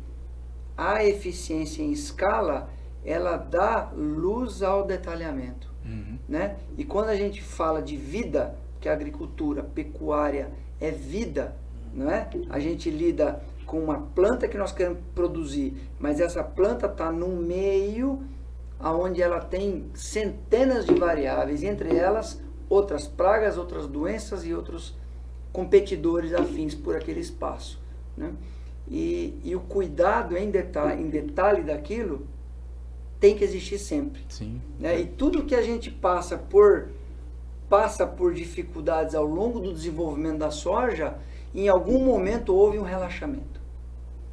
a 0.76 1.06
eficiência 1.06 1.84
em 1.84 1.92
escala 1.92 2.68
ela 3.06 3.38
dá 3.38 3.92
luz 3.96 4.64
ao 4.64 4.88
detalhamento, 4.88 5.72
uhum. 5.86 6.18
né? 6.28 6.56
E 6.78 6.84
quando 6.84 7.10
a 7.10 7.16
gente 7.16 7.44
fala 7.44 7.80
de 7.80 7.96
vida, 7.96 8.58
que 8.82 8.90
a 8.90 8.94
agricultura, 8.94 9.62
pecuária 9.62 10.52
é 10.82 10.90
vida, 10.90 11.56
não 11.94 12.10
é? 12.10 12.30
A 12.50 12.60
gente 12.60 12.90
lida 12.90 13.42
com 13.66 13.80
uma 13.80 14.00
planta 14.00 14.48
que 14.48 14.58
nós 14.58 14.72
queremos 14.72 15.00
produzir, 15.16 15.74
mas 16.00 16.20
essa 16.20 16.44
planta 16.44 16.88
está 16.88 17.12
no 17.12 17.28
meio 17.30 18.22
aonde 18.80 19.22
ela 19.22 19.40
tem 19.40 19.86
centenas 19.94 20.86
de 20.86 20.94
variáveis, 20.94 21.64
entre 21.64 21.96
elas 21.96 22.42
outras 22.70 23.08
pragas, 23.08 23.58
outras 23.58 23.88
doenças 23.88 24.46
e 24.46 24.54
outros 24.54 24.96
competidores 25.52 26.34
afins 26.34 26.76
por 26.76 26.96
aquele 26.96 27.20
espaço. 27.20 27.80
Né? 28.18 28.34
E, 28.90 29.40
e 29.44 29.56
o 29.56 29.62
cuidado 29.62 30.36
em 30.36 30.50
detalhe, 30.50 31.02
em 31.02 31.10
detalhe 31.10 31.64
daquilo 31.64 32.28
tem 33.20 33.38
que 33.38 33.44
existir 33.44 33.78
sempre. 33.78 34.22
Sim. 34.28 34.62
Né? 34.78 35.00
E 35.00 35.06
tudo 35.06 35.46
que 35.46 35.56
a 35.56 35.62
gente 35.62 35.90
passa 35.90 36.38
por 36.38 36.90
passa 37.70 38.06
por 38.06 38.34
dificuldades 38.34 39.16
ao 39.16 39.26
longo 39.26 39.60
do 39.60 39.74
desenvolvimento 39.74 40.38
da 40.38 40.52
soja, 40.52 41.16
em 41.54 41.68
algum 41.68 42.04
momento 42.04 42.54
houve 42.54 42.80
um 42.80 42.84
relaxamento 42.84 43.62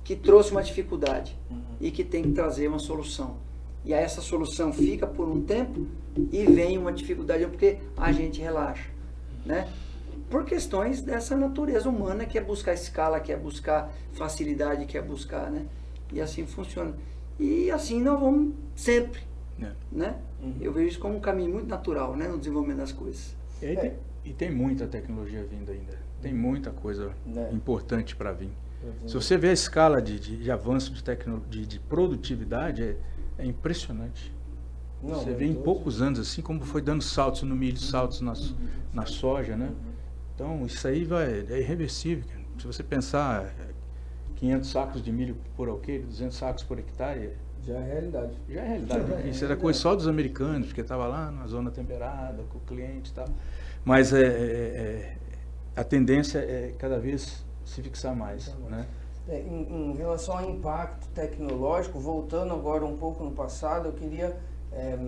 que 0.02 0.16
trouxe 0.16 0.50
uma 0.50 0.62
dificuldade 0.62 1.38
e 1.80 1.90
que 1.90 2.02
tem 2.02 2.22
que 2.22 2.32
trazer 2.32 2.66
uma 2.68 2.78
solução. 2.78 3.36
E 3.84 3.94
aí 3.94 4.02
essa 4.02 4.20
solução 4.20 4.72
fica 4.72 5.06
por 5.06 5.28
um 5.28 5.40
tempo 5.40 5.86
e 6.32 6.44
vem 6.44 6.76
uma 6.76 6.92
dificuldade 6.92 7.46
porque 7.46 7.78
a 7.96 8.10
gente 8.12 8.40
relaxa, 8.40 8.88
né? 9.44 9.68
Por 10.28 10.44
questões 10.44 11.00
dessa 11.00 11.36
natureza 11.36 11.88
humana 11.88 12.24
que 12.24 12.38
é 12.38 12.40
buscar 12.40 12.74
escala, 12.74 13.20
que 13.20 13.32
é 13.32 13.36
buscar 13.36 13.92
facilidade, 14.12 14.86
que 14.86 14.98
é 14.98 15.02
buscar, 15.02 15.50
né? 15.50 15.66
E 16.12 16.20
assim 16.20 16.46
funciona. 16.46 16.94
E 17.38 17.70
assim 17.70 18.00
nós 18.02 18.20
vamos 18.20 18.54
sempre, 18.76 19.20
é. 19.60 19.70
né? 19.90 20.16
Uhum. 20.42 20.56
Eu 20.60 20.72
vejo 20.72 20.88
isso 20.88 20.98
como 20.98 21.16
um 21.16 21.20
caminho 21.20 21.52
muito 21.52 21.68
natural, 21.68 22.16
né? 22.16 22.28
No 22.28 22.38
desenvolvimento 22.38 22.78
das 22.78 22.92
coisas. 22.92 23.34
E, 23.62 23.66
é. 23.66 23.74
tem, 23.76 23.92
e 24.24 24.32
tem 24.32 24.50
muita 24.50 24.86
tecnologia 24.86 25.44
vindo 25.44 25.70
ainda. 25.70 25.98
Tem 26.20 26.32
muita 26.32 26.70
coisa 26.70 27.12
é. 27.36 27.52
importante 27.52 28.14
para 28.14 28.32
vir. 28.32 28.50
Uhum. 28.82 29.08
Se 29.08 29.14
você 29.14 29.36
vê 29.36 29.48
a 29.48 29.52
escala 29.52 30.00
de, 30.00 30.18
de, 30.18 30.36
de 30.36 30.50
avanço 30.50 30.92
de, 30.92 31.02
tecno, 31.02 31.42
de, 31.48 31.66
de 31.66 31.78
produtividade, 31.78 32.82
é, 32.82 32.96
é 33.38 33.46
impressionante. 33.46 34.32
Não, 35.02 35.14
você 35.14 35.32
vê 35.32 35.46
em 35.46 35.54
poucos 35.54 36.02
anos, 36.02 36.18
assim 36.20 36.42
como 36.42 36.60
foi 36.60 36.82
dando 36.82 37.02
saltos 37.02 37.42
no 37.42 37.56
milho, 37.56 37.78
saltos 37.78 38.20
na, 38.20 38.34
na 38.92 39.06
soja, 39.06 39.56
né? 39.56 39.72
Então, 40.34 40.64
isso 40.66 40.86
aí 40.86 41.04
vai, 41.04 41.46
é 41.48 41.58
irreversível. 41.58 42.24
Se 42.58 42.66
você 42.66 42.82
pensar 42.82 43.54
500 44.36 44.70
sacos 44.70 45.02
de 45.02 45.10
milho 45.10 45.36
por 45.56 45.68
alqueire, 45.68 46.04
200 46.04 46.36
sacos 46.36 46.62
por 46.62 46.78
hectare... 46.78 47.30
Já 47.66 47.74
é 47.74 47.92
realidade. 47.92 48.32
Já 48.48 48.60
é 48.62 48.68
realidade. 48.68 49.08
Já 49.08 49.16
é 49.16 49.28
isso 49.28 49.44
era 49.44 49.56
coisa 49.56 49.78
só 49.78 49.94
dos 49.94 50.08
americanos, 50.08 50.68
porque 50.68 50.80
estava 50.80 51.06
lá 51.06 51.30
na 51.30 51.46
zona 51.46 51.70
temperada, 51.70 52.42
com 52.48 52.56
o 52.56 52.60
cliente 52.62 53.10
e 53.10 53.14
tal. 53.14 53.28
Mas 53.84 54.12
é, 54.14 54.22
é, 54.22 54.26
é, 54.26 55.16
a 55.76 55.84
tendência 55.84 56.38
é 56.38 56.74
cada 56.78 56.98
vez 56.98 57.44
se 57.64 57.82
fixar 57.82 58.14
mais, 58.14 58.54
né? 58.68 58.86
É, 59.28 59.38
em, 59.38 59.90
em, 59.90 59.96
relação 59.96 60.36
ao 60.36 60.50
impacto 60.50 61.06
tecnológico, 61.08 62.00
voltando 62.00 62.52
agora 62.52 62.84
um 62.84 62.96
pouco 62.96 63.22
no 63.22 63.30
passado, 63.30 63.86
eu 63.86 63.92
queria 63.92 64.36
é, 64.72 64.98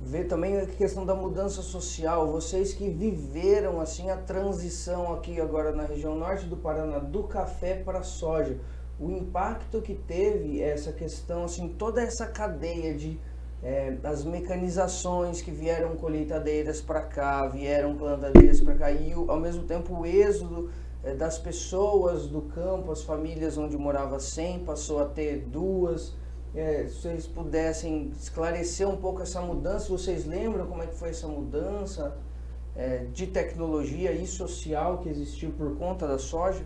ver 0.00 0.24
também 0.24 0.56
a 0.56 0.66
questão 0.66 1.04
da 1.04 1.14
mudança 1.14 1.60
social. 1.60 2.30
Vocês 2.30 2.72
que 2.72 2.88
viveram 2.88 3.80
assim 3.80 4.10
a 4.10 4.16
transição 4.16 5.12
aqui 5.12 5.40
agora 5.40 5.72
na 5.72 5.84
região 5.84 6.14
norte 6.14 6.46
do 6.46 6.56
Paraná 6.56 6.98
do 6.98 7.24
café 7.24 7.74
para 7.74 7.98
a 7.98 8.02
soja, 8.02 8.58
o 8.98 9.10
impacto 9.10 9.82
que 9.82 9.94
teve 9.94 10.62
essa 10.62 10.92
questão, 10.92 11.44
assim, 11.44 11.68
toda 11.68 12.02
essa 12.02 12.26
cadeia 12.26 12.94
de 12.94 13.20
é, 13.62 13.96
as 14.04 14.24
mecanizações 14.24 15.42
que 15.42 15.50
vieram 15.50 15.96
colheitadeiras 15.96 16.80
para 16.80 17.02
cá, 17.02 17.46
vieram 17.46 17.96
plantadeiras 17.96 18.60
para 18.60 18.74
cá 18.74 18.92
e 18.92 19.12
ao 19.12 19.40
mesmo 19.40 19.64
tempo 19.64 20.00
o 20.00 20.06
êxodo 20.06 20.70
é, 21.02 21.14
das 21.14 21.38
pessoas 21.38 22.26
do 22.26 22.42
campo, 22.42 22.92
as 22.92 23.02
famílias 23.02 23.56
onde 23.58 23.76
morava 23.76 24.20
100 24.20 24.60
passou 24.60 25.00
a 25.00 25.06
ter 25.06 25.40
duas. 25.40 26.14
É, 26.54 26.86
se 26.88 27.02
vocês 27.02 27.26
pudessem 27.26 28.10
esclarecer 28.18 28.88
um 28.88 28.96
pouco 28.96 29.22
essa 29.22 29.40
mudança, 29.40 29.88
vocês 29.88 30.24
lembram 30.24 30.66
como 30.66 30.82
é 30.82 30.86
que 30.86 30.94
foi 30.94 31.10
essa 31.10 31.26
mudança 31.26 32.16
é, 32.74 33.04
de 33.12 33.26
tecnologia 33.26 34.12
e 34.12 34.26
social 34.26 34.98
que 34.98 35.08
existiu 35.08 35.50
por 35.50 35.76
conta 35.76 36.06
da 36.06 36.18
soja? 36.18 36.64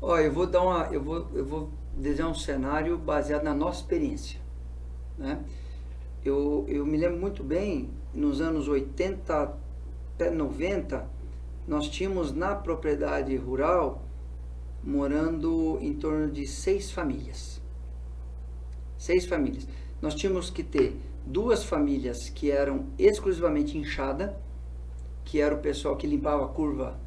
Olha, 0.00 0.22
eu 0.22 0.32
vou 0.32 0.46
dar 0.46 0.62
uma, 0.62 0.86
eu 0.92 1.02
vou, 1.02 1.26
eu 1.34 1.44
vou 1.44 1.70
desenhar 1.96 2.30
um 2.30 2.34
cenário 2.34 2.96
baseado 2.96 3.42
na 3.42 3.54
nossa 3.54 3.80
experiência, 3.80 4.40
né? 5.18 5.42
Eu, 6.24 6.64
eu 6.68 6.84
me 6.86 6.96
lembro 6.96 7.18
muito 7.18 7.42
bem, 7.42 7.90
nos 8.14 8.40
anos 8.40 8.68
80 8.68 9.54
até 10.14 10.30
90, 10.30 11.06
nós 11.66 11.88
tínhamos 11.88 12.32
na 12.32 12.54
propriedade 12.54 13.36
rural 13.36 14.02
morando 14.82 15.78
em 15.80 15.92
torno 15.94 16.30
de 16.30 16.46
seis 16.46 16.90
famílias. 16.90 17.60
Seis 18.96 19.26
famílias. 19.26 19.66
Nós 20.00 20.14
tínhamos 20.14 20.50
que 20.50 20.62
ter 20.62 20.96
duas 21.26 21.64
famílias 21.64 22.28
que 22.28 22.50
eram 22.50 22.86
exclusivamente 22.98 23.76
inchada, 23.76 24.40
que 25.24 25.40
era 25.40 25.54
o 25.54 25.58
pessoal 25.58 25.96
que 25.96 26.06
limpava 26.06 26.44
a 26.44 26.48
curva 26.48 26.98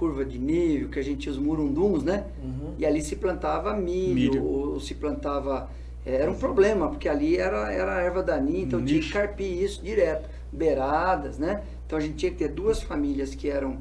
curva 0.00 0.24
de 0.24 0.38
nível, 0.38 0.88
que 0.88 0.98
a 0.98 1.02
gente 1.02 1.18
tinha 1.18 1.32
os 1.32 1.38
murunduns, 1.38 2.02
né? 2.02 2.24
Uhum. 2.42 2.72
E 2.78 2.86
ali 2.86 3.02
se 3.02 3.16
plantava 3.16 3.74
milho, 3.74 4.14
milho. 4.14 4.44
Ou, 4.44 4.72
ou, 4.72 4.80
se 4.80 4.94
plantava... 4.94 5.68
Era 6.04 6.30
um 6.30 6.34
problema, 6.34 6.88
porque 6.88 7.08
ali 7.08 7.36
era, 7.36 7.72
era 7.72 8.00
erva 8.00 8.22
daninha, 8.22 8.62
então 8.62 8.80
Nicho. 8.80 8.94
tinha 8.94 9.02
que 9.02 9.12
carpir 9.12 9.62
isso 9.62 9.82
direto. 9.82 10.28
Beiradas, 10.52 11.38
né? 11.38 11.62
Então 11.86 11.98
a 11.98 12.00
gente 12.00 12.16
tinha 12.16 12.32
que 12.32 12.38
ter 12.38 12.48
duas 12.48 12.82
famílias 12.82 13.34
que 13.34 13.48
eram 13.48 13.78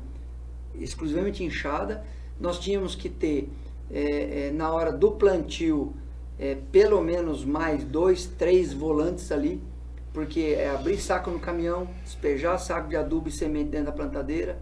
exclusivamente 0.75 1.43
inchada. 1.43 2.03
Nós 2.39 2.59
tínhamos 2.59 2.95
que 2.95 3.09
ter, 3.09 3.49
é, 3.91 4.47
é, 4.47 4.51
na 4.51 4.71
hora 4.71 4.91
do 4.91 5.11
plantio, 5.11 5.93
é, 6.37 6.57
pelo 6.71 7.01
menos 7.01 7.43
mais 7.43 7.83
dois, 7.83 8.25
três 8.25 8.73
volantes 8.73 9.31
ali, 9.31 9.61
porque 10.13 10.55
é 10.57 10.69
abrir 10.69 10.97
saco 10.97 11.29
no 11.31 11.39
caminhão, 11.39 11.87
despejar 12.03 12.59
saco 12.59 12.89
de 12.89 12.95
adubo 12.95 13.29
e 13.29 13.31
semente 13.31 13.69
dentro 13.69 13.87
da 13.87 13.91
plantadeira, 13.91 14.59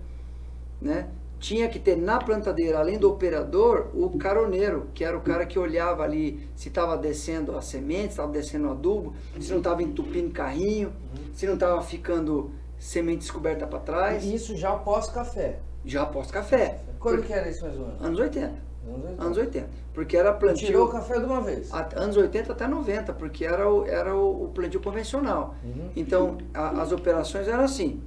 né? 0.82 1.08
Tinha 1.40 1.70
que 1.70 1.78
ter 1.78 1.96
na 1.96 2.18
plantadeira, 2.18 2.80
além 2.80 2.98
do 2.98 3.10
operador, 3.10 3.90
o 3.94 4.18
caroneiro, 4.18 4.88
que 4.94 5.04
era 5.04 5.16
o 5.16 5.22
cara 5.22 5.46
que 5.46 5.60
olhava 5.60 6.04
ali 6.04 6.50
se 6.56 6.70
estava 6.70 6.98
descendo 6.98 7.56
a 7.56 7.62
semente, 7.62 8.06
se 8.06 8.10
estava 8.10 8.32
descendo 8.32 8.68
o 8.68 8.72
adubo, 8.72 9.14
se 9.40 9.52
não 9.52 9.60
estava 9.60 9.84
entupindo 9.84 10.32
carrinho, 10.32 10.92
se 11.34 11.46
não 11.46 11.54
estava 11.54 11.82
ficando 11.82 12.52
semente 12.80 13.20
descoberta 13.20 13.68
para 13.68 13.80
trás. 13.80 14.24
E 14.24 14.34
isso 14.34 14.56
já 14.56 14.72
após 14.72 15.08
café? 15.10 15.60
Já 15.86 16.04
após 16.04 16.32
café. 16.32 16.80
Quando 17.00 17.18
porque... 17.18 17.34
que 17.34 17.40
era 17.40 17.50
isso 17.50 17.64
mais 17.64 17.78
ou 17.78 17.86
menos? 17.86 18.02
Anos 18.02 18.20
80. 18.20 18.46
Anos 18.88 19.06
80. 19.06 19.24
Anos 19.24 19.38
80. 19.38 19.70
Porque 19.94 20.18
era 20.18 20.34
plantio. 20.34 20.68
Tirou 20.68 20.88
o 20.88 20.90
café 20.90 21.20
de 21.20 21.26
uma 21.26 21.42
vez? 21.42 21.72
anos 21.96 22.18
80 22.18 22.52
até 22.52 22.68
90, 22.68 23.14
porque 23.14 23.46
era 23.46 23.70
o, 23.70 23.86
era 23.86 24.16
o, 24.16 24.52
plantio 24.54 24.80
convencional. 24.80 25.56
Uhum. 25.64 25.90
Então, 25.96 26.38
a, 26.54 26.82
as 26.82 26.92
operações 26.92 27.48
eram 27.48 27.64
assim: 27.64 28.02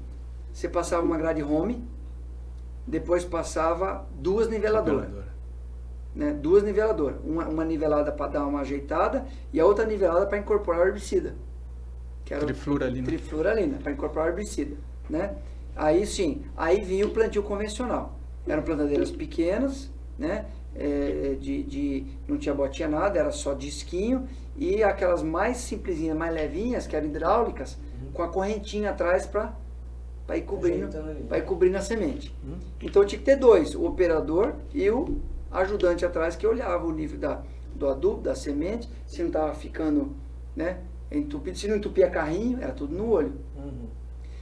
você 0.53 0.69
passava 0.69 1.05
uma 1.05 1.19
grade 1.19 1.43
home, 1.43 1.85
depois 2.91 3.25
passava 3.25 4.05
duas 4.19 4.49
niveladoras. 4.49 5.07
Niveladora. 5.07 5.31
Né? 6.15 6.33
Duas 6.33 6.65
niveladoras. 6.65 7.17
Uma, 7.25 7.49
uma 7.49 7.65
nivelada 7.65 8.11
para 8.11 8.33
dar 8.33 8.47
uma 8.47 8.61
ajeitada 8.61 9.25
e 9.53 9.61
a 9.61 9.65
outra 9.65 9.87
nivelada 9.87 10.27
para 10.27 10.39
incorporar 10.39 10.81
o 10.81 10.89
herbicida. 10.89 11.37
Que 12.25 12.35
era 12.35 12.45
trifluralina. 12.45 13.07
Trifluralina, 13.07 13.79
para 13.79 13.93
incorporar 13.93 14.27
o 14.27 14.31
herbicida. 14.33 14.77
Né? 15.09 15.37
Aí 15.77 16.05
sim, 16.05 16.43
aí 16.57 16.81
vinha 16.81 17.07
o 17.07 17.11
plantio 17.11 17.45
convencional. 17.45 18.19
Eram 18.47 18.63
plantadeiras 18.63 19.11
pequenas, 19.11 19.91
né? 20.19 20.47
É, 20.73 21.37
de, 21.41 21.65
de, 21.65 22.07
não 22.29 22.39
tinha 22.39 22.55
botinha 22.55 22.89
nada, 22.89 23.19
era 23.19 23.33
só 23.33 23.55
disquinho 23.55 24.29
e 24.57 24.85
aquelas 24.85 25.21
mais 25.21 25.57
simplesinhas, 25.57 26.17
mais 26.17 26.33
levinhas, 26.33 26.87
que 26.87 26.95
eram 26.95 27.09
hidráulicas, 27.09 27.75
uhum. 27.75 28.13
com 28.13 28.23
a 28.23 28.29
correntinha 28.29 28.91
atrás 28.91 29.27
para 29.27 29.53
ir 30.37 30.43
cobrindo, 30.43 30.89
para 31.29 31.39
ir 31.39 31.45
cobrindo 31.45 31.77
a 31.77 31.81
semente. 31.81 32.35
Uhum. 32.45 32.59
Então 32.81 33.05
tinha 33.05 33.19
que 33.19 33.25
ter 33.25 33.37
dois, 33.37 33.75
o 33.75 33.85
operador 33.85 34.55
e 34.73 34.89
o 34.91 35.19
ajudante 35.51 36.05
atrás 36.05 36.37
que 36.37 36.47
olhava 36.47 36.87
o 36.87 36.93
nível 36.93 37.19
da, 37.19 37.43
do 37.75 37.89
adubo, 37.89 38.21
da 38.21 38.35
semente, 38.35 38.89
se 39.07 39.21
não 39.21 39.29
estava 39.29 39.55
ficando, 39.55 40.15
né, 40.55 40.81
entupido, 41.11 41.59
se 41.59 41.69
não 41.69 41.77
entupia 41.77 42.09
carrinho, 42.09 42.59
era 42.61 42.73
tudo 42.73 42.95
no 42.95 43.11
olho. 43.11 43.33
Uhum. 43.57 43.89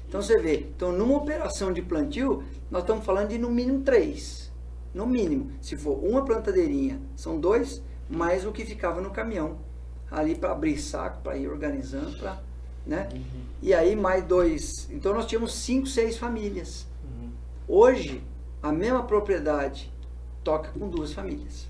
Então 0.07 0.23
você 0.23 0.39
vê, 0.39 0.67
então 0.75 0.91
numa 0.91 1.17
operação 1.17 1.73
de 1.73 1.83
plantio, 1.83 2.43
nós 2.71 2.83
estamos 2.83 3.05
falando 3.05 3.29
de 3.29 3.39
no 3.39 3.51
mínimo 3.51 3.83
três. 3.83 4.51
No 4.95 5.07
mínimo. 5.07 5.53
Se 5.61 5.77
for 5.77 6.03
uma 6.03 6.25
plantadeirinha, 6.25 7.01
são 7.15 7.39
dois, 7.39 7.83
mais 8.09 8.47
o 8.47 8.53
que 8.53 8.65
ficava 8.65 9.01
no 9.01 9.11
caminhão. 9.11 9.59
Ali 10.11 10.35
para 10.35 10.53
abrir 10.53 10.79
saco, 10.79 11.23
para 11.23 11.37
ir 11.37 11.47
organizando, 11.47 12.19
para. 12.19 12.48
Né? 12.89 13.07
Uhum. 13.13 13.23
E 13.61 13.75
aí 13.75 13.95
mais 13.95 14.25
dois. 14.25 14.89
Então 14.91 15.13
nós 15.13 15.27
tínhamos 15.27 15.53
cinco, 15.55 15.87
seis 15.87 16.17
famílias. 16.17 16.87
Uhum. 17.05 17.31
Hoje, 17.69 18.23
a 18.63 18.73
mesma 18.73 19.05
propriedade 19.05 19.93
toca 20.43 20.71
com 20.71 20.89
duas 20.89 21.13
famílias. 21.13 21.69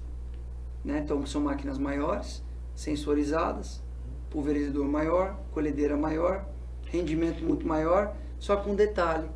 Né? 0.84 1.00
Então 1.04 1.26
são 1.26 1.40
máquinas 1.40 1.76
maiores, 1.76 2.42
sensorizadas, 2.74 3.82
pulverizador 4.30 4.86
maior, 4.86 5.36
colhedeira 5.50 5.96
maior, 5.96 6.46
rendimento 6.86 7.42
muito 7.44 7.66
maior 7.66 8.14
só 8.38 8.56
com 8.56 8.70
um 8.70 8.74
detalhe, 8.76 9.28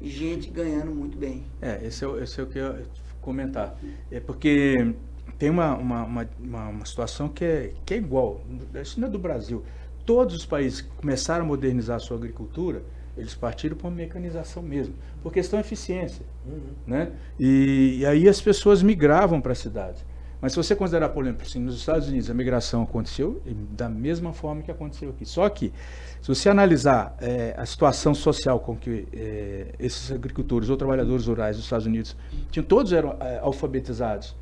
gente 0.00 0.48
ganhando 0.48 0.94
muito 0.94 1.18
bem. 1.18 1.44
É, 1.60 1.84
esse 1.84 2.04
é, 2.04 2.22
esse 2.22 2.40
é 2.40 2.44
o 2.44 2.46
que 2.46 2.58
eu 2.58 2.78
ia 2.78 2.86
comentar. 3.20 3.76
É 4.10 4.20
porque 4.20 4.94
tem 5.38 5.50
uma, 5.50 5.74
uma, 5.74 6.04
uma, 6.04 6.28
uma, 6.68 6.86
situação 6.86 7.28
que 7.28 7.44
é, 7.44 7.72
que 7.84 7.94
é 7.94 7.96
igual, 7.96 8.40
isso 8.80 9.00
não 9.00 9.08
é 9.08 9.10
do 9.10 9.18
Brasil. 9.18 9.64
Todos 10.04 10.34
os 10.34 10.46
países 10.46 10.80
que 10.80 10.88
começaram 10.90 11.44
a 11.44 11.48
modernizar 11.48 11.96
a 11.96 12.00
sua 12.00 12.16
agricultura, 12.16 12.82
eles 13.16 13.34
partiram 13.34 13.76
para 13.76 13.88
uma 13.88 13.96
mecanização 13.96 14.62
mesmo, 14.62 14.94
por 15.22 15.32
questão 15.32 15.60
de 15.60 15.66
eficiência. 15.66 16.24
Uhum. 16.46 16.60
Né? 16.86 17.12
E, 17.38 17.98
e, 18.00 18.06
aí 18.06 18.28
as 18.28 18.40
pessoas 18.40 18.82
migravam 18.82 19.40
para 19.40 19.52
a 19.52 19.54
cidade. 19.54 20.04
Mas 20.40 20.52
se 20.52 20.56
você 20.56 20.76
considerar, 20.76 21.08
por 21.08 21.24
exemplo, 21.24 21.46
assim, 21.46 21.58
nos 21.58 21.76
Estados 21.76 22.08
Unidos 22.08 22.28
a 22.28 22.34
migração 22.34 22.82
aconteceu 22.82 23.40
da 23.70 23.88
mesma 23.88 24.32
forma 24.32 24.60
que 24.60 24.70
aconteceu 24.70 25.08
aqui. 25.08 25.24
Só 25.24 25.48
que, 25.48 25.72
se 26.20 26.28
você 26.28 26.50
analisar 26.50 27.16
é, 27.18 27.54
a 27.56 27.64
situação 27.64 28.14
social 28.14 28.60
com 28.60 28.76
que 28.76 29.08
é, 29.12 29.74
esses 29.78 30.12
agricultores 30.12 30.68
ou 30.68 30.76
trabalhadores 30.76 31.26
rurais 31.26 31.56
dos 31.56 31.64
Estados 31.64 31.86
Unidos 31.86 32.14
tinham, 32.50 32.64
todos 32.66 32.92
eram 32.92 33.16
é, 33.20 33.38
alfabetizados, 33.38 34.36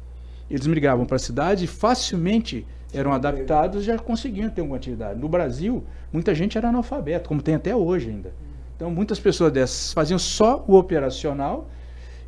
eles 0.50 0.66
migravam 0.66 1.06
para 1.06 1.16
a 1.16 1.20
cidade 1.20 1.66
e 1.66 1.68
facilmente 1.68 2.66
eram 2.92 3.12
adaptados 3.12 3.84
já 3.84 3.98
conseguiam 3.98 4.50
ter 4.50 4.62
uma 4.62 4.76
atividade. 4.76 5.18
No 5.18 5.28
Brasil, 5.28 5.84
muita 6.12 6.34
gente 6.34 6.58
era 6.58 6.68
analfabeto, 6.68 7.28
como 7.28 7.40
tem 7.40 7.54
até 7.54 7.74
hoje 7.74 8.10
ainda. 8.10 8.32
Então, 8.76 8.90
muitas 8.90 9.18
pessoas 9.18 9.52
dessas 9.52 9.92
faziam 9.92 10.18
só 10.18 10.64
o 10.66 10.74
operacional 10.74 11.68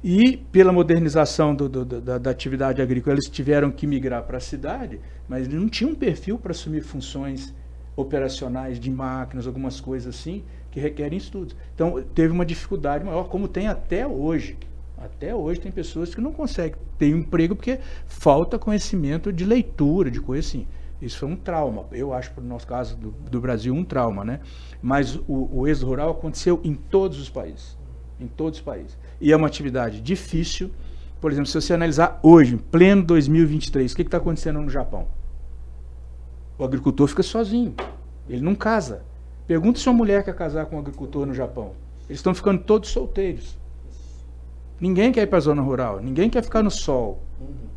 e, 0.03 0.37
pela 0.53 0.73
modernização 0.73 1.55
do, 1.55 1.69
do, 1.69 1.85
da, 1.85 2.19
da, 2.19 2.31
atividade 2.31 2.83
agrícola, 2.83 3.15
eles 3.15 3.29
tiveram 3.29 3.71
que 3.71 3.87
migrar 3.87 4.23
para 4.25 4.37
a 4.37 4.41
cidade, 4.41 5.01
mas 5.29 5.49
não 5.49 5.69
tinham 5.69 5.93
um 5.93 5.95
perfil 5.95 6.39
para 6.39 6.53
assumir 6.53 6.83
funções 6.83 7.55
operacionais 7.97 8.79
de 8.79 8.91
máquinas, 8.91 9.47
algumas 9.47 9.81
coisas 9.81 10.15
assim, 10.15 10.45
que 10.71 10.79
requerem 10.79 11.17
estudos. 11.17 11.57
Então, 11.75 12.03
teve 12.15 12.33
uma 12.33 12.45
dificuldade 12.45 13.05
maior, 13.05 13.29
como 13.29 13.49
tem 13.49 13.67
até 13.67 14.07
hoje. 14.07 14.59
Até 15.05 15.35
hoje 15.35 15.61
tem 15.61 15.71
pessoas 15.71 16.15
que 16.15 16.21
não 16.21 16.33
conseguem 16.33 16.79
ter 16.99 17.09
emprego 17.09 17.55
porque 17.55 17.79
falta 18.07 18.59
conhecimento 18.59 19.31
de 19.31 19.45
leitura, 19.45 20.11
de 20.11 20.21
coisa 20.21 20.47
assim. 20.47 20.67
Isso 21.01 21.19
foi 21.19 21.29
um 21.29 21.37
trauma. 21.37 21.85
Eu 21.93 22.15
acho, 22.15 22.31
para 22.33 22.43
o 22.43 22.47
nosso 22.47 22.67
caso 22.67 22.97
do, 22.97 23.11
do, 23.11 23.41
Brasil, 23.41 23.75
um 23.75 23.85
trauma, 23.85 24.25
né? 24.25 24.41
Mas 24.81 25.17
o, 25.29 25.61
o 25.61 25.69
êxodo 25.69 25.89
rural 25.89 26.11
aconteceu 26.11 26.59
em 26.65 26.75
todos 26.75 27.21
os 27.21 27.29
países. 27.29 27.77
Em 28.19 28.27
todos 28.27 28.61
os 28.61 28.65
países. 28.65 28.97
E 29.21 29.31
é 29.31 29.37
uma 29.37 29.47
atividade 29.47 30.01
difícil. 30.01 30.71
Por 31.21 31.31
exemplo, 31.31 31.49
se 31.49 31.61
você 31.61 31.75
analisar 31.75 32.19
hoje, 32.23 32.55
em 32.55 32.59
pleno 32.59 33.03
2023, 33.03 33.93
o 33.93 33.97
que 33.97 34.03
está 34.03 34.17
acontecendo 34.17 34.61
no 34.63 34.71
Japão? 34.71 35.09
O 36.57 36.65
agricultor 36.65 37.07
fica 37.09 37.23
sozinho. 37.23 37.75
Ele 38.27 38.41
não 38.41 38.55
casa. 38.55 39.05
Pergunta 39.47 39.79
se 39.79 39.87
uma 39.87 39.97
mulher 39.97 40.25
quer 40.25 40.35
casar 40.35 40.65
com 40.67 40.77
um 40.77 40.79
agricultor 40.79 41.27
no 41.27 41.35
Japão. 41.35 41.73
Eles 42.09 42.21
estão 42.21 42.35
ficando 42.35 42.63
todos 42.63 42.89
solteiros. 42.89 43.59
Ninguém 44.81 45.13
quer 45.13 45.23
ir 45.23 45.27
para 45.27 45.39
a 45.39 45.41
zona 45.41 45.63
rural, 45.63 46.01
ninguém 46.03 46.29
quer 46.29 46.43
ficar 46.43 46.63
no 46.63 46.71
sol. 46.71 47.23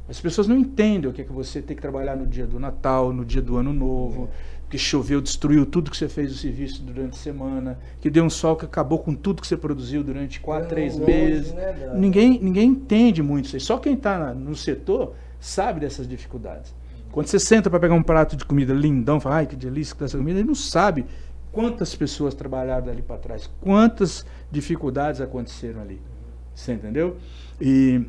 As 0.10 0.20
pessoas 0.20 0.48
não 0.48 0.58
entendem 0.58 1.10
o 1.10 1.14
que 1.14 1.22
é 1.22 1.26
que 1.26 1.34
você 1.34 1.62
tem 1.62 1.76
que 1.76 1.82
trabalhar 1.82 2.16
no 2.16 2.26
dia 2.26 2.48
do 2.48 2.60
Natal, 2.60 3.12
no 3.12 3.26
dia 3.26 3.42
do 3.42 3.58
Ano 3.58 3.74
Novo, 3.74 4.30
que 4.70 4.78
choveu, 4.78 5.22
destruiu 5.22 5.66
tudo 5.66 5.92
que 5.92 5.98
você 5.98 6.08
fez 6.08 6.32
o 6.32 6.36
serviço 6.36 6.82
durante 6.82 7.14
a 7.14 7.18
semana, 7.18 7.78
que 8.02 8.10
deu 8.10 8.24
um 8.24 8.30
sol 8.30 8.56
que 8.56 8.66
acabou 8.66 9.00
com 9.00 9.14
tudo 9.14 9.42
que 9.42 9.48
você 9.48 9.58
produziu 9.58 10.04
durante 10.04 10.40
quatro, 10.40 10.70
três 10.70 10.98
meses. 10.98 11.54
Né, 11.54 11.94
ninguém, 11.96 12.40
ninguém 12.42 12.70
entende 12.70 13.22
muito 13.22 13.46
isso 13.46 13.56
aí. 13.58 13.60
Só 13.60 13.78
quem 13.78 13.94
está 13.94 14.34
no 14.34 14.56
setor 14.56 15.14
sabe 15.40 15.82
dessas 15.82 16.08
dificuldades. 16.08 16.74
Quando 17.12 17.28
você 17.28 17.40
senta 17.40 17.70
para 17.70 17.80
pegar 17.80 17.96
um 17.96 18.04
prato 18.04 18.36
de 18.36 18.46
comida 18.46 18.74
lindão, 18.74 19.20
fala, 19.20 19.38
ai 19.38 19.46
que 19.46 19.56
delícia 19.56 19.94
que 19.94 20.00
tá 20.00 20.06
essa 20.06 20.18
comida, 20.18 20.40
ele 20.40 20.48
não 20.48 20.56
sabe 20.56 21.06
quantas 21.52 21.96
pessoas 21.96 22.34
trabalharam 22.34 22.90
ali 22.90 23.02
para 23.02 23.18
trás, 23.18 23.50
quantas 23.62 24.26
dificuldades 24.52 25.20
aconteceram 25.20 25.82
ali. 25.82 26.00
Você 26.58 26.74
entendeu? 26.74 27.18
E 27.62 28.02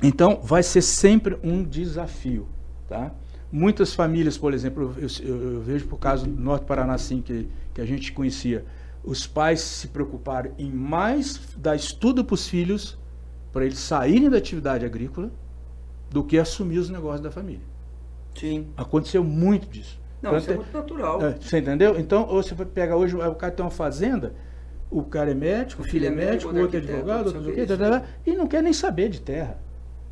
então 0.00 0.40
vai 0.42 0.62
ser 0.62 0.80
sempre 0.80 1.36
um 1.42 1.64
desafio, 1.64 2.46
tá? 2.88 3.12
Muitas 3.50 3.92
famílias, 3.92 4.38
por 4.38 4.54
exemplo, 4.54 4.94
eu, 4.96 5.08
eu, 5.22 5.54
eu 5.54 5.60
vejo 5.60 5.86
por 5.86 5.98
caso 5.98 6.26
do 6.26 6.40
Norte 6.40 6.66
Paraná 6.66 6.94
assim 6.94 7.20
que, 7.20 7.48
que 7.72 7.80
a 7.80 7.84
gente 7.84 8.12
conhecia, 8.12 8.64
os 9.02 9.26
pais 9.26 9.60
se 9.60 9.88
preocuparam 9.88 10.52
em 10.56 10.70
mais 10.70 11.40
dar 11.56 11.74
estudo 11.74 12.24
para 12.24 12.34
os 12.34 12.48
filhos 12.48 12.96
para 13.52 13.64
eles 13.64 13.78
saírem 13.78 14.30
da 14.30 14.38
atividade 14.38 14.84
agrícola 14.86 15.30
do 16.10 16.22
que 16.22 16.38
assumir 16.38 16.78
os 16.78 16.88
negócios 16.88 17.20
da 17.20 17.30
família. 17.30 17.62
Sim. 18.36 18.68
Aconteceu 18.76 19.24
muito 19.24 19.68
disso. 19.68 20.00
Não, 20.22 20.30
Tanto 20.30 20.42
isso 20.42 20.52
é 20.52 20.56
muito 20.56 20.72
natural. 20.72 21.22
É, 21.22 21.32
você 21.32 21.58
entendeu? 21.58 21.98
Então, 21.98 22.26
ou 22.28 22.42
você 22.42 22.54
pega 22.64 22.96
hoje, 22.96 23.16
o 23.16 23.34
cara 23.34 23.52
tem 23.52 23.64
uma 23.64 23.70
fazenda, 23.70 24.32
o 24.90 25.02
cara 25.02 25.30
é 25.30 25.34
médico, 25.34 25.82
o 25.82 25.84
filho 25.84 26.04
é, 26.04 26.08
é 26.08 26.10
médico, 26.10 26.52
o 26.52 26.58
outro 26.58 26.76
é 26.76 26.80
advogado, 26.80 27.26
outro 27.26 27.50
o 27.50 27.54
quê, 27.54 27.66
e 28.26 28.36
não 28.36 28.46
quer 28.46 28.62
nem 28.62 28.72
saber 28.72 29.08
de 29.08 29.20
terra. 29.20 29.58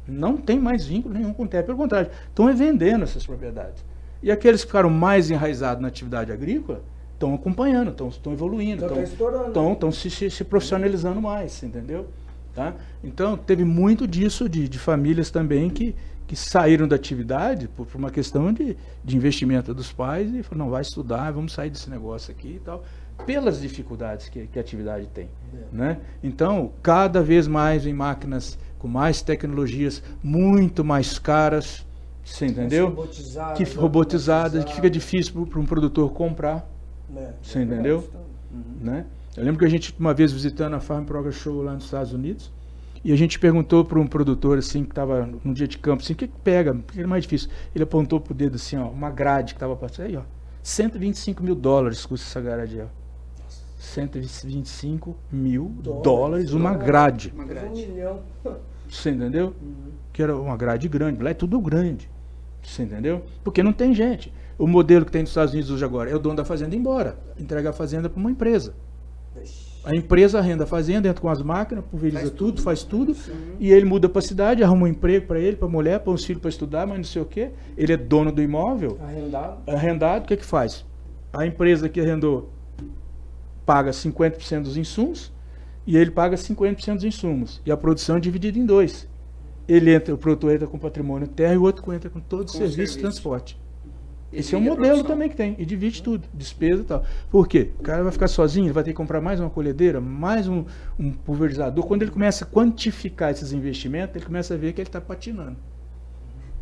Não 0.06 0.36
tem 0.36 0.58
mais 0.58 0.84
vínculo 0.84 1.14
nenhum 1.14 1.32
com 1.32 1.46
terra. 1.46 1.62
Pelo 1.62 1.78
contrário, 1.78 2.10
estão 2.28 2.52
vendendo 2.54 3.04
essas 3.04 3.24
propriedades. 3.24 3.84
E 4.22 4.30
aqueles 4.30 4.62
que 4.62 4.66
ficaram 4.66 4.90
mais 4.90 5.30
enraizados 5.30 5.80
na 5.80 5.88
atividade 5.88 6.32
agrícola 6.32 6.82
estão 7.14 7.34
acompanhando, 7.34 7.90
estão, 7.90 8.32
evoluindo, 8.32 8.84
estão, 8.84 9.02
estão, 9.02 9.72
estão 9.72 9.92
se, 9.92 10.10
se, 10.10 10.28
se, 10.28 10.44
profissionalizando 10.44 11.20
mais, 11.22 11.62
entendeu? 11.62 12.08
Tá? 12.52 12.74
Então, 13.02 13.36
teve 13.36 13.64
muito 13.64 14.06
disso 14.06 14.48
de, 14.48 14.68
de 14.68 14.78
famílias 14.78 15.30
também 15.30 15.70
que, 15.70 15.94
que 16.26 16.34
saíram 16.34 16.88
da 16.88 16.96
atividade 16.96 17.68
por, 17.68 17.86
por 17.86 17.96
uma 17.96 18.10
questão 18.10 18.52
de, 18.52 18.76
de 19.04 19.16
investimento 19.16 19.72
dos 19.72 19.92
pais 19.92 20.34
e 20.34 20.42
falaram, 20.42 20.66
não, 20.66 20.70
vai 20.70 20.82
estudar, 20.82 21.30
vamos 21.30 21.52
sair 21.52 21.70
desse 21.70 21.88
negócio 21.88 22.32
aqui 22.32 22.56
e 22.56 22.60
tal 22.60 22.84
pelas 23.26 23.60
dificuldades 23.60 24.28
que, 24.28 24.46
que 24.46 24.58
a 24.58 24.62
atividade 24.62 25.06
tem. 25.06 25.28
É. 25.54 25.76
Né? 25.76 25.98
Então, 26.22 26.72
cada 26.82 27.22
vez 27.22 27.46
mais 27.46 27.86
em 27.86 27.92
máquinas 27.92 28.58
com 28.78 28.88
mais 28.88 29.22
tecnologias, 29.22 30.02
muito 30.22 30.84
mais 30.84 31.18
caras, 31.18 31.86
você 32.24 32.46
entendeu? 32.46 32.88
Robotizadas, 32.88 33.58
que 33.58 33.76
robotizadas, 33.76 34.64
que 34.64 34.74
fica 34.74 34.90
difícil 34.90 35.46
para 35.46 35.60
um 35.60 35.66
produtor 35.66 36.12
comprar. 36.12 36.68
É, 37.14 37.32
você 37.42 37.58
é 37.58 37.62
entendeu? 37.62 38.08
Uhum. 38.52 38.62
Né? 38.80 39.06
Eu 39.36 39.44
lembro 39.44 39.58
que 39.58 39.64
a 39.64 39.68
gente, 39.68 39.94
uma 39.98 40.12
vez 40.12 40.32
visitando 40.32 40.74
a 40.74 40.80
Farm 40.80 41.04
Progress 41.04 41.38
Show 41.38 41.62
lá 41.62 41.74
nos 41.74 41.84
Estados 41.84 42.12
Unidos, 42.12 42.52
e 43.04 43.12
a 43.12 43.16
gente 43.16 43.38
perguntou 43.38 43.84
para 43.84 43.98
um 43.98 44.06
produtor 44.06 44.58
assim 44.58 44.84
que 44.84 44.90
estava 44.90 45.28
num 45.44 45.52
dia 45.52 45.66
de 45.66 45.78
campo, 45.78 46.02
assim, 46.02 46.12
o 46.12 46.16
que, 46.16 46.28
que 46.28 46.38
pega? 46.40 46.72
O 46.72 46.82
que 46.82 47.00
é 47.00 47.06
mais 47.06 47.24
difícil? 47.24 47.50
Ele 47.74 47.82
apontou 47.82 48.20
para 48.20 48.32
o 48.32 48.34
dedo 48.34 48.56
assim, 48.56 48.76
ó, 48.76 48.88
uma 48.88 49.10
grade 49.10 49.54
que 49.54 49.56
estava 49.56 49.74
passando 49.74 50.06
aí, 50.06 50.16
ó. 50.16 50.22
125 50.62 51.42
mil 51.42 51.56
dólares 51.56 52.06
custa 52.06 52.26
essa 52.26 52.40
grade 52.40 52.80
ó. 52.80 53.01
125 53.82 55.16
mil 55.30 55.64
dólares, 55.82 56.02
dólares 56.04 56.52
uma 56.52 56.72
grade. 56.72 57.32
Uma 57.34 57.44
grade. 57.44 57.66
Um 57.66 57.92
milhão. 57.92 58.20
Você 58.88 59.10
entendeu? 59.10 59.54
Uhum. 59.60 59.92
Que 60.12 60.22
era 60.22 60.36
uma 60.36 60.56
grade 60.56 60.86
grande. 60.88 61.22
Lá 61.22 61.30
é 61.30 61.34
tudo 61.34 61.60
grande. 61.60 62.08
Você 62.62 62.84
entendeu? 62.84 63.24
Porque 63.42 63.62
não 63.62 63.72
tem 63.72 63.92
gente. 63.92 64.32
O 64.56 64.68
modelo 64.68 65.04
que 65.04 65.10
tem 65.10 65.22
nos 65.22 65.30
Estados 65.30 65.52
Unidos 65.52 65.70
hoje 65.70 65.84
agora 65.84 66.08
é 66.10 66.14
o 66.14 66.18
dono 66.18 66.36
da 66.36 66.44
fazenda 66.44 66.76
ir 66.76 66.78
embora. 66.78 67.18
Entrega 67.38 67.70
a 67.70 67.72
fazenda 67.72 68.08
para 68.08 68.20
uma 68.20 68.30
empresa. 68.30 68.74
A 69.84 69.96
empresa 69.96 70.38
arrenda 70.38 70.62
a 70.62 70.66
fazenda, 70.66 71.08
entra 71.08 71.20
com 71.20 71.28
as 71.28 71.42
máquinas, 71.42 71.84
pulveriza 71.84 72.20
faz 72.20 72.30
tudo, 72.30 72.52
tudo, 72.52 72.62
faz 72.62 72.82
tudo. 72.84 73.16
E 73.58 73.72
ele 73.72 73.84
muda 73.84 74.08
para 74.08 74.20
a 74.20 74.22
cidade, 74.22 74.62
arruma 74.62 74.84
um 74.84 74.88
emprego 74.88 75.26
para 75.26 75.40
ele, 75.40 75.56
para 75.56 75.66
a 75.66 75.70
mulher, 75.70 75.98
para 75.98 76.12
os 76.12 76.24
filhos 76.24 76.40
para 76.40 76.50
estudar, 76.50 76.86
mas 76.86 76.98
não 76.98 77.04
sei 77.04 77.20
o 77.20 77.24
quê. 77.24 77.50
Ele 77.76 77.92
é 77.92 77.96
dono 77.96 78.30
do 78.30 78.40
imóvel. 78.40 78.96
Arrendado. 79.02 79.58
Arrendado, 79.66 80.24
o 80.24 80.26
que, 80.28 80.36
que 80.36 80.46
faz? 80.46 80.84
A 81.32 81.44
empresa 81.44 81.88
que 81.88 82.00
arrendou 82.00 82.51
paga 83.64 83.90
50% 83.90 84.62
dos 84.62 84.76
insumos 84.76 85.32
e 85.86 85.96
ele 85.96 86.10
paga 86.10 86.36
50% 86.36 86.94
dos 86.94 87.04
insumos. 87.04 87.60
E 87.64 87.72
a 87.72 87.76
produção 87.76 88.16
é 88.16 88.20
dividida 88.20 88.58
em 88.58 88.66
dois. 88.66 89.08
Ele 89.68 89.94
entra, 89.94 90.14
o 90.14 90.18
produtor 90.18 90.52
entra 90.52 90.66
com 90.66 90.78
patrimônio 90.78 91.28
terra 91.28 91.54
e 91.54 91.58
o 91.58 91.62
outro 91.62 91.92
entra 91.92 92.10
com 92.10 92.20
todo 92.20 92.48
o 92.48 92.50
serviço, 92.50 92.74
serviço 92.74 92.94
de 92.94 93.00
transporte. 93.00 93.62
Esse 94.32 94.54
é 94.54 94.58
um 94.58 94.62
modelo 94.62 95.04
também 95.04 95.28
que 95.28 95.36
tem. 95.36 95.54
E 95.58 95.64
divide 95.64 96.02
tudo, 96.02 96.26
despesa 96.32 96.80
e 96.80 96.84
tal. 96.84 97.04
Por 97.30 97.46
quê? 97.46 97.70
O 97.78 97.82
cara 97.82 98.02
vai 98.02 98.10
ficar 98.10 98.28
sozinho, 98.28 98.66
ele 98.66 98.72
vai 98.72 98.82
ter 98.82 98.90
que 98.90 98.96
comprar 98.96 99.20
mais 99.20 99.38
uma 99.38 99.50
colhedeira, 99.50 100.00
mais 100.00 100.48
um, 100.48 100.64
um 100.98 101.12
pulverizador. 101.12 101.84
Quando 101.86 102.02
ele 102.02 102.10
começa 102.10 102.44
a 102.44 102.48
quantificar 102.48 103.30
esses 103.30 103.52
investimentos, 103.52 104.16
ele 104.16 104.24
começa 104.24 104.54
a 104.54 104.56
ver 104.56 104.72
que 104.72 104.80
ele 104.80 104.88
está 104.88 105.00
patinando. 105.00 105.56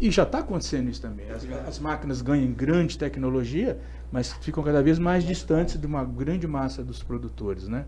E 0.01 0.11
já 0.11 0.23
está 0.23 0.39
acontecendo 0.39 0.89
isso 0.89 1.03
também. 1.03 1.31
As, 1.31 1.47
as, 1.69 1.79
máquinas 1.79 2.23
ganham 2.23 2.51
grande 2.53 2.97
tecnologia, 2.97 3.79
mas 4.11 4.33
ficam 4.41 4.65
cada 4.65 4.83
vez 4.83 4.99
mais 4.99 5.25
distantes 5.25 5.79
de 5.79 5.87
uma 5.87 6.03
grande 6.05 6.47
massa 6.47 6.83
dos 6.83 7.03
produtores, 7.03 7.69
né? 7.69 7.85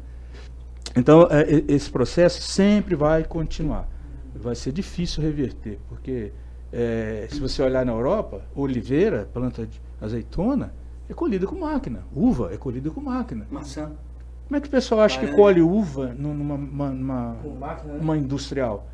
Então, 0.95 1.27
é, 1.31 1.65
esse 1.69 1.91
processo 1.91 2.43
sempre 2.43 2.95
vai 2.95 3.25
continuar. 3.25 3.89
Vai 4.35 4.55
ser 4.55 4.73
difícil 4.73 5.23
reverter, 5.23 5.79
porque 5.89 6.33
é, 6.71 7.29
se 7.31 7.41
você 7.41 7.63
olhar 7.63 7.85
na 7.87 7.93
Europa, 7.93 8.43
oliveira, 8.55 9.29
planta 9.33 9.67
de 9.67 9.81
azeitona, 10.01 10.75
é 11.09 11.15
colhida 11.15 11.47
com 11.47 11.57
máquina. 11.57 12.05
Uva 12.15 12.53
é 12.53 12.57
colhida 12.57 12.91
com 12.91 13.01
máquina. 13.01 13.47
Maçã. 13.51 13.91
Como 14.49 14.57
é 14.57 14.61
que 14.61 14.69
o 14.69 14.71
pessoal 14.71 15.01
acha 15.01 15.19
que 15.19 15.29
colhe 15.35 15.63
uva 15.63 16.09
numa, 16.13 16.59
numa, 16.59 16.91
numa, 16.91 17.37
máquina, 17.59 17.95
né? 17.95 18.01
uma 18.03 18.17
industrial? 18.19 18.87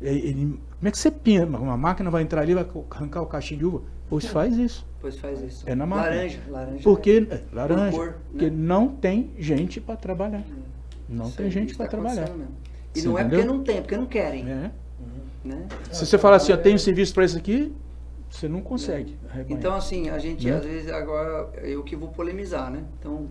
Ele, 0.00 0.58
como 0.78 0.88
é 0.88 0.90
que 0.90 0.98
você 0.98 1.10
pensa? 1.10 1.46
Uma 1.46 1.76
máquina 1.76 2.10
vai 2.10 2.22
entrar 2.22 2.42
ali 2.42 2.52
e 2.52 2.54
vai 2.54 2.66
arrancar 2.90 3.22
o 3.22 3.26
caixinho 3.26 3.60
de 3.60 3.66
uva? 3.66 3.82
Pois 4.08 4.26
faz 4.26 4.56
isso. 4.56 4.86
Pois 5.00 5.18
faz 5.18 5.40
isso. 5.42 5.68
É 5.68 5.74
na 5.74 5.86
máquina. 5.86 6.14
Laranja. 6.16 6.40
laranja 6.48 6.82
porque, 6.82 7.26
é, 7.30 7.42
laranja, 7.52 7.96
cor, 7.96 8.06
né? 8.06 8.14
porque 8.30 8.50
não 8.50 8.88
tem 8.88 9.30
gente 9.38 9.80
para 9.80 9.96
trabalhar. 9.96 10.44
Não 11.08 11.30
tem 11.30 11.50
gente 11.50 11.74
para 11.74 11.86
tá 11.86 11.90
trabalhar. 11.90 12.30
E 12.94 13.00
você 13.00 13.08
não 13.08 13.18
é 13.18 13.24
porque 13.24 13.44
não 13.44 13.62
tem, 13.62 13.76
é 13.78 13.80
porque 13.80 13.96
não 13.96 14.06
querem. 14.06 14.48
É. 14.48 14.70
Uhum. 15.00 15.50
Né? 15.52 15.66
Se 15.90 16.06
você 16.06 16.16
falar 16.16 16.36
assim, 16.36 16.52
eu 16.52 16.62
tenho 16.62 16.78
serviço 16.78 17.12
para 17.14 17.24
isso 17.24 17.36
aqui, 17.36 17.72
Você 18.30 18.48
não 18.48 18.60
consegue. 18.60 19.16
Né? 19.32 19.46
Então, 19.48 19.74
assim, 19.74 20.08
a 20.10 20.18
gente, 20.18 20.46
né? 20.46 20.56
às 20.56 20.64
vezes, 20.64 20.90
agora, 20.90 21.50
eu 21.62 21.84
que 21.84 21.94
vou 21.94 22.08
polemizar, 22.08 22.70
né? 22.70 22.82
Então, 22.98 23.28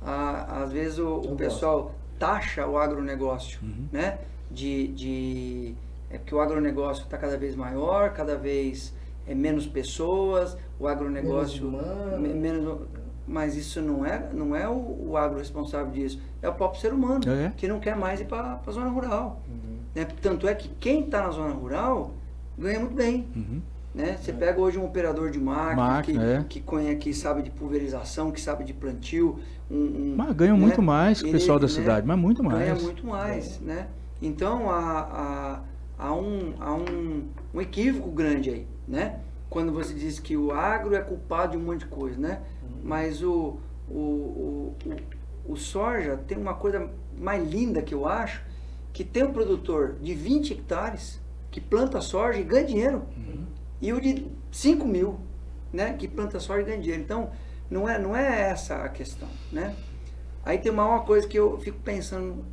a, 0.00 0.62
às 0.62 0.72
vezes 0.72 0.98
o, 0.98 1.18
o 1.18 1.36
pessoal 1.36 1.94
taxa 2.18 2.66
o 2.66 2.76
agronegócio, 2.76 3.60
uhum. 3.62 3.86
né? 3.92 4.18
De, 4.50 4.88
de, 4.88 5.74
é 6.12 6.18
porque 6.18 6.34
o 6.34 6.40
agronegócio 6.40 7.04
está 7.04 7.16
cada 7.16 7.36
vez 7.36 7.56
maior, 7.56 8.12
cada 8.12 8.36
vez 8.36 8.94
é 9.26 9.34
menos 9.34 9.66
pessoas, 9.66 10.56
o 10.78 10.86
agronegócio 10.86 11.70
menos, 11.70 12.34
menos 12.34 12.80
mas 13.26 13.56
isso 13.56 13.80
não 13.80 14.04
é 14.04 14.28
não 14.32 14.54
é 14.54 14.68
o, 14.68 15.08
o 15.08 15.16
agro 15.16 15.38
responsável 15.38 15.90
disso, 15.90 16.20
é 16.42 16.48
o 16.48 16.54
próprio 16.54 16.80
ser 16.80 16.92
humano 16.92 17.22
é. 17.30 17.52
que 17.56 17.66
não 17.66 17.80
quer 17.80 17.96
mais 17.96 18.20
ir 18.20 18.26
para 18.26 18.60
a 18.64 18.70
zona 18.70 18.90
rural. 18.90 19.40
Uhum. 19.48 19.78
Né? 19.94 20.06
Tanto 20.20 20.46
é 20.46 20.54
que 20.54 20.68
quem 20.80 21.04
está 21.04 21.22
na 21.22 21.30
zona 21.30 21.54
rural 21.54 22.12
ganha 22.58 22.78
muito 22.78 22.94
bem. 22.94 23.26
Uhum. 23.34 23.62
Né? 23.94 24.16
Você 24.20 24.32
pega 24.32 24.58
hoje 24.58 24.78
um 24.78 24.84
operador 24.84 25.30
de 25.30 25.38
máquina, 25.38 25.76
máquina 25.76 26.20
que, 26.20 26.30
é. 26.30 26.44
que, 26.48 26.60
conhece, 26.60 26.96
que 26.96 27.14
sabe 27.14 27.42
de 27.42 27.50
pulverização, 27.50 28.30
que 28.30 28.40
sabe 28.40 28.64
de 28.64 28.72
plantio. 28.72 29.38
Um, 29.70 29.76
um 29.76 30.14
mas 30.16 30.34
ganham 30.34 30.56
né? 30.56 30.62
muito 30.62 30.82
mais 30.82 31.20
que 31.22 31.28
o 31.28 31.32
pessoal 31.32 31.58
da 31.58 31.66
né? 31.66 31.72
cidade, 31.72 32.06
mas 32.06 32.18
muito 32.18 32.42
mais. 32.42 32.58
Ganha 32.58 32.74
muito 32.74 33.06
mais, 33.06 33.60
é. 33.60 33.64
né? 33.64 33.86
Então 34.20 34.70
há, 34.70 35.00
há, 35.00 35.60
há, 36.02 36.14
um, 36.14 36.54
há 36.58 36.74
um, 36.74 37.28
um 37.54 37.60
equívoco 37.60 38.10
grande 38.10 38.50
aí, 38.50 38.66
né? 38.86 39.20
Quando 39.48 39.72
você 39.72 39.94
diz 39.94 40.18
que 40.18 40.36
o 40.36 40.50
agro 40.50 40.94
é 40.94 41.00
culpado 41.00 41.52
de 41.52 41.58
um 41.58 41.66
monte 41.66 41.80
de 41.80 41.86
coisa, 41.86 42.18
né? 42.18 42.40
Uhum. 42.62 42.80
Mas 42.84 43.22
o, 43.22 43.58
o, 43.88 43.98
o, 43.98 44.76
o, 45.46 45.52
o 45.52 45.56
soja 45.56 46.16
tem 46.26 46.38
uma 46.38 46.54
coisa 46.54 46.88
mais 47.18 47.46
linda 47.48 47.82
que 47.82 47.94
eu 47.94 48.06
acho, 48.06 48.42
que 48.92 49.04
tem 49.04 49.24
um 49.24 49.32
produtor 49.32 49.96
de 50.00 50.14
20 50.14 50.54
hectares 50.54 51.20
que 51.50 51.60
planta 51.60 52.00
soja 52.00 52.38
e 52.38 52.42
ganha 52.42 52.64
dinheiro. 52.64 53.02
Uhum 53.16 53.52
e 53.82 53.92
o 53.92 54.00
de 54.00 54.24
5 54.52 54.86
mil, 54.86 55.18
né, 55.72 55.94
que 55.94 56.06
planta 56.06 56.38
soja 56.38 56.62
e 56.62 56.64
ganha 56.64 56.78
dinheiro. 56.78 57.02
Então, 57.02 57.32
não 57.68 57.88
é, 57.88 57.98
não 57.98 58.16
é 58.16 58.42
essa 58.42 58.76
a 58.76 58.88
questão, 58.88 59.28
né? 59.50 59.74
Aí 60.44 60.58
tem 60.58 60.70
uma, 60.70 60.86
uma 60.86 61.00
coisa 61.00 61.26
que 61.26 61.36
eu 61.36 61.58
fico 61.58 61.78
pensando, 61.80 62.44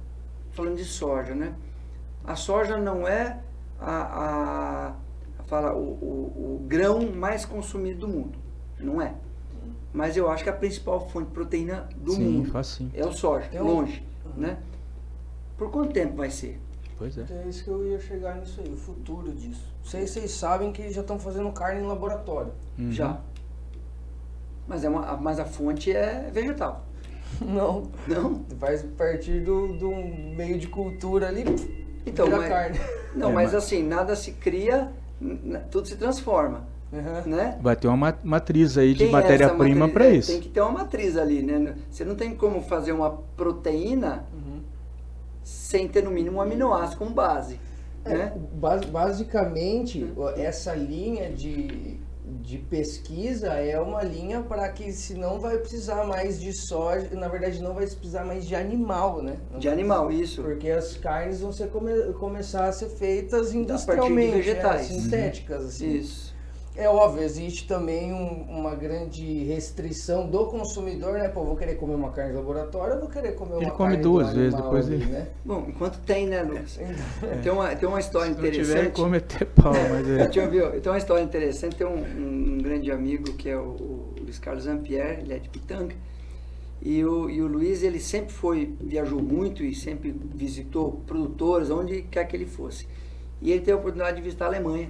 falando 0.51 0.75
de 0.75 0.85
soja, 0.85 1.35
né? 1.35 1.53
A 2.30 2.36
soja 2.36 2.77
não 2.77 3.07
é 3.07 3.39
a, 3.82 4.93
a, 5.39 5.43
fala, 5.47 5.73
o, 5.73 5.80
o, 5.80 6.59
o, 6.61 6.65
grão 6.67 7.11
mais 7.11 7.43
consumido 7.43 8.01
do 8.01 8.07
mundo, 8.07 8.38
não 8.80 9.01
é. 9.01 9.15
Mas 9.91 10.15
eu 10.15 10.30
acho 10.30 10.43
que 10.43 10.49
a 10.51 10.53
principal 10.53 11.09
fonte 11.09 11.25
de 11.25 11.34
proteína 11.34 11.89
do 11.97 12.11
sim, 12.11 12.23
mundo 12.23 12.51
é 12.93 13.03
o 13.03 13.11
soja, 13.11 13.49
longe, 13.59 14.05
um... 14.23 14.41
né? 14.41 14.59
Por 15.57 15.71
quanto 15.71 15.91
tempo 15.91 16.17
vai 16.17 16.30
ser? 16.30 16.61
Pois 16.99 17.17
é. 17.17 17.25
É 17.32 17.49
isso 17.49 17.63
que 17.63 17.71
eu 17.71 17.84
ia 17.88 17.99
chegar 17.99 18.36
nisso 18.36 18.61
aí, 18.63 18.71
o 18.71 18.77
futuro 18.77 19.32
disso. 19.32 19.65
Vocês, 19.84 20.11
vocês 20.11 20.30
sabem 20.30 20.71
que 20.71 20.88
já 20.91 21.01
estão 21.01 21.17
fazendo 21.17 21.51
carne 21.51 21.82
em 21.82 21.88
laboratório. 21.88 22.51
Uhum. 22.77 22.91
Já. 22.91 23.19
Mas, 24.67 24.84
é 24.84 24.89
uma, 24.89 25.17
mas 25.17 25.39
a 25.39 25.45
fonte 25.45 25.91
é 25.91 26.30
vegetal. 26.32 26.86
Não. 27.41 27.89
Não? 28.07 28.45
Vai 28.55 28.77
partir 28.77 29.39
do, 29.39 29.73
do 29.80 29.89
meio 29.89 30.59
de 30.59 30.67
cultura 30.67 31.27
ali, 31.27 31.43
então, 32.05 32.25
vira 32.25 32.37
mas, 32.37 32.49
carne. 32.49 32.79
Não, 33.15 33.29
é, 33.29 33.33
mas, 33.33 33.53
mas 33.53 33.55
assim, 33.55 33.83
nada 33.83 34.15
se 34.15 34.33
cria, 34.33 34.91
tudo 35.71 35.87
se 35.87 35.95
transforma. 35.95 36.67
Uhum. 36.91 37.31
Né? 37.35 37.59
Vai 37.61 37.75
ter 37.75 37.87
uma 37.87 38.17
matriz 38.23 38.77
aí 38.77 38.95
de 38.95 39.05
é 39.05 39.09
matéria-prima 39.09 39.85
é 39.85 39.89
para 39.89 40.09
isso. 40.09 40.31
Tem 40.31 40.41
que 40.41 40.49
ter 40.49 40.61
uma 40.61 40.71
matriz 40.71 41.17
ali, 41.17 41.43
né? 41.43 41.75
Você 41.89 42.03
não 42.03 42.15
tem 42.15 42.35
como 42.35 42.61
fazer 42.61 42.93
uma 42.93 43.11
proteína 43.37 44.25
sem 45.43 45.87
ter 45.87 46.03
no 46.03 46.11
mínimo 46.11 46.37
um 46.37 46.41
aminoácido 46.41 46.97
como 46.97 47.11
base. 47.11 47.59
É, 48.05 48.13
né? 48.13 48.33
basicamente, 48.91 50.13
essa 50.37 50.73
linha 50.73 51.29
de, 51.29 51.99
de 52.41 52.57
pesquisa 52.57 53.53
é 53.53 53.80
uma 53.80 54.03
linha 54.03 54.41
para 54.41 54.69
que 54.69 54.91
se 54.91 55.13
não 55.13 55.39
vai 55.39 55.57
precisar 55.57 56.05
mais 56.05 56.39
de 56.39 56.53
soja, 56.53 57.09
na 57.13 57.27
verdade 57.27 57.61
não 57.61 57.73
vai 57.73 57.86
precisar 57.86 58.23
mais 58.25 58.45
de 58.45 58.55
animal, 58.55 59.21
né? 59.21 59.38
Não 59.51 59.59
de 59.59 59.69
animal, 59.69 60.11
isso. 60.11 60.41
Porque 60.41 60.69
as 60.69 60.97
carnes 60.97 61.41
vão 61.41 61.51
ser 61.51 61.69
come, 61.69 62.13
começar 62.13 62.65
a 62.65 62.71
ser 62.71 62.89
feitas 62.89 63.53
industrialmente, 63.53 64.34
a 64.34 64.38
vegetais. 64.38 64.82
É, 64.82 64.93
sintéticas, 64.93 65.65
assim. 65.65 65.91
Isso. 65.97 66.28
É 66.80 66.88
óbvio, 66.88 67.21
existe 67.23 67.67
também 67.67 68.13
um, 68.13 68.43
uma 68.43 68.73
grande 68.73 69.43
restrição 69.43 70.25
do 70.25 70.45
consumidor, 70.45 71.19
né? 71.19 71.27
Pô, 71.27 71.43
vou 71.43 71.57
querer 71.57 71.75
comer 71.75 71.95
uma 71.95 72.09
carne 72.09 72.32
de 72.32 72.38
laboratório, 72.38 72.93
eu 72.93 72.99
vou 73.01 73.09
querer 73.09 73.34
comer 73.34 73.55
uma 73.55 73.63
ele 73.63 73.71
come 73.71 73.97
duas 73.97 74.32
vezes 74.32 74.53
depois 74.53 74.88
ali, 74.88 74.95
ele... 74.95 75.05
né? 75.07 75.27
Bom, 75.43 75.65
enquanto 75.67 75.99
tem, 75.99 76.25
né, 76.25 76.41
Lucas? 76.41 76.80
É. 77.21 77.36
Tem, 77.41 77.51
uma, 77.51 77.75
tem 77.75 77.89
uma 77.89 77.99
história 77.99 78.32
Se 78.34 78.39
interessante. 78.39 78.67
Se 78.67 78.73
tiver, 78.75 78.91
come 78.91 79.17
até 79.17 79.43
pau, 79.43 79.73
mas 79.91 80.07
é. 80.07 80.25
Deixa 80.25 80.39
eu 80.39 80.49
ver, 80.49 80.80
tem 80.80 80.91
uma 80.91 80.97
história 80.97 81.21
interessante, 81.21 81.75
tem 81.75 81.86
um, 81.86 81.99
um, 81.99 82.53
um 82.53 82.57
grande 82.59 82.89
amigo 82.91 83.34
que 83.34 83.49
é 83.49 83.57
o, 83.57 83.61
o 83.61 84.15
Luiz 84.21 84.39
Carlos 84.39 84.65
Ampierre, 84.65 85.21
ele 85.21 85.34
é 85.34 85.39
de 85.39 85.49
Pitanga, 85.49 85.95
e 86.82 87.03
o, 87.03 87.30
e 87.30 87.41
o 87.41 87.47
Luiz, 87.47 87.84
ele 87.84 87.99
sempre 87.99 88.32
foi, 88.32 88.73
viajou 88.80 89.21
muito 89.21 89.65
e 89.65 89.75
sempre 89.75 90.15
visitou 90.34 91.03
produtores, 91.05 91.69
onde 91.69 92.03
quer 92.03 92.23
que 92.23 92.38
ele 92.38 92.45
fosse. 92.45 92.88
E 93.41 93.51
ele 93.51 93.59
teve 93.59 93.73
a 93.73 93.75
oportunidade 93.75 94.15
de 94.15 94.23
visitar 94.23 94.45
a 94.45 94.47
Alemanha 94.47 94.89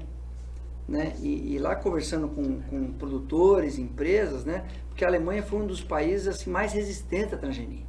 né? 0.90 1.14
E, 1.22 1.54
e, 1.54 1.60
lá 1.60 1.76
conversando 1.76 2.28
com, 2.28 2.62
com 2.62 2.92
produtores, 2.94 3.78
empresas, 3.78 4.44
né? 4.44 4.66
Porque 4.90 5.06
a 5.06 5.08
Alemanha 5.08 5.44
foi 5.44 5.60
um 5.60 5.68
dos 5.68 5.84
países 5.84 6.28
assim, 6.28 6.50
mais 6.50 6.74
resistentes 6.74 7.34
à 7.34 7.38
transgenia, 7.38 7.86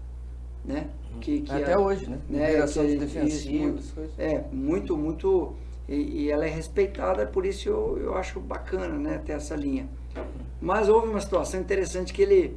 né? 0.65 0.89
Que, 1.21 1.41
que 1.41 1.51
Até 1.51 1.73
a, 1.73 1.79
hoje, 1.79 2.09
né? 2.09 2.19
né 2.29 2.67
que, 2.67 2.97
defensivas, 2.97 3.95
É, 4.19 4.45
muito, 4.53 4.97
muito... 4.97 5.55
E, 5.89 6.25
e, 6.25 6.31
ela 6.31 6.47
é 6.47 6.49
respeitada, 6.49 7.27
por 7.27 7.47
isso 7.47 7.69
eu, 7.69 7.99
eu 7.99 8.15
acho 8.15 8.39
bacana, 8.39 8.97
né? 8.97 9.19
Ter 9.25 9.33
essa 9.33 9.57
linha. 9.57 9.89
Mas 10.61 10.89
houve 10.89 11.09
uma 11.09 11.21
situação 11.21 11.59
interessante 11.59 12.13
que 12.13 12.23
ele 12.23 12.57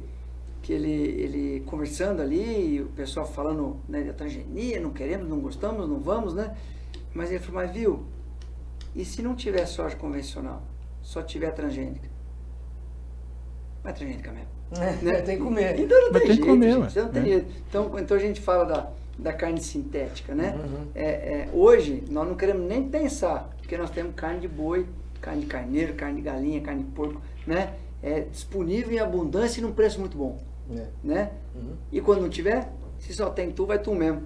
que 0.60 0.72
ele, 0.72 0.88
ele 0.88 1.60
conversando 1.66 2.22
ali, 2.22 2.80
o 2.80 2.86
pessoal 2.86 3.26
falando 3.26 3.76
né, 3.86 4.02
da 4.02 4.14
transgenia, 4.14 4.80
não 4.80 4.90
queremos, 4.90 5.28
não 5.28 5.38
gostamos, 5.38 5.86
não 5.86 6.00
vamos, 6.00 6.32
né? 6.32 6.56
Mas 7.12 7.30
ele 7.30 7.38
falou, 7.38 7.60
mas 7.60 7.70
viu, 7.70 8.02
e 8.94 9.04
se 9.04 9.22
não 9.22 9.34
tiver 9.34 9.66
soja 9.66 9.96
convencional, 9.96 10.62
só 11.02 11.22
tiver 11.22 11.50
transgênica? 11.50 12.08
Vai 13.82 13.92
transgênica 13.92 14.32
mesmo. 14.32 14.54
É, 14.74 14.92
né? 15.04 15.22
Tem 15.22 15.36
que 15.36 15.42
comer. 15.44 15.78
Então 15.78 16.00
não 16.00 16.10
tem, 16.10 16.20
tem 16.20 16.26
jeito, 16.28 16.42
que 16.42 16.48
comer, 16.48 16.72
gente, 16.72 16.98
não 16.98 17.08
tem 17.08 17.22
é. 17.22 17.26
jeito. 17.26 17.54
Então, 17.68 17.98
então 17.98 18.16
a 18.16 18.20
gente 18.20 18.40
fala 18.40 18.64
da, 18.64 18.90
da 19.16 19.32
carne 19.32 19.60
sintética, 19.60 20.34
né? 20.34 20.56
Uhum. 20.56 20.86
É, 20.94 21.04
é, 21.04 21.48
hoje 21.52 22.02
nós 22.10 22.26
não 22.26 22.34
queremos 22.34 22.66
nem 22.66 22.88
pensar, 22.88 23.50
porque 23.58 23.76
nós 23.76 23.90
temos 23.90 24.14
carne 24.16 24.40
de 24.40 24.48
boi, 24.48 24.86
carne 25.20 25.42
de 25.42 25.46
carneiro, 25.46 25.94
carne 25.94 26.16
de 26.16 26.22
galinha, 26.22 26.60
carne 26.60 26.82
de 26.82 26.90
porco, 26.90 27.20
né? 27.46 27.74
É 28.02 28.20
disponível 28.20 28.92
em 28.92 28.98
abundância 28.98 29.60
e 29.60 29.62
num 29.62 29.72
preço 29.72 30.00
muito 30.00 30.16
bom, 30.16 30.42
é. 30.74 30.86
né? 31.04 31.30
Uhum. 31.54 31.76
E 31.92 32.00
quando 32.00 32.22
não 32.22 32.28
tiver, 32.28 32.72
se 32.98 33.14
só 33.14 33.30
tem 33.30 33.52
tu, 33.52 33.66
vai 33.66 33.78
tu 33.78 33.94
mesmo, 33.94 34.22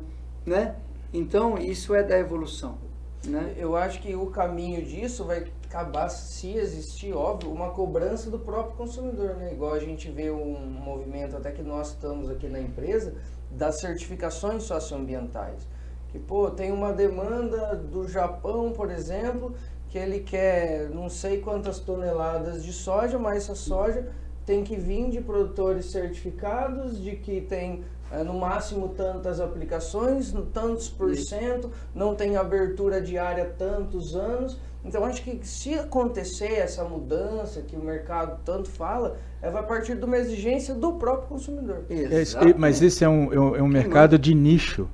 né? 0.46 0.76
Então 1.12 1.58
isso 1.58 1.94
é 1.94 2.02
da 2.02 2.18
evolução. 2.18 2.87
Né? 3.26 3.54
Eu 3.56 3.76
acho 3.76 4.00
que 4.00 4.14
o 4.14 4.26
caminho 4.26 4.84
disso 4.84 5.24
vai 5.24 5.46
acabar, 5.66 6.08
se 6.08 6.52
existir, 6.52 7.12
óbvio, 7.12 7.52
uma 7.52 7.70
cobrança 7.70 8.30
do 8.30 8.38
próprio 8.38 8.76
consumidor, 8.76 9.34
né? 9.36 9.52
Igual 9.52 9.74
a 9.74 9.78
gente 9.78 10.10
vê 10.10 10.30
um 10.30 10.58
movimento, 10.58 11.36
até 11.36 11.50
que 11.50 11.62
nós 11.62 11.88
estamos 11.88 12.30
aqui 12.30 12.48
na 12.48 12.58
empresa, 12.60 13.14
das 13.50 13.80
certificações 13.80 14.62
socioambientais. 14.62 15.66
Que, 16.10 16.18
pô, 16.18 16.50
tem 16.50 16.72
uma 16.72 16.92
demanda 16.92 17.76
do 17.76 18.08
Japão, 18.08 18.72
por 18.72 18.90
exemplo, 18.90 19.54
que 19.90 19.98
ele 19.98 20.20
quer 20.20 20.88
não 20.90 21.08
sei 21.08 21.40
quantas 21.40 21.78
toneladas 21.80 22.64
de 22.64 22.72
soja, 22.72 23.18
mas 23.18 23.44
essa 23.44 23.54
soja 23.54 24.08
tem 24.46 24.64
que 24.64 24.76
vir 24.76 25.10
de 25.10 25.20
produtores 25.20 25.90
certificados, 25.90 26.98
de 26.98 27.16
que 27.16 27.42
tem 27.42 27.84
é, 28.10 28.22
no 28.22 28.34
máximo 28.34 28.88
tantas 28.88 29.40
aplicações, 29.40 30.34
tantos 30.52 30.88
por 30.88 31.14
cento, 31.16 31.70
não 31.94 32.14
tem 32.14 32.36
abertura 32.36 33.00
diária 33.00 33.44
tantos 33.58 34.14
anos. 34.16 34.58
Então 34.84 35.04
acho 35.04 35.22
que 35.22 35.40
se 35.46 35.74
acontecer 35.74 36.52
essa 36.52 36.84
mudança 36.84 37.60
que 37.60 37.76
o 37.76 37.80
mercado 37.80 38.40
tanto 38.44 38.70
fala, 38.70 39.16
é, 39.42 39.50
vai 39.50 39.66
partir 39.66 39.96
de 39.96 40.04
uma 40.04 40.16
exigência 40.16 40.74
do 40.74 40.94
próprio 40.94 41.28
consumidor. 41.28 41.84
É, 41.90 42.22
mas 42.56 42.80
esse 42.80 43.04
é 43.04 43.08
um, 43.08 43.32
é 43.32 43.38
um, 43.38 43.56
é 43.56 43.62
um 43.62 43.68
mercado 43.68 44.18
de 44.18 44.34
nicho. 44.34 44.88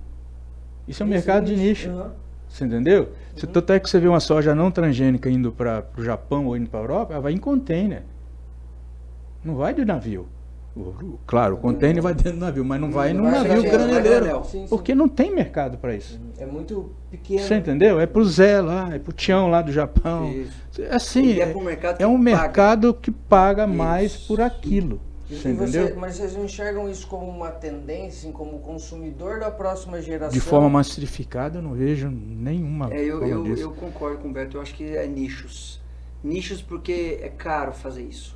Isso 0.89 1.03
é 1.03 1.07
um 1.07 1.09
esse 1.09 1.17
mercado 1.17 1.47
de 1.47 1.57
nicho. 1.57 1.91
Uhum. 1.91 2.11
Você 2.49 2.65
entendeu? 2.65 3.03
Uhum. 3.03 3.09
Se 3.37 3.47
tanto 3.47 3.73
é 3.73 3.81
que 3.81 3.89
você 3.89 4.01
vê 4.01 4.09
uma 4.09 4.21
soja 4.21 4.55
não 4.55 4.71
transgênica 4.71 5.29
indo 5.31 5.53
para 5.53 5.87
o 5.97 6.03
Japão 6.03 6.47
ou 6.47 6.57
indo 6.57 6.69
para 6.69 6.81
a 6.81 6.83
Europa, 6.83 7.12
ela 7.12 7.23
vai 7.23 7.33
em 7.33 7.39
container. 7.39 8.03
Não 9.45 9.57
vai 9.57 9.75
de 9.75 9.85
navio. 9.85 10.27
Claro, 11.25 11.55
o 11.55 11.59
container 11.59 12.03
vai 12.03 12.14
dentro 12.14 12.33
do 12.33 12.39
navio, 12.39 12.64
mas 12.64 12.81
não 12.81 12.91
vai 12.91 13.12
não 13.12 13.25
num 13.25 13.31
vai 13.31 13.45
navio 13.47 13.62
graneleiro. 13.62 14.43
Porque 14.68 14.95
não 14.95 15.09
tem 15.09 15.33
mercado 15.33 15.79
para 15.79 15.95
isso. 15.95 16.20
É 16.37 16.45
muito 16.45 16.91
pequeno. 17.11 17.41
Você 17.41 17.55
entendeu? 17.55 18.01
É 18.01 18.07
pro 18.07 18.25
Zé 18.25 18.61
lá, 18.61 18.93
é 18.93 18.99
pro 18.99 19.12
Tião 19.12 19.49
lá 19.49 19.62
do 19.62 19.70
Japão. 19.70 20.33
Isso. 20.33 20.83
Assim, 20.91 21.39
é, 21.41 21.55
é, 22.01 22.07
um 22.07 22.18
mercado 22.18 22.93
que 22.93 23.12
paga 23.12 23.66
mais 23.66 24.16
por 24.16 24.41
aquilo. 24.41 25.01
Você 25.29 25.51
entendeu? 25.51 25.89
Você, 25.89 25.95
mas 25.95 26.16
vocês 26.16 26.37
enxergam 26.37 26.91
isso 26.91 27.07
como 27.07 27.27
uma 27.27 27.51
tendência, 27.51 28.31
como 28.33 28.59
consumidor 28.59 29.41
da 29.41 29.51
próxima 29.51 30.01
geração? 30.03 30.33
De 30.33 30.41
forma 30.41 30.68
massificada, 30.68 31.59
eu 31.59 31.62
não 31.62 31.72
vejo 31.72 32.11
nenhuma. 32.11 32.93
É, 32.93 33.01
eu, 33.01 33.27
eu, 33.27 33.57
eu, 33.57 33.70
concordo 33.72 34.18
com 34.18 34.29
o 34.29 34.33
Beto, 34.33 34.59
eu 34.59 34.61
acho 34.61 34.75
que 34.75 34.97
é 34.97 35.07
nichos. 35.07 35.81
Nichos 36.22 36.61
porque 36.61 37.20
é 37.22 37.29
caro 37.29 37.72
fazer 37.72 38.03
isso. 38.03 38.34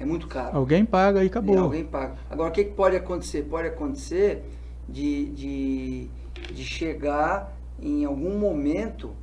É 0.00 0.04
muito 0.06 0.26
caro. 0.26 0.56
Alguém 0.56 0.82
paga 0.82 1.22
e 1.22 1.26
acabou. 1.26 1.54
É, 1.54 1.58
alguém 1.58 1.84
paga. 1.84 2.16
Agora, 2.30 2.48
o 2.48 2.52
que, 2.52 2.64
que 2.64 2.72
pode 2.72 2.96
acontecer? 2.96 3.42
Pode 3.42 3.68
acontecer 3.68 4.42
de, 4.88 5.26
de, 5.26 6.10
de 6.54 6.64
chegar 6.64 7.54
em 7.78 8.06
algum 8.06 8.38
momento, 8.38 9.14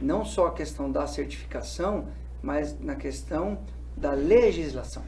não 0.00 0.24
só 0.24 0.46
a 0.46 0.52
questão 0.52 0.90
da 0.90 1.06
certificação, 1.06 2.08
mas 2.42 2.80
na 2.80 2.96
questão 2.96 3.58
da 3.94 4.12
legislação. 4.12 5.02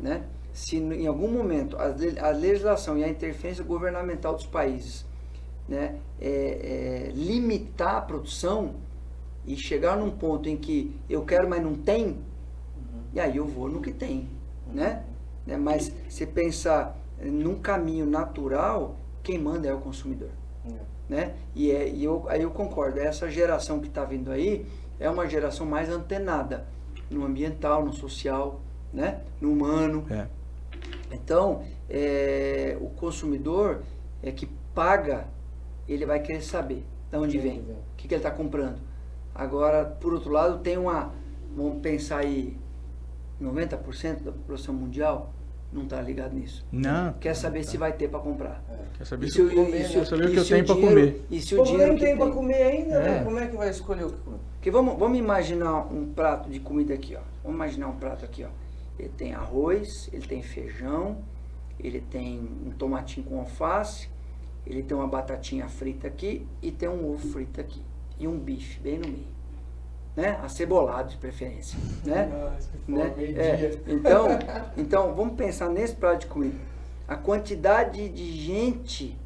Né? 0.00 0.24
Se 0.54 0.78
em 0.78 1.06
algum 1.06 1.28
momento 1.28 1.76
a, 1.76 1.94
a 2.26 2.30
legislação 2.30 2.96
e 2.96 3.04
a 3.04 3.08
interferência 3.08 3.62
governamental 3.62 4.34
dos 4.34 4.46
países 4.46 5.04
né, 5.68 5.98
é, 6.18 6.30
é, 6.30 7.12
limitar 7.14 7.96
a 7.96 8.00
produção 8.00 8.76
e 9.46 9.54
chegar 9.54 9.98
num 9.98 10.10
ponto 10.10 10.48
em 10.48 10.56
que 10.56 10.96
eu 11.10 11.26
quero, 11.26 11.46
mas 11.46 11.62
não 11.62 11.74
tem, 11.74 12.06
uhum. 12.06 13.02
e 13.12 13.20
aí 13.20 13.36
eu 13.36 13.46
vou 13.46 13.68
no 13.68 13.82
que 13.82 13.92
tem. 13.92 14.28
Né? 14.72 15.04
né? 15.46 15.56
Mas 15.56 15.92
se 16.08 16.26
pensar 16.26 16.98
num 17.20 17.58
caminho 17.60 18.06
natural, 18.06 18.96
quem 19.22 19.38
manda 19.38 19.68
é 19.68 19.74
o 19.74 19.78
consumidor, 19.78 20.30
uhum. 20.64 20.78
né? 21.08 21.34
E, 21.54 21.70
é, 21.70 21.88
e 21.88 22.02
eu, 22.02 22.26
aí 22.28 22.42
eu 22.42 22.50
concordo, 22.50 22.98
essa 22.98 23.30
geração 23.30 23.80
que 23.80 23.88
está 23.88 24.04
vindo 24.04 24.30
aí 24.30 24.66
é 24.98 25.08
uma 25.08 25.28
geração 25.28 25.66
mais 25.66 25.88
antenada 25.88 26.66
no 27.10 27.24
ambiental, 27.24 27.84
no 27.84 27.92
social, 27.92 28.60
né? 28.92 29.20
No 29.40 29.52
humano. 29.52 30.04
É. 30.10 30.26
Então, 31.12 31.62
é, 31.88 32.76
o 32.80 32.88
consumidor 32.88 33.82
é 34.22 34.32
que 34.32 34.46
paga 34.74 35.26
ele 35.88 36.06
vai 36.06 36.20
querer 36.20 36.42
saber 36.42 36.84
de 37.10 37.16
onde 37.18 37.38
vem, 37.38 37.60
o 37.60 37.76
que, 37.96 38.08
que 38.08 38.14
ele 38.14 38.20
está 38.20 38.30
comprando. 38.30 38.78
Agora, 39.34 39.84
por 39.84 40.14
outro 40.14 40.30
lado, 40.30 40.60
tem 40.60 40.78
uma, 40.78 41.12
vamos 41.54 41.80
pensar 41.82 42.18
aí, 42.18 42.56
90% 43.42 44.22
da 44.22 44.32
população 44.32 44.74
mundial 44.74 45.32
não 45.72 45.84
está 45.84 46.00
ligado 46.00 46.34
nisso. 46.34 46.64
Não. 46.70 47.14
Quer 47.14 47.34
saber 47.34 47.64
tá. 47.64 47.70
se 47.70 47.76
vai 47.78 47.92
ter 47.92 48.08
para 48.08 48.20
comprar. 48.20 48.62
É. 48.68 48.98
Quer 48.98 49.06
saber 49.06 49.28
se, 49.28 49.48
se, 49.48 49.54
comer, 49.54 49.70
né? 49.70 49.88
Quer 49.88 50.06
saber 50.06 50.26
o 50.26 50.30
que 50.30 50.36
eu 50.36 50.44
tenho 50.44 50.66
para 50.66 50.74
comer. 50.74 51.26
E 51.30 51.40
se 51.40 51.54
o 51.54 51.62
dinheiro 51.64 51.92
nem 51.94 52.02
tem 52.02 52.16
para 52.16 52.30
comer 52.30 52.62
ainda, 52.62 53.00
né? 53.00 53.06
é. 53.06 53.10
né? 53.18 53.24
Como 53.24 53.38
é 53.38 53.46
que 53.46 53.56
vai 53.56 53.70
escolher 53.70 54.04
o 54.04 54.10
que 54.10 54.18
comer? 54.18 54.38
Porque 54.54 54.70
vamos, 54.70 54.98
vamos 54.98 55.18
imaginar 55.18 55.92
um 55.92 56.12
prato 56.12 56.50
de 56.50 56.60
comida 56.60 56.94
aqui, 56.94 57.16
ó. 57.16 57.20
Vamos 57.42 57.56
imaginar 57.56 57.88
um 57.88 57.96
prato 57.96 58.24
aqui, 58.24 58.44
ó. 58.44 58.48
Ele 58.98 59.08
tem 59.08 59.34
arroz, 59.34 60.10
ele 60.12 60.26
tem 60.26 60.42
feijão, 60.42 61.18
ele 61.80 62.00
tem 62.00 62.38
um 62.66 62.70
tomatinho 62.70 63.26
com 63.26 63.40
alface, 63.40 64.08
ele 64.66 64.82
tem 64.82 64.96
uma 64.96 65.08
batatinha 65.08 65.68
frita 65.68 66.06
aqui 66.06 66.46
e 66.60 66.70
tem 66.70 66.88
um 66.88 67.10
ovo 67.10 67.26
frito 67.28 67.60
aqui. 67.60 67.82
E 68.18 68.28
um 68.28 68.38
bife 68.38 68.78
bem 68.80 68.98
no 68.98 69.08
meio. 69.08 69.31
Né? 70.16 70.38
Acebolado 70.42 71.10
de 71.10 71.16
preferência. 71.16 71.78
Né? 72.04 72.30
né? 72.86 73.14
É, 73.18 73.78
então, 73.86 74.26
então, 74.76 75.14
vamos 75.14 75.34
pensar 75.34 75.68
nesse 75.70 75.94
prato 75.94 76.20
de 76.20 76.26
comida. 76.26 76.56
A 77.08 77.16
quantidade 77.16 78.08
de 78.08 78.32
gente, 78.32 79.16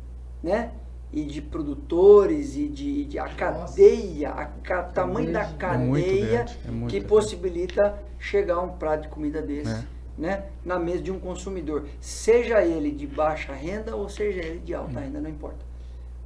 né? 0.42 0.72
E 1.12 1.22
de 1.24 1.40
produtores 1.40 2.56
e 2.56 2.68
de, 2.68 3.04
de 3.04 3.18
a 3.18 3.28
cadeia, 3.28 4.30
a, 4.30 4.42
a 4.74 4.82
tamanho 4.82 5.32
da 5.32 5.44
cadeia 5.44 6.44
é 6.44 6.88
que 6.88 7.00
possibilita 7.00 7.96
chegar 8.18 8.56
a 8.56 8.62
um 8.62 8.70
prato 8.70 9.02
de 9.02 9.08
comida 9.08 9.40
desse. 9.40 9.70
É 9.70 9.84
né, 10.16 10.46
na 10.64 10.78
mesa 10.78 11.02
de 11.02 11.12
um 11.12 11.18
consumidor, 11.18 11.86
seja 12.00 12.64
ele 12.64 12.90
de 12.90 13.06
baixa 13.06 13.52
renda 13.52 13.94
ou 13.94 14.08
seja 14.08 14.40
ele 14.40 14.60
de 14.60 14.74
alta 14.74 15.00
renda, 15.00 15.20
não 15.20 15.28
importa. 15.28 15.58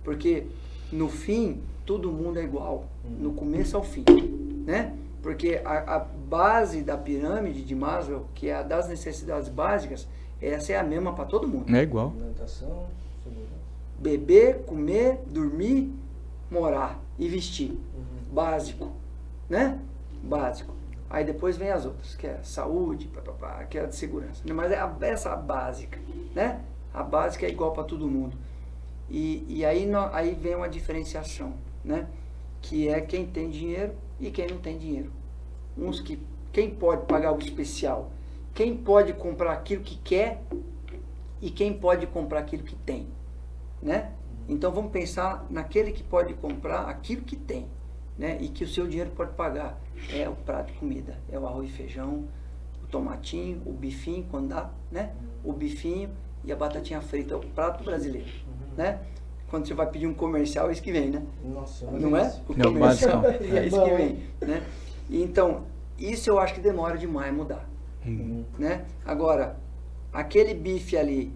Porque 0.04 0.46
no 0.92 1.08
fim, 1.08 1.60
todo 1.84 2.10
mundo 2.12 2.38
é 2.38 2.44
igual, 2.44 2.84
no 3.04 3.32
começo 3.32 3.76
ao 3.76 3.82
fim, 3.82 4.04
né? 4.64 4.96
Porque 5.22 5.60
a, 5.64 5.96
a 5.96 5.98
base 5.98 6.82
da 6.82 6.96
pirâmide 6.96 7.62
de 7.62 7.74
Maslow, 7.74 8.26
que 8.34 8.48
é 8.48 8.54
a 8.54 8.62
das 8.62 8.88
necessidades 8.88 9.48
básicas, 9.48 10.08
essa 10.40 10.72
é 10.72 10.78
a 10.78 10.82
mesma 10.82 11.12
para 11.12 11.26
todo 11.26 11.46
mundo. 11.46 11.74
É 11.74 11.82
igual. 11.82 12.08
Alimentação, 12.08 12.86
beber, 13.98 14.62
comer, 14.64 15.20
dormir, 15.26 15.92
morar 16.50 16.98
e 17.18 17.28
vestir. 17.28 17.70
Uhum. 17.70 18.32
Básico, 18.32 18.90
né? 19.48 19.78
Básico. 20.22 20.74
Aí 21.10 21.24
depois 21.24 21.56
vem 21.56 21.70
as 21.70 21.84
outras, 21.84 22.14
que 22.14 22.26
é 22.26 22.38
saúde, 22.42 23.08
papapá, 23.08 23.64
que 23.64 23.76
é 23.76 23.82
a 23.82 23.86
de 23.86 23.96
segurança. 23.96 24.42
Mas 24.54 24.72
é 24.72 24.78
a, 24.78 24.96
essa 25.02 25.32
a 25.32 25.36
básica, 25.36 25.98
né? 26.34 26.60
A 26.94 27.02
básica 27.02 27.46
é 27.46 27.50
igual 27.50 27.72
para 27.72 27.84
todo 27.84 28.08
mundo. 28.08 28.36
E, 29.08 29.44
e 29.48 29.64
aí, 29.64 29.86
no, 29.86 29.98
aí 30.12 30.34
vem 30.34 30.54
uma 30.54 30.68
diferenciação, 30.68 31.52
né? 31.84 32.06
Que 32.62 32.88
é 32.88 33.00
quem 33.00 33.26
tem 33.26 33.50
dinheiro 33.50 33.92
e 34.20 34.30
quem 34.30 34.48
não 34.48 34.58
tem 34.58 34.78
dinheiro. 34.78 35.12
Uns 35.76 36.00
que, 36.00 36.18
quem 36.52 36.70
pode 36.70 37.06
pagar 37.06 37.32
o 37.32 37.38
especial, 37.38 38.12
quem 38.54 38.76
pode 38.76 39.12
comprar 39.14 39.52
aquilo 39.52 39.82
que 39.82 39.96
quer 39.96 40.42
e 41.40 41.50
quem 41.50 41.72
pode 41.72 42.06
comprar 42.06 42.40
aquilo 42.40 42.62
que 42.62 42.76
tem, 42.76 43.08
né? 43.82 44.12
Então 44.48 44.72
vamos 44.72 44.90
pensar 44.90 45.46
naquele 45.48 45.92
que 45.92 46.02
pode 46.02 46.34
comprar 46.34 46.82
aquilo 46.82 47.22
que 47.22 47.36
tem 47.36 47.68
né? 48.20 48.36
E 48.38 48.48
que 48.48 48.62
o 48.62 48.68
seu 48.68 48.86
dinheiro 48.86 49.10
pode 49.12 49.32
pagar. 49.32 49.80
É 50.12 50.28
o 50.28 50.36
prato 50.36 50.70
de 50.70 50.78
comida, 50.78 51.18
é 51.32 51.38
o 51.38 51.46
arroz 51.46 51.70
e 51.70 51.72
feijão, 51.72 52.28
o 52.84 52.86
tomatinho, 52.86 53.62
o 53.64 53.72
bifinho, 53.72 54.26
quando 54.30 54.48
dá, 54.48 54.70
né? 54.92 55.14
O 55.42 55.54
bifinho 55.54 56.10
e 56.44 56.52
a 56.52 56.56
batatinha 56.56 57.00
frita, 57.00 57.32
é 57.32 57.36
o 57.38 57.40
prato 57.40 57.82
brasileiro, 57.82 58.28
né? 58.76 59.00
Quando 59.50 59.66
você 59.66 59.74
vai 59.74 59.90
pedir 59.90 60.06
um 60.06 60.14
comercial, 60.14 60.68
é 60.68 60.72
isso 60.72 60.80
que 60.80 60.92
vem, 60.92 61.10
né? 61.10 61.22
Nossa, 61.44 61.90
não 61.90 62.16
é? 62.16 62.40
O 62.48 62.54
não, 62.56 62.72
comercial 62.72 63.24
é 63.26 63.66
isso 63.66 63.84
que 63.84 63.94
vem, 63.94 64.22
né? 64.40 64.64
Então, 65.10 65.64
isso 65.98 66.30
eu 66.30 66.38
acho 66.38 66.54
que 66.54 66.60
demora 66.60 66.96
demais 66.96 67.30
a 67.30 67.32
mudar, 67.32 67.68
uhum. 68.06 68.44
né? 68.56 68.84
Agora, 69.04 69.58
aquele 70.12 70.54
bife 70.54 70.96
ali, 70.96 71.32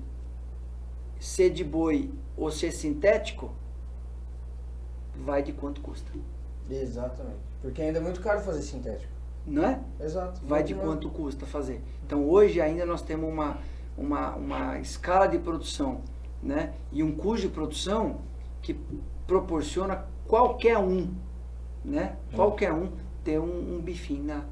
ser 1.18 1.50
de 1.50 1.64
boi 1.64 2.08
ou 2.36 2.52
ser 2.52 2.70
sintético, 2.70 3.50
vai 5.16 5.42
de 5.42 5.52
quanto 5.52 5.80
custa. 5.80 6.10
Exatamente. 6.70 7.36
Porque 7.60 7.82
ainda 7.82 7.98
é 7.98 8.02
muito 8.02 8.20
caro 8.20 8.40
fazer 8.40 8.62
sintético. 8.62 9.12
Não 9.44 9.64
é? 9.64 9.80
Exato. 10.00 10.40
Vai 10.46 10.62
de 10.62 10.74
quanto 10.74 11.10
custa 11.10 11.44
fazer. 11.46 11.82
Então 12.06 12.28
hoje 12.28 12.60
ainda 12.60 12.86
nós 12.86 13.02
temos 13.02 13.28
uma, 13.28 13.58
uma, 13.98 14.34
uma 14.36 14.78
escala 14.78 15.26
de 15.26 15.38
produção 15.38 16.00
né? 16.45 16.74
e 16.92 17.03
um 17.03 17.12
custo 17.12 17.49
de 17.49 17.53
produção 17.53 18.20
que 18.61 18.76
proporciona 19.26 20.05
qualquer 20.26 20.78
um, 20.78 21.12
né? 21.84 22.16
Hum. 22.32 22.36
Qualquer 22.36 22.72
um 22.72 22.90
ter 23.24 23.40
um, 23.40 23.76
um 23.76 23.80
bifinho 23.80 24.24
na. 24.24 24.45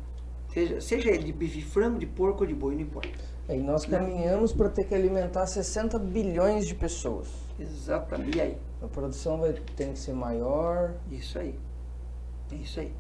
Seja, 0.53 0.81
seja 0.81 1.11
ele 1.11 1.25
de 1.25 1.33
bife 1.33 1.63
frango, 1.63 1.99
de 1.99 2.07
porco 2.07 2.43
ou 2.43 2.47
de 2.47 2.55
boi, 2.55 2.75
não 2.75 2.83
importa. 2.83 3.09
É, 3.49 3.57
e 3.57 3.63
nós 3.63 3.87
né? 3.87 3.99
caminhamos 3.99 4.53
para 4.53 4.69
ter 4.69 4.85
que 4.85 4.95
alimentar 4.95 5.47
60 5.47 5.99
bilhões 5.99 6.67
de 6.67 6.75
pessoas. 6.75 7.29
Exatamente. 7.59 8.37
E 8.37 8.41
aí? 8.41 8.57
A 8.83 8.87
produção 8.87 9.39
vai 9.39 9.53
ter 9.53 9.89
que 9.89 9.99
ser 9.99 10.13
maior. 10.13 10.93
Isso 11.11 11.39
aí. 11.39 11.59
É 12.51 12.57
isso 12.57 12.81
aí. 12.81 12.93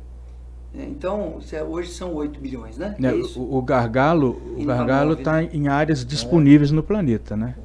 É, 0.75 0.85
então, 0.85 1.39
hoje 1.69 1.91
são 1.91 2.15
8 2.15 2.41
bilhões, 2.41 2.79
né? 2.79 2.97
É, 3.03 3.07
é 3.07 3.13
o, 3.13 3.57
o 3.57 3.63
gargalo 3.63 4.41
o 4.57 4.65
gargalo 4.65 5.13
está 5.13 5.43
em 5.43 5.69
áreas 5.69 6.05
disponíveis 6.05 6.71
no 6.71 6.83
planeta, 6.83 7.37
né? 7.37 7.57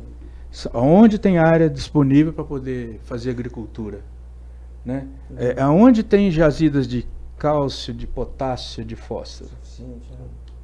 Onde 0.74 1.20
tem 1.20 1.38
área 1.38 1.70
disponível 1.70 2.34
para 2.34 2.44
poder 2.44 3.00
fazer 3.04 3.30
agricultura? 3.30 4.02
Né? 4.86 5.08
É, 5.36 5.62
aonde 5.62 6.04
tem 6.04 6.32
jazidas 6.32 6.88
de 6.88 7.06
cálcio, 7.38 7.94
de 7.94 8.08
potássio, 8.08 8.84
de 8.86 8.96
fósforo? 8.96 9.52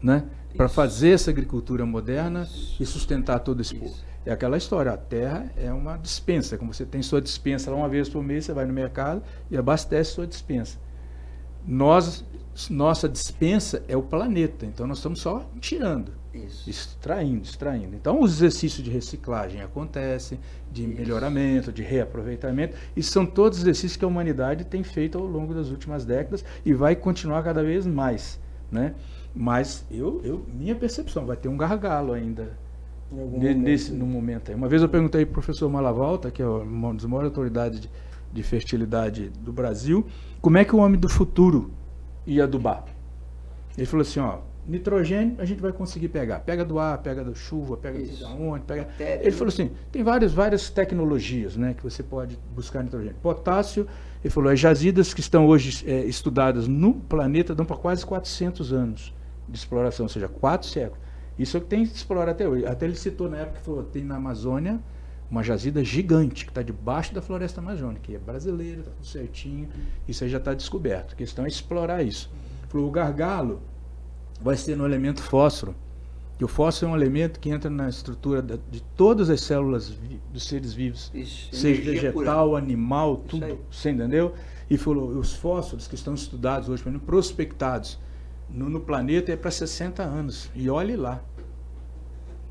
Né? 0.01 0.23
Para 0.55 0.69
fazer 0.69 1.11
essa 1.11 1.29
agricultura 1.29 1.85
moderna 1.85 2.43
Isso. 2.43 2.81
e 2.81 2.85
sustentar 2.85 3.39
todo 3.39 3.61
esse 3.61 3.75
povo. 3.75 3.93
É 4.25 4.31
aquela 4.31 4.57
história, 4.57 4.91
a 4.91 4.97
terra 4.97 5.51
é 5.57 5.71
uma 5.73 5.97
dispensa, 5.97 6.57
como 6.57 6.73
você 6.73 6.85
tem 6.85 7.01
sua 7.01 7.21
dispensa 7.21 7.69
lá 7.69 7.75
uma 7.75 7.89
vez 7.89 8.07
por 8.07 8.23
mês, 8.23 8.45
você 8.45 8.53
vai 8.53 8.65
no 8.65 8.73
mercado 8.73 9.21
e 9.51 9.57
abastece 9.57 10.11
sua 10.11 10.25
dispensa 10.25 10.79
nós, 11.65 12.25
nossa 12.70 13.10
dispensa 13.10 13.84
é 13.88 13.97
o 13.97 14.01
planeta, 14.01 14.66
então 14.66 14.86
nós 14.86 14.97
estamos 14.97 15.20
só 15.20 15.49
tirando, 15.60 16.12
Isso. 16.34 16.70
extraindo, 16.70 17.43
extraindo. 17.43 17.95
Então 17.95 18.22
os 18.22 18.34
exercícios 18.34 18.84
de 18.84 18.91
reciclagem 18.91 19.62
acontecem, 19.62 20.39
de 20.72 20.84
Isso. 20.84 20.93
melhoramento, 20.93 21.72
de 21.72 21.82
reaproveitamento, 21.82 22.76
e 22.95 23.01
são 23.01 23.26
todos 23.26 23.60
exercícios 23.60 23.97
que 23.97 24.06
a 24.06 24.08
humanidade 24.08 24.66
tem 24.66 24.84
feito 24.84 25.18
ao 25.18 25.26
longo 25.26 25.54
das 25.54 25.70
últimas 25.70 26.06
décadas 26.06 26.45
e 26.64 26.74
vai 26.74 26.95
continuar 26.95 27.43
cada 27.43 27.64
vez 27.64 27.86
mais, 27.86 28.39
né? 28.72 28.93
Mas 29.36 29.84
eu, 29.89 30.22
eu 30.24 30.45
minha 30.47 30.76
percepção 30.76 31.26
vai 31.26 31.36
ter 31.36 31.49
um 31.49 31.58
gargalo 31.58 32.14
ainda 32.14 32.56
nesse 33.12 33.91
momento. 33.91 34.06
no 34.06 34.06
momento 34.06 34.49
aí. 34.49 34.56
Uma 34.56 34.68
vez 34.68 34.82
eu 34.82 34.89
perguntei 34.89 35.26
para 35.26 35.32
o 35.32 35.34
professor 35.34 35.70
Malavolta, 35.70 36.30
que 36.30 36.41
é 36.41 36.45
uma 36.45 36.93
das 36.93 37.06
maiores 37.06 37.30
autoridades 37.30 37.80
de, 37.80 37.89
de 38.32 38.43
fertilidade 38.43 39.30
do 39.30 39.51
Brasil, 39.51 40.06
como 40.39 40.58
é 40.60 40.66
que 40.66 40.76
o 40.76 40.80
homem 40.80 40.99
do 40.99 41.10
futuro 41.10 41.72
ia 42.26 42.43
adubar? 42.43 42.86
Ele 43.78 43.86
falou 43.86 44.01
assim, 44.01 44.19
ó, 44.19 44.39
nitrogênio 44.67 45.36
a 45.39 45.45
gente 45.45 45.61
vai 45.61 45.71
conseguir 45.71 46.09
pegar. 46.09 46.39
Pega 46.39 46.63
do 46.63 46.80
ar, 46.80 46.97
pega 46.99 47.24
da 47.24 47.34
chuva, 47.34 47.76
pega 47.78 48.01
de 48.01 48.24
onde, 48.24 48.65
pega. 48.65 48.88
Ele 48.99 49.32
falou 49.32 49.49
assim, 49.49 49.71
tem 49.91 50.03
várias, 50.03 50.32
várias 50.32 50.69
tecnologias 50.69 51.55
né, 51.55 51.74
que 51.74 51.84
você 51.84 52.03
pode 52.03 52.38
buscar 52.55 52.84
nitrogênio. 52.84 53.15
Potássio, 53.21 53.88
ele 54.24 54.32
falou, 54.32 54.51
as 54.51 54.59
jazidas 54.59 55.13
que 55.13 55.19
estão 55.19 55.47
hoje 55.47 55.84
é, 55.89 56.05
estudadas 56.05 56.67
no 56.67 56.93
planeta 56.93 57.53
dão 57.53 57.65
para 57.65 57.78
quase 57.78 58.05
400 58.05 58.71
anos 58.71 59.13
de 59.49 59.57
exploração, 59.57 60.05
ou 60.05 60.09
seja, 60.09 60.28
quatro 60.28 60.67
séculos. 60.67 61.03
Isso 61.38 61.57
é 61.57 61.59
o 61.59 61.63
que 61.63 61.67
tem 61.67 61.86
que 61.86 61.95
explorar 61.95 62.30
até 62.30 62.47
hoje. 62.47 62.65
Até 62.65 62.86
ele 62.86 62.95
citou 62.95 63.30
na 63.30 63.38
época 63.38 63.59
que 63.59 63.65
falou, 63.65 63.84
tem 63.84 64.03
na 64.03 64.15
Amazônia 64.15 64.80
uma 65.30 65.43
jazida 65.43 65.84
gigante 65.84 66.45
que 66.45 66.51
está 66.51 66.61
debaixo 66.61 67.13
da 67.13 67.21
floresta 67.21 67.59
amazônica, 67.59 68.01
que 68.03 68.15
é 68.15 68.19
brasileira, 68.19 68.82
está 68.82 68.91
tudo 68.91 69.05
certinho, 69.05 69.69
isso 70.07 70.24
aí 70.24 70.30
já 70.30 70.38
está 70.38 70.53
descoberto. 70.53 71.13
A 71.13 71.15
questão 71.15 71.45
é 71.45 71.47
explorar 71.47 72.03
isso. 72.03 72.30
O 72.74 72.89
gargalo 72.89 73.61
vai 74.41 74.57
ser 74.57 74.76
no 74.76 74.86
elemento 74.86 75.21
fósforo, 75.21 75.76
que 76.38 76.43
o 76.43 76.47
fósforo 76.47 76.91
é 76.91 76.93
um 76.93 76.97
elemento 76.97 77.39
que 77.39 77.49
entra 77.49 77.69
na 77.69 77.88
estrutura 77.88 78.41
de 78.41 78.82
todas 78.95 79.30
as 79.30 79.41
células 79.41 79.93
dos 80.32 80.47
seres 80.47 80.74
vivos, 80.74 81.11
seja 81.51 81.82
vegetal, 81.82 82.49
pura. 82.49 82.57
animal, 82.57 83.17
tudo, 83.17 83.59
você 83.71 83.91
entendeu? 83.91 84.34
E 84.69 84.78
falou, 84.78 85.09
os 85.09 85.34
fósforos 85.34 85.88
que 85.88 85.95
estão 85.95 86.13
estudados 86.13 86.69
hoje, 86.69 86.84
prospectados 87.05 87.99
no, 88.49 88.69
no 88.69 88.80
planeta 88.80 89.32
é 89.32 89.36
para 89.36 89.51
60 89.51 90.01
anos, 90.01 90.49
e 90.55 90.69
olhe 90.69 90.95
lá. 90.95 91.24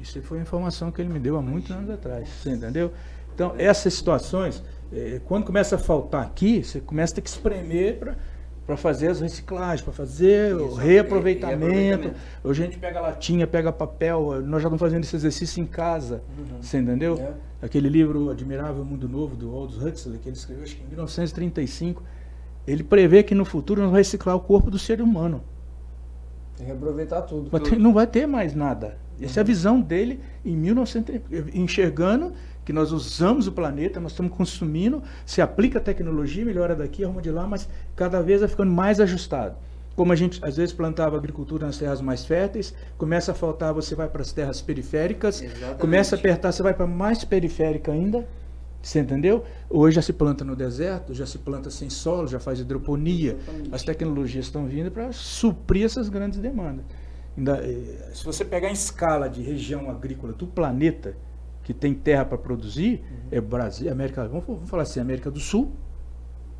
Isso 0.02 0.20
foi 0.22 0.38
a 0.38 0.42
informação 0.42 0.90
que 0.90 1.00
ele 1.00 1.12
me 1.12 1.20
deu 1.20 1.36
há 1.36 1.42
muitos 1.42 1.70
anos 1.70 1.88
atrás, 1.90 2.28
você 2.28 2.50
entendeu? 2.50 2.92
Então, 3.34 3.54
essas 3.56 3.94
situações, 3.94 4.62
eh, 4.92 5.20
quando 5.24 5.44
começa 5.44 5.76
a 5.76 5.78
faltar 5.78 6.22
aqui, 6.22 6.62
você 6.62 6.80
começa 6.80 7.14
a 7.14 7.16
ter 7.16 7.22
que 7.22 7.30
espremer 7.30 7.98
para 7.98 8.16
para 8.66 8.76
fazer 8.76 9.08
as 9.08 9.20
reciclagens, 9.20 9.82
para 9.82 9.92
fazer 9.92 10.54
Isso, 10.54 10.64
o 10.64 10.74
reaproveitamento. 10.74 11.64
reaproveitamento. 11.64 12.20
Hoje 12.44 12.62
a 12.62 12.66
gente 12.66 12.78
pega 12.78 13.00
latinha, 13.00 13.46
pega 13.46 13.72
papel, 13.72 14.40
nós 14.42 14.62
já 14.62 14.68
estamos 14.68 14.80
fazendo 14.80 15.02
esse 15.02 15.16
exercício 15.16 15.60
em 15.60 15.66
casa, 15.66 16.22
uhum. 16.38 16.62
você 16.62 16.78
entendeu? 16.78 17.18
É. 17.18 17.32
Aquele 17.64 17.88
livro 17.88 18.30
Admirável 18.30 18.84
Mundo 18.84 19.08
Novo, 19.08 19.36
do 19.36 19.54
Aldous 19.54 19.84
Huxley, 19.84 20.18
que 20.18 20.28
ele 20.28 20.36
escreveu 20.36 20.64
acho 20.64 20.76
que 20.76 20.82
em 20.82 20.86
1935, 20.86 22.02
ele 22.66 22.84
prevê 22.84 23.22
que 23.22 23.34
no 23.34 23.44
futuro 23.44 23.80
nós 23.80 23.90
vamos 23.90 24.06
reciclar 24.06 24.36
o 24.36 24.40
corpo 24.40 24.70
do 24.70 24.78
ser 24.78 25.00
humano. 25.00 25.42
Tem 26.56 26.66
que 26.66 26.72
aproveitar 26.72 27.22
tudo. 27.22 27.50
Ter, 27.60 27.78
não 27.78 27.92
vai 27.92 28.06
ter 28.06 28.26
mais 28.26 28.54
nada. 28.54 28.96
Essa 29.24 29.40
é 29.40 29.42
a 29.42 29.44
visão 29.44 29.80
dele 29.80 30.20
em 30.44 30.56
1900, 30.56 31.20
enxergando 31.54 32.32
que 32.64 32.72
nós 32.72 32.92
usamos 32.92 33.46
o 33.46 33.52
planeta, 33.52 33.98
nós 34.00 34.12
estamos 34.12 34.32
consumindo, 34.32 35.02
se 35.26 35.40
aplica 35.40 35.78
a 35.78 35.82
tecnologia, 35.82 36.44
melhora 36.44 36.74
daqui, 36.76 37.04
arruma 37.04 37.20
de 37.22 37.30
lá, 37.30 37.46
mas 37.46 37.68
cada 37.96 38.22
vez 38.22 38.40
vai 38.40 38.48
ficando 38.48 38.70
mais 38.70 39.00
ajustado. 39.00 39.56
Como 39.94 40.12
a 40.12 40.16
gente 40.16 40.42
às 40.42 40.56
vezes 40.56 40.72
plantava 40.72 41.16
agricultura 41.16 41.66
nas 41.66 41.76
terras 41.76 42.00
mais 42.00 42.24
férteis, 42.24 42.74
começa 42.96 43.32
a 43.32 43.34
faltar, 43.34 43.74
você 43.74 43.94
vai 43.94 44.08
para 44.08 44.22
as 44.22 44.32
terras 44.32 44.62
periféricas, 44.62 45.42
Exatamente. 45.42 45.80
começa 45.80 46.16
a 46.16 46.18
apertar, 46.18 46.52
você 46.52 46.62
vai 46.62 46.72
para 46.72 46.86
mais 46.86 47.24
periférica 47.24 47.92
ainda. 47.92 48.26
Você 48.80 48.98
entendeu? 48.98 49.44
Hoje 49.70 49.94
já 49.94 50.02
se 50.02 50.12
planta 50.12 50.44
no 50.44 50.56
deserto, 50.56 51.14
já 51.14 51.24
se 51.24 51.38
planta 51.38 51.70
sem 51.70 51.88
solo, 51.88 52.26
já 52.26 52.40
faz 52.40 52.58
hidroponia. 52.58 53.36
Exatamente. 53.38 53.74
As 53.74 53.82
tecnologias 53.84 54.46
estão 54.46 54.66
vindo 54.66 54.90
para 54.90 55.12
suprir 55.12 55.84
essas 55.84 56.08
grandes 56.08 56.40
demandas. 56.40 56.84
Eh, 57.38 58.10
se 58.12 58.24
você 58.24 58.44
pegar 58.44 58.68
em 58.68 58.74
escala 58.74 59.28
de 59.28 59.42
região 59.42 59.90
agrícola 59.90 60.32
do 60.32 60.46
planeta, 60.46 61.16
que 61.62 61.72
tem 61.72 61.94
terra 61.94 62.24
para 62.24 62.38
produzir 62.38 63.02
uhum. 63.10 63.28
é 63.30 63.40
Brasil, 63.40 63.90
América, 63.90 64.26
vamos, 64.26 64.44
vamos, 64.44 64.68
falar 64.68 64.82
assim, 64.82 65.00
América 65.00 65.30
do 65.30 65.40
Sul, 65.40 65.72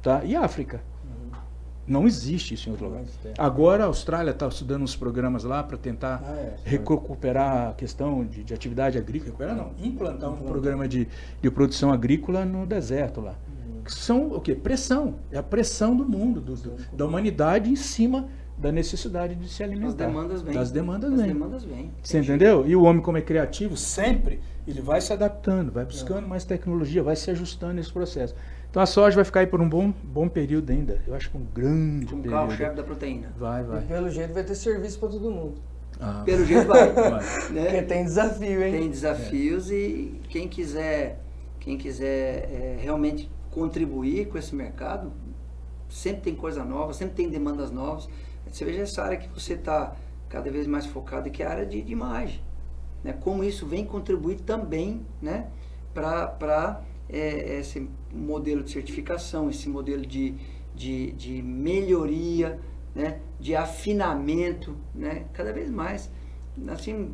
tá? 0.01 0.25
E 0.25 0.37
África. 0.37 0.83
Uhum. 1.05 1.39
Não 1.87 2.07
existe 2.07 2.55
isso 2.55 2.69
em 2.69 2.73
outro 2.73 2.87
lugar. 2.87 3.03
Agora 3.37 3.85
a 3.85 3.87
Austrália 3.87 4.31
está 4.31 4.47
estudando 4.47 4.83
uns 4.83 4.95
programas 4.95 5.45
lá 5.45 5.63
para 5.63 5.77
tentar 5.77 6.23
ah, 6.25 6.37
é, 6.37 6.57
recuperar 6.65 7.71
a 7.71 7.73
questão 7.75 8.25
de, 8.25 8.45
de 8.45 8.55
atividade 8.55 8.97
agrícola, 8.97 9.27
recuperar 9.27 9.57
não, 9.57 9.73
implantar 9.79 10.31
um 10.31 10.37
programa 10.37 10.87
de, 10.87 11.09
de 11.41 11.51
produção 11.51 11.93
agrícola 11.93 12.45
no 12.45 12.65
deserto 12.65 13.21
lá. 13.21 13.35
Uhum. 13.49 13.83
Que 13.83 13.93
são 13.93 14.29
o 14.29 14.41
quê? 14.41 14.55
Pressão. 14.55 15.17
É 15.33 15.39
a 15.39 15.43
pressão 15.43 15.97
do 15.97 16.09
mundo, 16.09 16.41
do, 16.41 16.55
do, 16.55 16.77
da 16.97 17.05
humanidade 17.05 17.69
em 17.69 17.77
cima 17.77 18.29
da 18.63 18.71
necessidade 18.71 19.35
de 19.35 19.49
se 19.49 19.63
alimentar. 19.63 19.89
As 19.89 19.95
demandas 19.95 20.43
vêm. 20.43 20.55
Das 20.55 20.71
demandas 20.71 21.11
vêm. 21.11 21.27
demandas 21.27 21.65
vêm. 21.65 21.91
Você 22.01 22.21
entendeu? 22.21 22.65
E 22.67 22.77
o 22.77 22.85
homem, 22.85 23.03
como 23.03 23.19
é 23.19 23.21
criativo, 23.21 23.77
sempre 23.77 24.41
ele 24.67 24.81
vai 24.81 25.01
se 25.01 25.13
adaptando, 25.13 25.73
vai 25.73 25.85
buscando 25.85 26.29
mais 26.29 26.45
tecnologia, 26.45 27.03
vai 27.03 27.17
se 27.17 27.29
ajustando 27.31 27.75
nesse 27.75 27.93
processo. 27.93 28.37
Então 28.71 28.81
a 28.81 28.87
soja 28.87 29.17
vai 29.17 29.25
ficar 29.25 29.41
aí 29.41 29.47
por 29.47 29.61
um 29.61 29.69
bom, 29.69 29.93
bom 30.03 30.29
período 30.29 30.71
ainda. 30.71 31.03
Eu 31.07 31.15
acho 31.15 31.29
que 31.29 31.37
um 31.37 31.45
grande 31.45 32.15
um 32.15 32.23
período. 32.23 32.31
carro-chefe 32.31 32.77
da 32.77 32.83
proteína. 32.85 33.33
Vai, 33.37 33.65
vai. 33.65 33.83
E 33.83 33.87
pelo 33.87 34.09
jeito 34.09 34.33
vai 34.33 34.45
ter 34.45 34.55
serviço 34.55 34.99
para 35.01 35.09
todo 35.09 35.31
mundo. 35.31 35.55
Ah. 36.01 36.23
Pelo 36.25 36.47
jeito 36.47 36.67
vai. 36.69 36.93
vai. 36.93 37.51
Né? 37.51 37.65
Porque 37.65 37.83
tem 37.83 38.05
desafio, 38.05 38.63
hein? 38.63 38.73
Tem 38.73 38.89
desafios 38.89 39.71
é. 39.71 39.75
e 39.75 40.21
quem 40.29 40.49
quiser, 40.49 41.21
quem 41.59 41.77
quiser 41.77 42.49
é, 42.51 42.79
realmente 42.81 43.29
contribuir 43.51 44.29
com 44.29 44.39
esse 44.39 44.55
mercado, 44.55 45.13
sempre 45.89 46.23
tem 46.23 46.35
coisa 46.35 46.65
nova, 46.65 46.95
sempre 46.95 47.17
tem 47.17 47.29
demandas 47.29 47.71
novas. 47.73 48.09
Você 48.53 48.65
veja 48.65 48.83
essa 48.83 49.03
área 49.03 49.17
que 49.17 49.29
você 49.29 49.55
está 49.55 49.97
cada 50.29 50.51
vez 50.51 50.67
mais 50.67 50.87
focado, 50.87 51.29
que 51.31 51.43
é 51.43 51.47
a 51.47 51.51
área 51.51 51.67
de, 51.67 51.83
de 51.83 51.93
imagem 51.93 52.41
né, 53.03 53.13
como 53.21 53.43
isso 53.43 53.67
vem 53.67 53.85
contribuir 53.85 54.41
também 54.41 55.05
né, 55.21 55.49
para 55.93 56.83
é, 57.09 57.59
esse 57.59 57.89
modelo 58.13 58.63
de 58.63 58.71
certificação, 58.71 59.51
esse 59.51 59.69
modelo 59.69 60.07
de, 60.07 60.35
de, 60.75 61.13
de 61.13 61.43
melhoria, 61.43 62.59
né, 62.95 63.21
de 63.41 63.57
afinamento, 63.57 64.77
né, 64.95 65.27
cada 65.33 65.53
vez 65.53 65.71
mais. 65.71 66.11
Assim, 66.69 67.13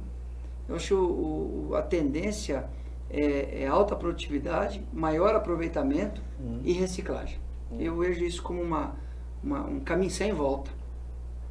eu 0.69 0.77
acho 0.77 0.97
o, 0.97 1.75
a 1.75 1.83
tendência 1.83 2.69
é, 3.11 3.63
é, 3.63 3.67
alta 3.67 3.97
produtividade, 3.97 4.85
maior 4.93 5.35
aproveitamento 5.35 6.21
uhum. 6.39 6.61
e 6.63 6.73
reciclagem. 6.73 7.39
Uhum. 7.71 7.81
Eu 7.81 7.97
vejo 7.97 8.25
isso 8.25 8.43
como 8.43 8.61
uma, 8.61 8.97
uma, 9.43 9.65
um 9.65 9.81
caminho 9.81 10.11
sem 10.11 10.33
volta, 10.33 10.71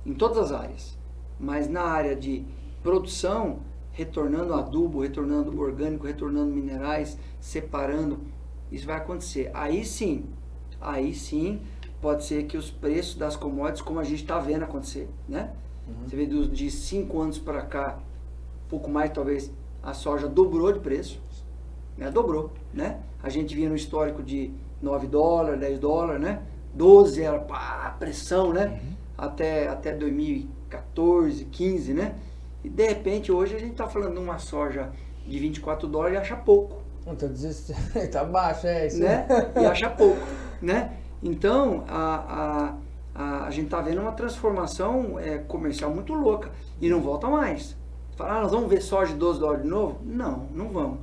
em 0.08 0.14
todas 0.14 0.38
as 0.38 0.52
áreas. 0.52 0.98
Mas 1.38 1.70
na 1.70 1.82
área 1.82 2.16
de 2.16 2.46
produção, 2.82 3.60
retornando 3.92 4.54
adubo, 4.54 5.02
retornando 5.02 5.60
orgânico, 5.60 6.08
retornando 6.08 6.52
minerais, 6.52 7.18
separando. 7.42 8.20
Isso 8.72 8.88
vai 8.88 8.96
acontecer. 8.96 9.52
Aí 9.54 9.84
sim, 9.84 10.26
aí 10.80 11.14
sim, 11.14 11.62
pode 12.02 12.24
ser 12.24 12.46
que 12.46 12.58
os 12.58 12.72
preços 12.72 13.16
das 13.16 13.36
commodities, 13.36 13.82
como 13.82 14.00
a 14.00 14.04
gente 14.04 14.22
está 14.22 14.40
vendo 14.40 14.64
acontecer, 14.64 15.10
né? 15.28 15.52
Uhum. 15.88 16.08
Você 16.08 16.16
vê 16.16 16.26
de 16.26 16.72
5 16.72 17.20
anos 17.20 17.38
para 17.38 17.62
cá, 17.64 18.00
pouco 18.70 18.90
mais 18.90 19.12
talvez, 19.12 19.52
a 19.84 19.94
soja 19.94 20.28
dobrou 20.28 20.72
de 20.72 20.80
preço, 20.80 21.22
né? 21.98 22.10
Dobrou, 22.10 22.52
né? 22.74 23.02
A 23.22 23.30
gente 23.30 23.56
vinha 23.56 23.70
no 23.70 23.76
histórico 23.76 24.24
de 24.24 24.52
9 24.82 25.08
dólares, 25.08 25.60
10 25.60 25.80
dólares, 25.80 26.22
né? 26.22 26.44
12 26.74 27.22
era 27.22 27.40
pá, 27.40 27.96
pressão, 27.98 28.54
né? 28.54 28.68
Uhum. 28.68 28.97
Até, 29.18 29.68
até 29.68 29.94
2014, 29.94 31.46
15, 31.46 31.94
né? 31.94 32.16
E 32.64 32.70
de 32.70 32.88
repente 32.88 33.32
hoje 33.32 33.56
a 33.56 33.60
gente 33.60 33.72
está 33.72 33.88
falando 33.88 34.14
de 34.14 34.20
uma 34.20 34.38
soja 34.38 34.92
de 35.26 35.40
24 35.40 35.88
dólares 35.88 36.16
e 36.16 36.18
acha 36.22 36.36
pouco. 36.36 36.82
Então, 37.06 37.30
tá 38.12 38.24
baixo, 38.24 38.68
é 38.68 38.88
isso. 38.88 39.00
Né? 39.00 39.26
E 39.60 39.64
acha 39.66 39.90
pouco, 39.90 40.22
né? 40.62 40.94
Então, 41.24 41.84
a, 41.88 42.76
a, 43.16 43.24
a, 43.24 43.46
a 43.46 43.52
gente 43.52 43.66
está 43.66 43.82
vendo 43.82 44.02
uma 44.02 44.12
transformação 44.12 45.18
é, 45.20 45.38
comercial 45.38 45.94
muito 45.94 46.14
louca 46.14 46.52
e 46.80 46.90
não 46.90 47.02
volta 47.02 47.28
mais. 47.28 47.76
Falar, 48.16 48.38
ah, 48.38 48.42
nós 48.42 48.52
vamos 48.52 48.70
ver 48.70 48.82
soja 48.82 49.14
de 49.14 49.20
12 49.20 49.40
dólares 49.40 49.64
de 49.64 49.70
novo? 49.70 50.00
Não, 50.04 50.48
não 50.54 50.70
vamos. 50.70 51.00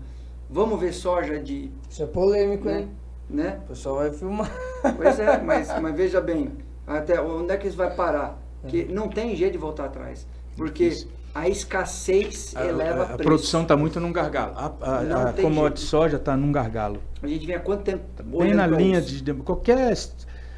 Vamos 0.50 0.78
ver 0.80 0.92
soja 0.92 1.38
de... 1.38 1.70
Isso 1.88 2.02
é 2.02 2.06
polêmico, 2.06 2.66
né? 2.66 2.80
hein? 2.80 2.90
Né? 3.28 3.60
O 3.64 3.68
pessoal 3.68 3.96
vai 3.96 4.12
filmar. 4.12 4.50
Pois 4.96 5.18
é, 5.18 5.38
mas, 5.42 5.80
mas 5.80 5.96
veja 5.96 6.20
bem, 6.20 6.52
até 6.87 7.20
onde 7.20 7.53
é 7.53 7.57
que 7.57 7.68
isso 7.68 7.76
vai 7.76 7.95
parar? 7.95 8.39
Que 8.66 8.82
é. 8.82 8.85
não 8.87 9.09
tem 9.09 9.35
jeito 9.37 9.53
de 9.53 9.59
voltar 9.59 9.87
atrás. 9.87 10.26
Porque... 10.57 10.85
Isso 10.85 11.09
a 11.35 11.49
escassez 11.49 12.55
a, 12.55 12.64
eleva 12.64 13.03
a, 13.03 13.07
a, 13.07 13.14
a 13.14 13.18
produção 13.18 13.62
está 13.62 13.76
muito 13.76 13.99
num 13.99 14.12
gargalo. 14.12 14.53
A, 14.57 14.72
a, 14.80 15.30
a 15.30 15.32
commodity 15.32 15.80
soja 15.80 16.16
está 16.16 16.37
num 16.37 16.53
gargalo. 16.53 17.01
A 17.20 17.26
gente 17.26 17.45
vem 17.45 17.57
há 17.57 17.61
quanto 17.61 17.82
tempo? 17.82 18.05
Tá 18.16 18.22
bem 18.22 18.55
na 18.55 18.66
linha 18.66 19.01
de, 19.01 19.20
de 19.20 19.35
qualquer. 19.35 19.99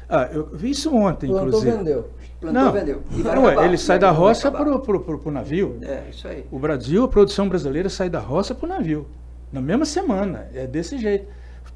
Ah, 0.07 0.29
eu 0.31 0.47
vi 0.53 0.69
isso 0.69 0.95
ontem, 0.95 1.27
Plantou, 1.27 1.47
inclusive. 1.47 1.77
vendeu. 1.77 2.09
Plantou, 2.39 2.61
não, 2.61 2.71
vendeu. 2.71 3.01
Não, 3.11 3.47
acabar, 3.47 3.65
ele 3.65 3.77
sai 3.77 3.97
da 3.97 4.11
roça 4.11 4.51
para 4.51 4.69
o 4.69 5.31
navio. 5.31 5.79
É, 5.81 6.03
isso 6.11 6.27
aí. 6.27 6.45
O 6.51 6.59
Brasil, 6.59 7.03
a 7.03 7.07
produção 7.07 7.49
brasileira 7.49 7.89
sai 7.89 8.09
da 8.09 8.19
roça 8.19 8.53
para 8.53 8.65
o 8.67 8.69
navio. 8.69 9.07
Na 9.51 9.59
mesma 9.59 9.85
semana. 9.85 10.47
É 10.53 10.67
desse 10.67 10.99
jeito. 10.99 11.27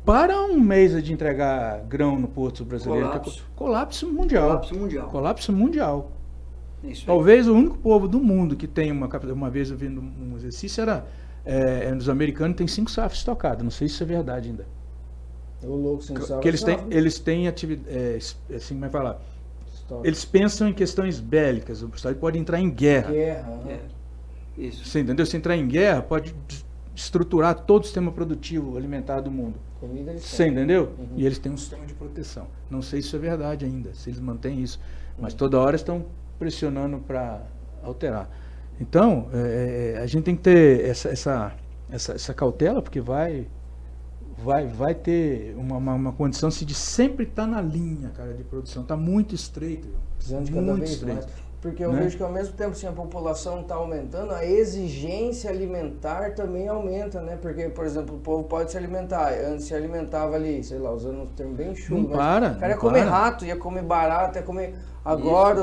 Para 0.05 0.41
um 0.43 0.59
mês 0.59 1.01
de 1.03 1.13
entregar 1.13 1.81
grão 1.81 2.19
no 2.19 2.27
porto 2.27 2.65
brasileiro. 2.65 3.07
Colapso. 3.07 3.39
É 3.39 3.57
colapso 3.57 4.11
mundial. 4.11 4.47
Colapso 4.47 4.75
mundial. 4.75 5.07
Colapso 5.09 5.53
mundial. 5.53 6.11
Isso 6.83 7.05
Talvez 7.05 7.47
aí. 7.47 7.53
o 7.53 7.55
único 7.55 7.77
povo 7.77 8.07
do 8.07 8.19
mundo 8.19 8.55
que 8.55 8.67
tem 8.67 8.91
uma 8.91 9.07
uma 9.07 9.49
vez 9.49 9.69
eu 9.69 9.77
vi 9.77 9.87
um 9.87 10.35
exercício 10.35 10.81
era 10.81 11.05
é, 11.45 11.89
é, 11.89 11.95
os 11.95 12.09
americanos 12.09 12.55
têm 12.57 12.67
cinco 12.67 12.89
safras 12.89 13.19
estocadas. 13.19 13.63
Não 13.63 13.71
sei 13.71 13.87
se 13.87 13.95
isso 13.95 14.03
é 14.03 14.05
verdade 14.05 14.49
ainda. 14.49 14.65
O 15.63 15.75
louco 15.75 16.03
cinco 16.03 16.21
safras. 16.21 16.41
Que 16.41 16.47
eles 16.47 16.63
têm, 16.63 16.79
eles 16.89 17.19
têm 17.19 17.47
atividade, 17.47 17.95
é, 17.95 18.17
assim, 18.55 18.73
como 18.75 18.85
é 18.85 18.89
falar? 18.89 19.21
Eles 20.03 20.23
pensam 20.23 20.69
em 20.69 20.73
questões 20.73 21.19
bélicas. 21.19 21.83
O 21.83 21.91
Estado 21.93 22.15
pode 22.15 22.39
entrar 22.39 22.59
em 22.59 22.69
guerra. 22.69 23.11
Guerra, 23.11 23.49
né? 23.65 23.79
É. 24.57 24.61
Isso. 24.61 24.85
Você 24.85 25.01
entendeu? 25.01 25.25
Se 25.25 25.35
entrar 25.35 25.55
em 25.55 25.67
guerra, 25.67 26.01
pode 26.01 26.33
estruturar 27.01 27.55
todo 27.65 27.81
o 27.81 27.85
sistema 27.85 28.11
produtivo 28.11 28.77
alimentar 28.77 29.21
do 29.21 29.31
mundo. 29.31 29.55
Comida 29.79 30.11
eles 30.11 30.23
Você 30.23 30.47
entendeu? 30.47 30.93
Uhum. 30.97 31.07
E 31.15 31.25
eles 31.25 31.39
têm 31.39 31.51
um 31.51 31.57
sistema 31.57 31.85
de 31.85 31.93
proteção. 31.93 32.47
Não 32.69 32.81
sei 32.81 33.01
se 33.01 33.07
isso 33.07 33.15
é 33.15 33.19
verdade 33.19 33.65
ainda, 33.65 33.93
se 33.93 34.09
eles 34.09 34.19
mantêm 34.19 34.61
isso. 34.61 34.79
Mas 35.19 35.33
uhum. 35.33 35.39
toda 35.39 35.59
hora 35.59 35.75
estão 35.75 36.05
pressionando 36.37 36.99
para 36.99 37.41
alterar. 37.83 38.29
Então, 38.79 39.29
é, 39.33 39.95
é, 39.95 40.01
a 40.01 40.07
gente 40.07 40.23
tem 40.23 40.35
que 40.35 40.41
ter 40.41 40.85
essa, 40.85 41.09
essa, 41.09 41.53
essa, 41.89 42.13
essa 42.13 42.33
cautela, 42.33 42.81
porque 42.81 43.01
vai 43.01 43.47
vai, 44.37 44.65
vai 44.65 44.95
ter 44.95 45.55
uma, 45.55 45.77
uma, 45.77 45.93
uma 45.93 46.11
condição 46.11 46.49
assim, 46.49 46.65
de 46.65 46.73
sempre 46.73 47.25
estar 47.25 47.43
tá 47.43 47.47
na 47.47 47.61
linha, 47.61 48.09
cara, 48.09 48.33
de 48.33 48.43
produção. 48.43 48.81
Está 48.81 48.97
muito 48.97 49.35
estreito. 49.35 49.87
Precisando 50.17 50.45
de 50.45 50.51
cada 50.51 50.65
muito 50.65 50.85
estreito. 50.85 51.27
mais. 51.27 51.50
Porque 51.61 51.85
eu 51.85 51.93
né? 51.93 52.01
vejo 52.01 52.17
que 52.17 52.23
ao 52.23 52.31
mesmo 52.31 52.55
tempo 52.55 52.71
assim, 52.71 52.87
a 52.87 52.91
população 52.91 53.61
está 53.61 53.75
aumentando, 53.75 54.33
a 54.33 54.43
exigência 54.43 55.47
alimentar 55.47 56.33
também 56.33 56.67
aumenta, 56.67 57.21
né? 57.21 57.37
Porque, 57.39 57.69
por 57.69 57.85
exemplo, 57.85 58.15
o 58.15 58.19
povo 58.19 58.45
pode 58.45 58.71
se 58.71 58.77
alimentar. 58.77 59.31
Antes 59.31 59.65
se 59.65 59.75
alimentava 59.75 60.35
ali, 60.35 60.63
sei 60.63 60.79
lá, 60.79 60.91
usando 60.91 61.21
um 61.21 61.25
termo 61.27 61.53
bem 61.53 61.75
chulo. 61.75 62.09
Não 62.09 62.17
para. 62.17 62.53
O 62.53 62.59
cara 62.59 62.71
ia 62.73 62.77
comer 62.79 63.01
para. 63.01 63.11
rato, 63.11 63.45
ia 63.45 63.55
comer 63.55 63.83
barato, 63.83 64.39
ia 64.39 64.43
comer. 64.43 64.73
Agora, 65.05 65.61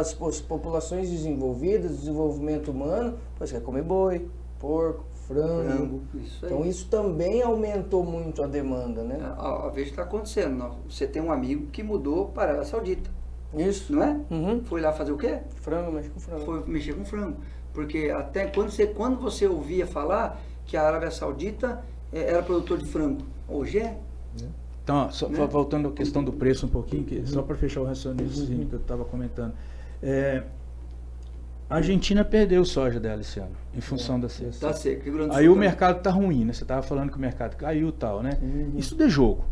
as, 0.00 0.16
as, 0.20 0.40
populações 0.40 1.10
desenvolvidas, 1.10 1.98
desenvolvimento 1.98 2.70
humano, 2.70 3.18
pois 3.36 3.50
quer 3.50 3.60
comer 3.60 3.82
boi, 3.82 4.28
porco, 4.60 5.04
frango. 5.26 5.64
frango 5.64 6.00
isso 6.14 6.46
então 6.46 6.64
isso 6.64 6.88
também 6.88 7.42
aumentou 7.42 8.04
muito 8.04 8.42
a 8.42 8.46
demanda, 8.46 9.02
né? 9.02 9.18
A, 9.36 9.66
a 9.66 9.68
vez 9.68 9.88
que 9.88 9.94
está 9.94 10.04
acontecendo. 10.04 10.76
Você 10.88 11.08
tem 11.08 11.20
um 11.20 11.32
amigo 11.32 11.66
que 11.72 11.82
mudou 11.82 12.26
para 12.26 12.60
a 12.60 12.64
Saudita. 12.64 13.10
Isso. 13.54 13.92
Não 13.92 14.02
é? 14.02 14.20
Uhum. 14.30 14.64
Foi 14.64 14.80
lá 14.80 14.92
fazer 14.92 15.12
o 15.12 15.16
quê? 15.16 15.38
Frango, 15.56 15.92
mexer 15.92 16.10
com 16.10 16.20
frango. 16.20 16.44
Foi 16.44 16.64
mexer 16.66 16.94
com 16.94 17.04
frango. 17.04 17.36
Porque 17.72 18.12
até 18.14 18.46
quando 18.46 18.70
você, 18.70 18.86
quando 18.86 19.20
você 19.20 19.46
ouvia 19.46 19.86
falar 19.86 20.40
que 20.66 20.76
a 20.76 20.86
Arábia 20.86 21.10
Saudita 21.10 21.82
eh, 22.12 22.30
era 22.30 22.42
produtor 22.42 22.78
de 22.78 22.84
frango, 22.84 23.22
hoje 23.48 23.78
é. 23.78 23.96
Então, 24.82 25.10
só, 25.12 25.28
né? 25.28 25.46
voltando 25.46 25.88
à 25.88 25.92
questão 25.92 26.24
do 26.24 26.32
preço 26.32 26.66
um 26.66 26.68
pouquinho, 26.68 27.04
que, 27.04 27.24
só 27.26 27.42
para 27.42 27.54
fechar 27.56 27.80
o 27.80 27.84
raciocínio 27.84 28.26
uhum. 28.62 28.66
que 28.66 28.72
eu 28.72 28.80
estava 28.80 29.04
comentando. 29.04 29.52
É, 30.02 30.42
a 31.68 31.76
Argentina 31.76 32.24
perdeu 32.24 32.64
soja 32.64 32.98
dela 32.98 33.20
esse 33.20 33.38
ano, 33.38 33.54
em 33.72 33.80
função 33.80 34.16
é, 34.16 34.20
da 34.20 34.28
seca. 34.28 34.52
Tá 34.58 34.72
seca. 34.72 35.08
Aí 35.32 35.48
o 35.48 35.54
mercado 35.54 35.98
está 35.98 36.10
ruim, 36.10 36.44
né? 36.44 36.52
Você 36.52 36.64
estava 36.64 36.82
falando 36.82 37.10
que 37.10 37.16
o 37.16 37.20
mercado 37.20 37.56
caiu 37.56 37.90
e 37.90 37.92
tal, 37.92 38.22
né? 38.22 38.36
Uhum. 38.42 38.72
Isso 38.76 38.96
de 38.96 39.08
jogo. 39.08 39.44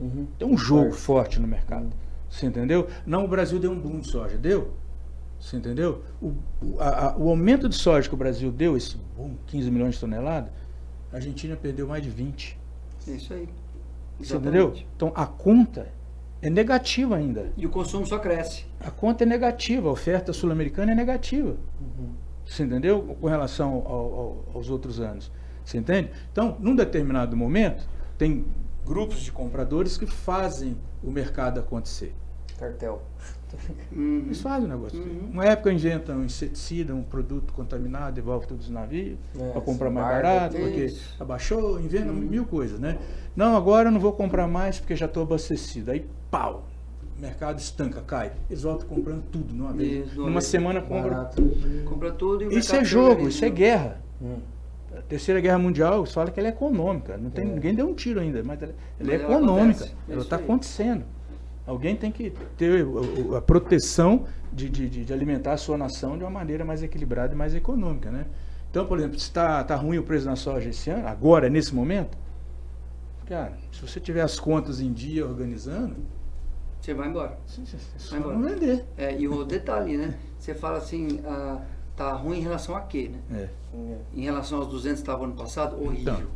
Uhum. 0.00 0.26
Tem 0.36 0.48
um 0.48 0.56
jogo 0.56 0.90
forte 0.90 1.38
no 1.38 1.46
mercado. 1.46 1.84
Uhum. 1.84 1.90
Você 2.30 2.46
entendeu? 2.46 2.88
Não, 3.04 3.24
o 3.24 3.28
Brasil 3.28 3.58
deu 3.58 3.72
um 3.72 3.78
boom 3.78 3.98
de 3.98 4.08
soja. 4.08 4.38
Deu? 4.38 4.72
Você 5.38 5.56
entendeu? 5.56 6.02
O, 6.22 6.34
a, 6.78 7.08
a, 7.08 7.16
o 7.16 7.28
aumento 7.28 7.68
de 7.68 7.74
soja 7.74 8.08
que 8.08 8.14
o 8.14 8.18
Brasil 8.18 8.52
deu, 8.52 8.76
esse 8.76 8.96
boom, 9.16 9.34
15 9.48 9.70
milhões 9.70 9.94
de 9.94 10.00
toneladas, 10.00 10.50
a 11.12 11.16
Argentina 11.16 11.56
perdeu 11.56 11.88
mais 11.88 12.02
de 12.02 12.10
20. 12.10 12.58
É 13.08 13.10
isso 13.12 13.34
aí. 13.34 13.48
Exatamente. 14.20 14.26
Você 14.26 14.36
entendeu? 14.36 14.74
Então 14.96 15.12
a 15.14 15.26
conta 15.26 15.88
é 16.40 16.48
negativa 16.48 17.16
ainda. 17.16 17.52
E 17.56 17.66
o 17.66 17.70
consumo 17.70 18.06
só 18.06 18.18
cresce. 18.18 18.64
A 18.78 18.90
conta 18.90 19.24
é 19.24 19.26
negativa, 19.26 19.88
a 19.88 19.92
oferta 19.92 20.32
sul-americana 20.32 20.92
é 20.92 20.94
negativa. 20.94 21.56
Uhum. 21.80 22.12
Você 22.46 22.62
entendeu? 22.62 23.16
Com 23.20 23.26
relação 23.26 23.82
ao, 23.86 24.14
ao, 24.14 24.44
aos 24.54 24.70
outros 24.70 25.00
anos. 25.00 25.30
Você 25.64 25.78
entende? 25.78 26.10
Então, 26.32 26.56
num 26.60 26.74
determinado 26.74 27.36
momento, 27.36 27.88
tem 28.18 28.44
grupos 28.90 29.20
de 29.20 29.30
compradores 29.30 29.96
que 29.96 30.04
fazem 30.04 30.76
o 31.00 31.12
mercado 31.12 31.60
acontecer. 31.60 32.12
Cartel. 32.58 33.00
Uhum. 33.92 34.22
Eles 34.26 34.40
fazem 34.40 34.66
o 34.66 34.68
negócio. 34.68 34.98
Uhum. 34.98 35.30
Uma 35.32 35.44
época 35.44 35.72
inventam 35.72 36.18
um 36.18 36.24
inseticida, 36.24 36.92
um 36.92 37.02
produto 37.02 37.52
contaminado, 37.52 38.14
devolve 38.14 38.48
todos 38.48 38.66
os 38.66 38.70
navios 38.70 39.16
é, 39.38 39.50
para 39.50 39.60
comprar 39.60 39.90
mais 39.90 40.06
barato, 40.06 40.56
porque 40.56 40.94
abaixou, 41.20 41.80
inventam 41.80 42.12
uhum. 42.12 42.20
mil 42.20 42.44
coisas, 42.44 42.80
né? 42.80 42.98
Não, 43.34 43.56
agora 43.56 43.88
eu 43.88 43.92
não 43.92 44.00
vou 44.00 44.12
comprar 44.12 44.48
mais 44.48 44.80
porque 44.80 44.96
já 44.96 45.06
estou 45.06 45.22
abastecido. 45.22 45.92
Aí, 45.92 46.04
pau! 46.28 46.66
O 47.16 47.20
mercado 47.20 47.58
estanca, 47.58 48.00
cai. 48.02 48.32
Eles 48.48 48.62
voltam 48.62 48.88
comprando 48.88 49.22
tudo 49.30 49.54
numa 49.54 49.72
vez. 49.72 50.08
Isso, 50.08 50.20
Numa 50.20 50.40
semana 50.40 50.82
compra. 50.82 51.30
Compra 51.84 52.10
tudo 52.10 52.52
e 52.52 52.58
Isso 52.58 52.74
é 52.74 52.84
jogo, 52.84 53.28
isso 53.28 53.44
é 53.44 53.50
guerra. 53.50 54.00
Hum. 54.20 54.38
Terceira 55.10 55.40
Guerra 55.40 55.58
Mundial, 55.58 56.06
você 56.06 56.12
fala 56.12 56.30
que 56.30 56.38
ela 56.38 56.48
é 56.48 56.52
econômica. 56.52 57.18
Não 57.18 57.30
tem, 57.30 57.44
é. 57.44 57.48
Ninguém 57.52 57.74
deu 57.74 57.88
um 57.88 57.94
tiro 57.94 58.20
ainda, 58.20 58.44
mas 58.44 58.62
ela, 58.62 58.72
ela 59.00 59.12
é 59.12 59.16
econômica. 59.16 59.88
Ela 60.08 60.22
está 60.22 60.36
acontecendo. 60.36 61.04
Alguém 61.66 61.96
tem 61.96 62.12
que 62.12 62.32
ter 62.56 62.86
a 63.36 63.40
proteção 63.40 64.24
de, 64.52 64.68
de, 64.70 64.88
de, 64.88 65.12
alimentar 65.12 65.54
a 65.54 65.56
sua 65.56 65.76
nação 65.76 66.16
de 66.16 66.22
uma 66.22 66.30
maneira 66.30 66.64
mais 66.64 66.80
equilibrada 66.80 67.34
e 67.34 67.36
mais 67.36 67.56
econômica, 67.56 68.08
né? 68.08 68.26
Então, 68.70 68.86
por 68.86 68.98
exemplo, 68.98 69.18
se 69.18 69.24
está 69.24 69.64
tá 69.64 69.74
ruim 69.74 69.98
o 69.98 70.04
preço 70.04 70.26
da 70.26 70.36
soja 70.36 70.70
esse 70.70 70.88
ano, 70.90 71.08
agora, 71.08 71.48
nesse 71.48 71.74
momento, 71.74 72.16
cara, 73.26 73.58
se 73.72 73.82
você 73.82 73.98
tiver 73.98 74.22
as 74.22 74.38
contas 74.38 74.80
em 74.80 74.92
dia 74.92 75.26
organizando, 75.26 75.96
você 76.80 76.94
vai 76.94 77.08
embora. 77.08 77.36
Você, 77.46 77.62
você 77.64 78.10
vai 78.10 78.20
embora. 78.20 78.54
Vender. 78.54 78.84
É, 78.96 79.18
e 79.18 79.26
o 79.26 79.44
detalhe, 79.44 79.96
né? 79.96 80.14
Você 80.38 80.54
fala 80.54 80.78
assim, 80.78 81.20
ah, 81.26 81.60
tá 81.96 82.12
ruim 82.12 82.38
em 82.38 82.42
relação 82.42 82.76
a 82.76 82.80
quê, 82.80 83.10
né? 83.12 83.48
É. 83.72 83.98
Em 84.14 84.22
relação 84.22 84.58
aos 84.58 84.68
200 84.68 85.00
que 85.00 85.02
estavam 85.02 85.24
ano 85.26 85.34
passado, 85.34 85.76
horrível. 85.82 86.14
Então, 86.14 86.28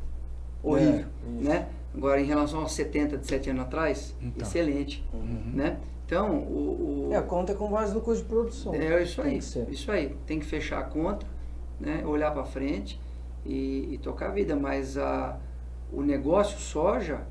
horrível, 0.62 1.06
é, 1.40 1.42
né? 1.42 1.68
Agora, 1.96 2.20
em 2.20 2.24
relação 2.24 2.60
aos 2.60 2.72
70 2.72 3.18
de 3.18 3.26
7 3.26 3.50
anos 3.50 3.62
atrás, 3.62 4.14
então. 4.20 4.46
excelente. 4.46 5.04
Uhum. 5.12 5.52
Né? 5.54 5.78
Então, 6.06 6.38
o, 6.38 7.08
o, 7.08 7.12
É, 7.12 7.16
a 7.16 7.22
conta 7.22 7.52
é 7.52 7.54
com 7.54 7.70
base 7.70 7.94
no 7.94 8.00
custo 8.00 8.24
de 8.24 8.28
produção. 8.28 8.74
É 8.74 9.02
isso 9.02 9.22
aí. 9.22 9.38
Isso 9.38 9.90
aí. 9.92 10.16
Tem 10.26 10.38
que 10.38 10.44
fechar 10.44 10.80
a 10.80 10.84
conta, 10.84 11.26
né? 11.80 12.04
olhar 12.04 12.32
para 12.32 12.44
frente 12.44 13.00
e, 13.44 13.94
e, 13.94 13.98
tocar 13.98 14.30
a 14.30 14.32
vida. 14.32 14.56
Mas 14.56 14.98
a, 14.98 15.38
o 15.92 16.02
negócio 16.02 16.58
soja, 16.58 17.22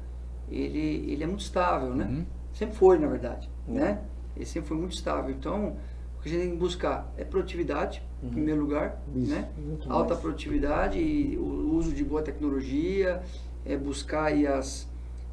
ele, 0.49 1.11
ele 1.11 1.23
é 1.23 1.27
muito 1.27 1.41
estável, 1.41 1.93
né? 1.93 2.05
Uhum. 2.05 2.25
Sempre 2.53 2.75
foi, 2.75 2.97
na 2.97 3.07
verdade. 3.07 3.49
Uhum. 3.67 3.75
Né? 3.75 4.01
Ele 4.35 4.45
sempre 4.45 4.69
foi 4.69 4.77
muito 4.77 4.93
estável. 4.93 5.29
Então, 5.31 5.75
o 6.17 6.21
que 6.21 6.29
a 6.29 6.31
gente 6.31 6.41
tem 6.41 6.51
que 6.51 6.57
buscar 6.57 7.11
é 7.17 7.25
produtividade. 7.25 8.01
Em 8.23 8.29
primeiro 8.29 8.61
lugar. 8.61 9.01
Isso, 9.15 9.31
né? 9.31 9.49
Alta 9.87 10.09
mais. 10.09 10.21
produtividade 10.21 10.99
e 10.99 11.37
o 11.37 11.75
uso 11.75 11.93
de 11.93 12.03
boa 12.03 12.21
tecnologia 12.21 13.21
é 13.65 13.77
buscar 13.77 14.25
aí 14.25 14.47
as, 14.47 14.87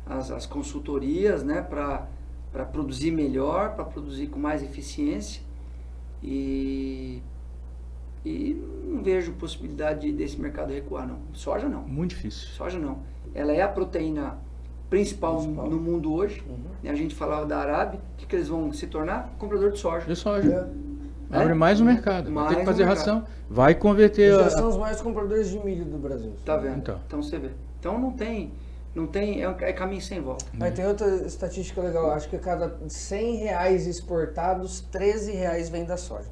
as, 0.06 0.30
as 0.30 0.46
consultorias 0.46 1.42
né, 1.42 1.62
para 1.62 2.64
produzir 2.66 3.10
melhor, 3.10 3.74
para 3.74 3.84
produzir 3.84 4.26
com 4.26 4.38
mais 4.38 4.62
eficiência. 4.62 5.42
E, 6.22 7.22
e 8.24 8.62
não 8.84 9.02
vejo 9.02 9.32
possibilidade 9.32 10.12
desse 10.12 10.38
mercado 10.40 10.72
recuar, 10.72 11.06
não. 11.06 11.18
Soja 11.32 11.68
não. 11.68 11.82
Muito 11.82 12.10
difícil. 12.10 12.48
Soja 12.48 12.78
não. 12.78 12.98
Ela 13.34 13.52
é 13.52 13.62
a 13.62 13.68
proteína 13.68 14.38
principal, 14.90 15.36
principal. 15.36 15.70
no 15.70 15.78
mundo 15.78 16.12
hoje. 16.12 16.42
Uhum. 16.46 16.90
A 16.90 16.94
gente 16.94 17.14
falava 17.14 17.46
da 17.46 17.58
Arábia, 17.58 18.00
o 18.14 18.16
que, 18.18 18.26
que 18.26 18.36
eles 18.36 18.48
vão 18.48 18.72
se 18.72 18.86
tornar? 18.88 19.32
Comprador 19.38 19.70
de 19.70 19.78
soja. 19.78 20.04
De 20.04 20.16
soja. 20.16 20.52
É. 20.86 20.89
Abre 21.30 21.54
mais 21.54 21.80
o 21.80 21.84
mercado. 21.84 22.30
Mais 22.30 22.48
Tem 22.48 22.58
que 22.58 22.64
fazer 22.64 22.84
ração. 22.84 23.24
Vai 23.48 23.74
converter. 23.74 24.32
Já 24.34 24.46
a... 24.46 24.50
são 24.50 24.68
os 24.68 24.76
mais 24.76 25.00
compradores 25.00 25.50
de 25.50 25.58
milho 25.58 25.84
do 25.84 25.98
Brasil. 25.98 26.32
Tá 26.44 26.56
vendo? 26.56 26.78
Então, 26.78 27.00
então 27.06 27.22
você 27.22 27.38
vê. 27.38 27.50
Então 27.78 27.98
não 27.98 28.12
tem, 28.12 28.52
não 28.94 29.06
tem, 29.06 29.44
é, 29.44 29.56
é 29.60 29.72
caminho 29.72 30.02
sem 30.02 30.20
volta. 30.20 30.44
Mas 30.52 30.74
tem 30.74 30.86
outra 30.86 31.06
estatística 31.26 31.80
legal, 31.80 32.10
acho 32.10 32.28
que 32.28 32.36
a 32.36 32.40
cada 32.40 32.76
100 32.88 33.36
reais 33.36 33.86
exportados, 33.86 34.80
13 34.92 35.32
reais 35.32 35.68
vem 35.68 35.84
da 35.84 35.96
soja. 35.96 36.28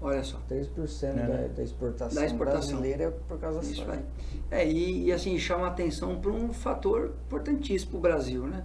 Olha 0.00 0.22
só. 0.22 0.38
3% 0.48 1.02
é. 1.02 1.12
da, 1.14 1.48
da, 1.48 1.62
exportação 1.62 2.20
da 2.20 2.26
exportação 2.26 2.78
brasileira 2.78 3.04
é 3.04 3.10
por 3.10 3.38
causa 3.38 3.60
da 3.60 3.64
soja. 3.64 4.04
É, 4.50 4.62
é 4.62 4.68
e, 4.68 5.06
e, 5.06 5.12
assim, 5.12 5.38
chama 5.38 5.66
atenção 5.66 6.20
para 6.20 6.30
um 6.30 6.52
fator 6.52 7.14
importantíssimo 7.26 7.92
para 7.92 7.98
o 7.98 8.00
Brasil, 8.00 8.46
né? 8.46 8.62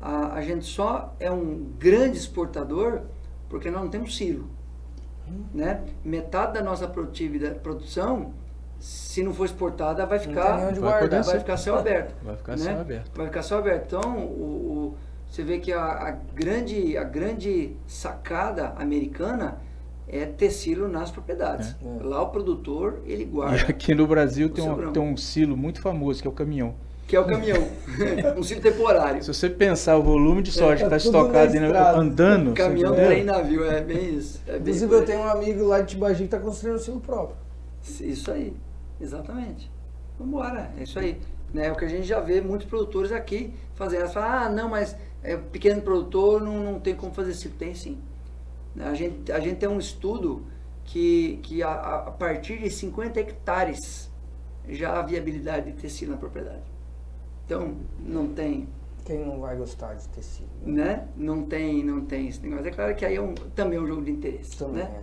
A, 0.00 0.34
a 0.34 0.42
gente 0.42 0.64
só 0.64 1.14
é 1.20 1.30
um 1.30 1.70
grande 1.78 2.16
exportador 2.16 3.02
porque 3.48 3.70
nós 3.70 3.82
não 3.82 3.90
temos 3.90 4.16
silo. 4.16 4.48
Né? 5.54 5.82
Metade 6.04 6.54
da 6.54 6.62
nossa 6.62 6.88
produção 7.62 8.32
se 8.78 9.22
não 9.22 9.34
for 9.34 9.44
exportada, 9.44 10.06
vai 10.06 10.18
ficar, 10.18 10.72
vai, 10.72 11.06
vai 11.06 11.38
ficar 11.38 11.56
céu 11.58 11.78
aberto. 11.78 12.14
Vai 12.24 12.36
ficar 12.36 12.52
né? 12.52 12.58
céu 12.58 12.80
aberto. 12.80 13.10
Vai 13.14 13.26
ficar 13.26 13.42
céu 13.42 13.58
aberto. 13.58 13.84
Então, 13.84 14.18
o, 14.18 14.94
o 14.94 14.96
você 15.30 15.44
vê 15.44 15.58
que 15.58 15.72
a, 15.72 15.84
a, 15.84 16.10
grande, 16.10 16.96
a 16.96 17.04
grande 17.04 17.76
sacada 17.86 18.72
americana 18.76 19.58
é 20.08 20.26
ter 20.26 20.50
silo 20.50 20.88
nas 20.88 21.10
propriedades. 21.10 21.76
É. 21.84 22.02
Lá 22.02 22.20
o 22.22 22.30
produtor, 22.30 23.00
ele 23.06 23.24
guarda. 23.24 23.56
E 23.56 23.60
aqui 23.60 23.94
no 23.94 24.08
Brasil 24.08 24.48
tem 24.48 24.68
um, 24.68 24.92
tem 24.92 25.02
um 25.02 25.16
silo 25.16 25.56
muito 25.56 25.80
famoso, 25.80 26.20
que 26.20 26.26
é 26.26 26.30
o 26.30 26.34
caminhão. 26.34 26.74
Que 27.10 27.16
é 27.16 27.20
o 27.20 27.26
caminhão. 27.26 27.66
um 28.38 28.42
silo 28.44 28.60
temporário. 28.60 29.20
Se 29.20 29.34
você 29.34 29.50
pensar 29.50 29.96
o 29.96 30.02
volume 30.02 30.42
de 30.42 30.52
soja 30.52 30.74
é, 30.74 30.76
que 30.76 30.84
está 30.84 30.96
estocado 30.96 31.56
andando... 31.96 32.54
Caminhão, 32.54 32.94
trem, 32.94 33.24
navio, 33.24 33.68
é 33.68 33.80
bem 33.80 34.14
isso. 34.14 34.40
É 34.46 34.52
bem 34.52 34.60
Inclusive, 34.60 34.94
eu 34.94 35.04
tenho 35.04 35.18
um 35.18 35.28
amigo 35.28 35.64
lá 35.64 35.80
de 35.80 35.88
Tibagi 35.88 36.18
que 36.18 36.24
está 36.26 36.38
construindo 36.38 36.76
um 36.76 36.78
silo 36.78 37.00
próprio. 37.00 37.36
Isso 38.00 38.30
aí. 38.30 38.54
Exatamente. 39.00 39.68
Vamos 40.16 40.32
embora, 40.32 40.70
é 40.78 40.84
isso 40.84 41.00
aí. 41.00 41.20
Né? 41.52 41.66
É 41.66 41.72
o 41.72 41.74
que 41.74 41.84
a 41.84 41.88
gente 41.88 42.06
já 42.06 42.20
vê 42.20 42.40
muitos 42.40 42.68
produtores 42.68 43.10
aqui 43.10 43.52
fazendo. 43.74 44.02
Elas 44.02 44.14
falam, 44.14 44.30
ah, 44.30 44.48
não, 44.48 44.68
mas 44.68 44.94
é, 45.20 45.36
pequeno 45.36 45.82
produtor 45.82 46.40
não, 46.40 46.62
não 46.62 46.78
tem 46.78 46.94
como 46.94 47.12
fazer 47.12 47.32
isso. 47.32 47.48
Tem 47.50 47.74
sim. 47.74 47.98
Né? 48.72 48.86
A 48.86 48.94
gente, 48.94 49.32
a 49.32 49.40
gente 49.40 49.56
tem 49.56 49.68
um 49.68 49.80
estudo 49.80 50.46
que, 50.84 51.40
que 51.42 51.60
a, 51.60 51.72
a 51.72 52.10
partir 52.12 52.58
de 52.58 52.70
50 52.70 53.18
hectares 53.18 54.08
já 54.68 54.96
há 54.96 55.02
viabilidade 55.02 55.72
de 55.72 55.76
tecido 55.76 56.12
na 56.12 56.16
propriedade. 56.16 56.69
Então, 57.50 57.74
não 57.98 58.28
tem 58.28 58.68
quem 59.04 59.26
não 59.26 59.40
vai 59.40 59.56
gostar 59.56 59.94
de 59.94 60.06
tecido? 60.10 60.48
Né? 60.62 60.84
né? 60.84 61.08
Não 61.16 61.42
tem, 61.42 61.82
não 61.82 62.02
tem 62.02 62.28
esse 62.28 62.40
negócio. 62.40 62.68
É 62.68 62.70
claro 62.70 62.94
que 62.94 63.04
aí 63.04 63.16
é 63.16 63.20
um, 63.20 63.34
também 63.34 63.76
é 63.76 63.82
um 63.82 63.86
jogo 63.86 64.02
de 64.02 64.12
interesse, 64.12 64.56
também 64.56 64.84
né? 64.84 64.90
É. 64.94 65.00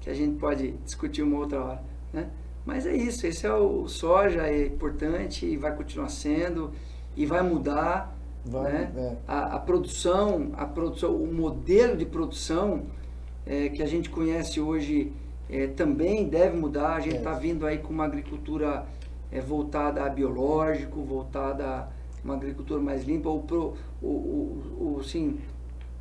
Que 0.00 0.10
a 0.10 0.14
gente 0.14 0.38
pode 0.38 0.72
discutir 0.84 1.22
uma 1.22 1.38
outra 1.38 1.64
hora, 1.64 1.82
né? 2.12 2.28
Mas 2.66 2.84
é 2.84 2.94
isso, 2.94 3.26
esse 3.26 3.46
é 3.46 3.54
o 3.54 3.88
soja, 3.88 4.46
é 4.46 4.66
importante 4.66 5.46
e 5.46 5.56
vai 5.56 5.74
continuar 5.74 6.10
sendo 6.10 6.72
e 7.16 7.24
vai 7.24 7.40
mudar, 7.40 8.14
vai, 8.44 8.72
né? 8.72 8.92
É. 8.94 9.16
A, 9.26 9.56
a, 9.56 9.58
produção, 9.58 10.50
a 10.54 10.66
produção, 10.66 11.16
o 11.16 11.32
modelo 11.32 11.96
de 11.96 12.04
produção 12.04 12.82
é, 13.46 13.70
que 13.70 13.82
a 13.82 13.86
gente 13.86 14.10
conhece 14.10 14.60
hoje 14.60 15.14
é, 15.48 15.66
também 15.68 16.28
deve 16.28 16.58
mudar. 16.58 16.96
A 16.96 17.00
gente 17.00 17.16
está 17.16 17.32
é. 17.32 17.38
vindo 17.38 17.64
aí 17.64 17.78
com 17.78 17.90
uma 17.90 18.04
agricultura 18.04 18.84
é, 19.30 19.40
voltada 19.40 20.04
a 20.04 20.08
biológico, 20.08 21.02
voltada 21.02 21.88
uma 22.24 22.34
agricultura 22.34 22.80
mais 22.80 23.04
limpa, 23.04 23.28
ou 23.28 23.40
pro, 23.40 23.74
o, 24.02 24.06
o, 24.06 24.96
o, 24.98 25.04
sim, 25.04 25.38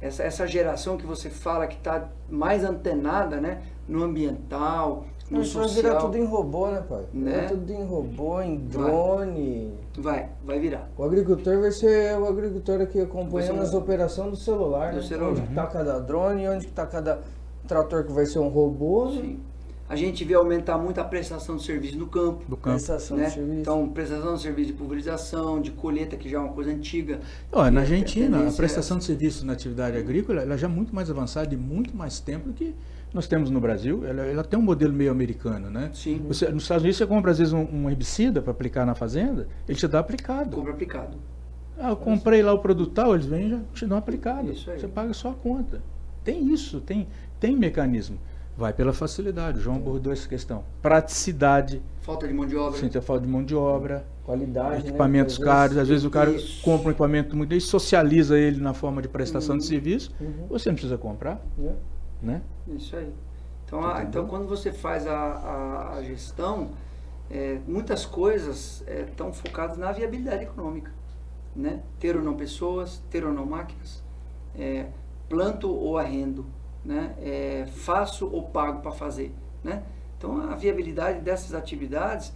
essa, 0.02 0.24
essa 0.24 0.48
geração 0.48 0.98
que 0.98 1.06
você 1.06 1.30
fala 1.30 1.68
que 1.68 1.78
está 1.78 2.10
mais 2.30 2.64
antenada 2.64 3.40
né, 3.40 3.62
no 3.88 4.04
ambiental, 4.04 5.06
no 5.30 5.40
Mas 5.40 5.48
social. 5.48 5.68
vai 5.68 5.76
virar 5.76 5.96
tudo 5.96 6.18
em 6.18 6.26
robô, 6.26 6.68
né, 6.68 6.84
pai? 6.88 7.06
Né? 7.14 7.32
Vai 7.32 7.48
tudo 7.48 7.74
em 7.74 7.84
robô, 7.84 8.42
em 8.42 8.58
drone. 8.58 9.74
Vai, 9.98 10.30
vai, 10.44 10.60
virar. 10.60 10.88
O 10.98 11.04
agricultor 11.04 11.60
vai 11.62 11.72
ser 11.72 12.18
o 12.20 12.28
agricultor 12.28 12.82
aqui 12.82 13.00
acompanhando 13.00 13.62
as 13.62 13.74
operações 13.74 14.30
do 14.32 14.38
celular. 14.38 14.92
Do 14.92 14.98
né? 14.98 15.04
celular. 15.04 15.32
Onde 15.32 15.42
está 15.42 15.68
cada 15.68 16.00
drone, 16.00 16.48
onde 16.48 16.66
está 16.66 16.86
cada 16.86 17.22
trator 17.68 18.04
que 18.04 18.12
vai 18.12 18.26
ser 18.26 18.40
um 18.40 18.50
robô. 18.50 19.06
Né? 19.06 19.38
A 19.88 19.96
gente 19.96 20.24
vê 20.24 20.34
aumentar 20.34 20.80
muito 20.80 21.00
a 21.00 21.04
prestação 21.04 21.58
de 21.58 21.64
serviço 21.64 21.98
no 21.98 22.08
campo. 22.08 22.44
Do 22.48 22.58
campo. 22.58 22.78
Prestação 22.78 23.18
né? 23.18 23.26
de 23.26 23.34
serviço. 23.34 23.60
Então, 23.60 23.88
prestação 23.90 24.34
de 24.34 24.42
serviço 24.42 24.68
de 24.72 24.74
pulverização, 24.74 25.62
de 25.62 25.70
colheita, 25.72 26.18
que 26.18 26.28
já 26.28 26.38
é 26.38 26.40
uma 26.40 26.54
coisa 26.54 26.72
antiga. 26.72 27.20
Olha, 27.52 27.70
na 27.70 27.82
Argentina, 27.82 28.46
a, 28.46 28.50
a 28.50 28.52
prestação 28.52 28.98
é 28.98 29.00
de 29.00 29.06
serviço 29.06 29.46
na 29.46 29.54
atividade 29.54 29.98
agrícola 29.98 30.42
ela 30.42 30.58
já 30.58 30.68
é 30.68 30.70
muito 30.70 30.94
mais 30.94 31.10
avançada 31.12 31.54
e 31.54 31.58
muito 31.58 31.96
mais 31.96 32.20
tempo 32.20 32.48
do 32.48 32.54
que 32.54 32.74
nós 33.14 33.28
temos 33.28 33.52
no 33.52 33.60
Brasil. 33.60 34.06
Ela, 34.06 34.24
ela 34.24 34.44
tem 34.44 34.58
um 34.58 34.62
modelo 34.64 34.92
meio 34.92 35.12
americano, 35.12 35.70
né? 35.70 35.92
Sim. 35.94 36.22
Você, 36.28 36.50
nos 36.50 36.64
Estados 36.64 36.84
Unidos, 36.84 36.98
você 36.98 37.06
compra 37.06 37.32
às 37.32 37.38
vezes 37.38 37.54
um, 37.54 37.68
um 37.72 37.90
herbicida 37.90 38.42
para 38.42 38.52
aplicar 38.52 38.86
na 38.86 38.96
fazenda, 38.96 39.48
ele 39.68 39.78
te 39.78 39.88
dá 39.88 40.00
aplicado. 40.00 40.56
Compra 40.56 40.74
aplicado. 40.74 41.18
Ah, 41.78 41.90
eu 41.90 41.96
comprei 41.96 42.42
lá 42.42 42.54
o 42.54 42.60
produto 42.60 42.92
tal, 42.92 43.14
eles 43.14 43.26
vêm 43.26 43.48
e 43.48 43.50
já 43.52 43.60
te 43.74 43.86
dão 43.86 43.98
aplicado. 43.98 44.52
Isso 44.52 44.72
aí. 44.72 44.80
Você 44.80 44.88
paga 44.88 45.14
só 45.14 45.30
a 45.30 45.34
conta. 45.34 45.82
Tem 46.24 46.52
isso, 46.52 46.80
tem, 46.82 47.08
tem 47.40 47.56
mecanismo. 47.56 48.18
Vai 48.58 48.72
pela 48.72 48.94
facilidade. 48.94 49.60
O 49.60 49.62
João 49.62 49.76
abordou 49.76 50.14
essa 50.14 50.28
questão. 50.28 50.64
Praticidade. 50.82 51.82
Falta 52.02 52.26
de 52.28 52.34
mão 52.34 52.46
de 52.46 52.56
obra. 52.56 52.80
Sim, 52.80 52.88
tem 52.88 53.02
falta 53.02 53.26
de 53.26 53.32
mão 53.32 53.44
de 53.44 53.54
obra. 53.54 54.06
Qualidade. 54.24 54.84
Né? 54.84 54.90
Equipamentos 54.90 55.38
né? 55.38 55.46
caros. 55.46 55.78
Às 55.78 55.90
vezes 55.90 56.06
o 56.06 56.10
cara 56.10 56.32
Isso. 56.32 56.62
compra 56.64 56.88
um 56.88 56.92
equipamento 56.92 57.36
muito 57.36 57.54
e 57.54 57.60
socializa 57.60 58.38
ele 58.38 58.62
na 58.62 58.74
forma 58.74 59.02
de 59.02 59.10
prestação 59.10 59.56
uhum. 59.56 59.60
de 59.60 59.66
serviço. 59.66 60.16
Uhum. 60.22 60.48
Você 60.50 60.70
não 60.70 60.76
precisa 60.76 60.98
comprar. 60.98 61.42
É. 61.60 61.74
Né? 62.22 62.42
Isso 62.70 62.96
aí. 62.96 63.12
Então, 63.66 63.86
a, 63.86 64.04
então 64.04 64.26
quando 64.26 64.48
você 64.48 64.72
faz 64.72 65.06
a, 65.06 65.18
a, 65.18 65.98
a 65.98 66.04
gestão, 66.04 66.70
é, 67.30 67.60
muitas 67.68 68.06
coisas 68.06 68.84
estão 68.88 69.30
é, 69.30 69.34
focadas 69.34 69.78
na 69.78 69.92
viabilidade 69.92 70.44
econômica. 70.44 70.92
Né? 71.54 71.82
Ter 72.00 72.16
ou 72.16 72.24
não 72.24 72.36
pessoas, 72.36 73.02
ter 73.10 73.26
ou 73.26 73.34
não 73.34 73.46
máquinas, 73.46 74.02
é, 74.58 74.88
planto 75.28 75.70
ou 75.70 75.98
arrendo 75.98 76.46
né? 76.86 77.16
É, 77.20 77.66
faço 77.68 78.30
ou 78.32 78.44
pago 78.44 78.82
para 78.82 78.92
fazer, 78.92 79.34
né? 79.64 79.84
Então 80.18 80.50
a 80.50 80.56
viabilidade 80.56 81.20
dessas 81.20 81.54
atividades 81.54 82.32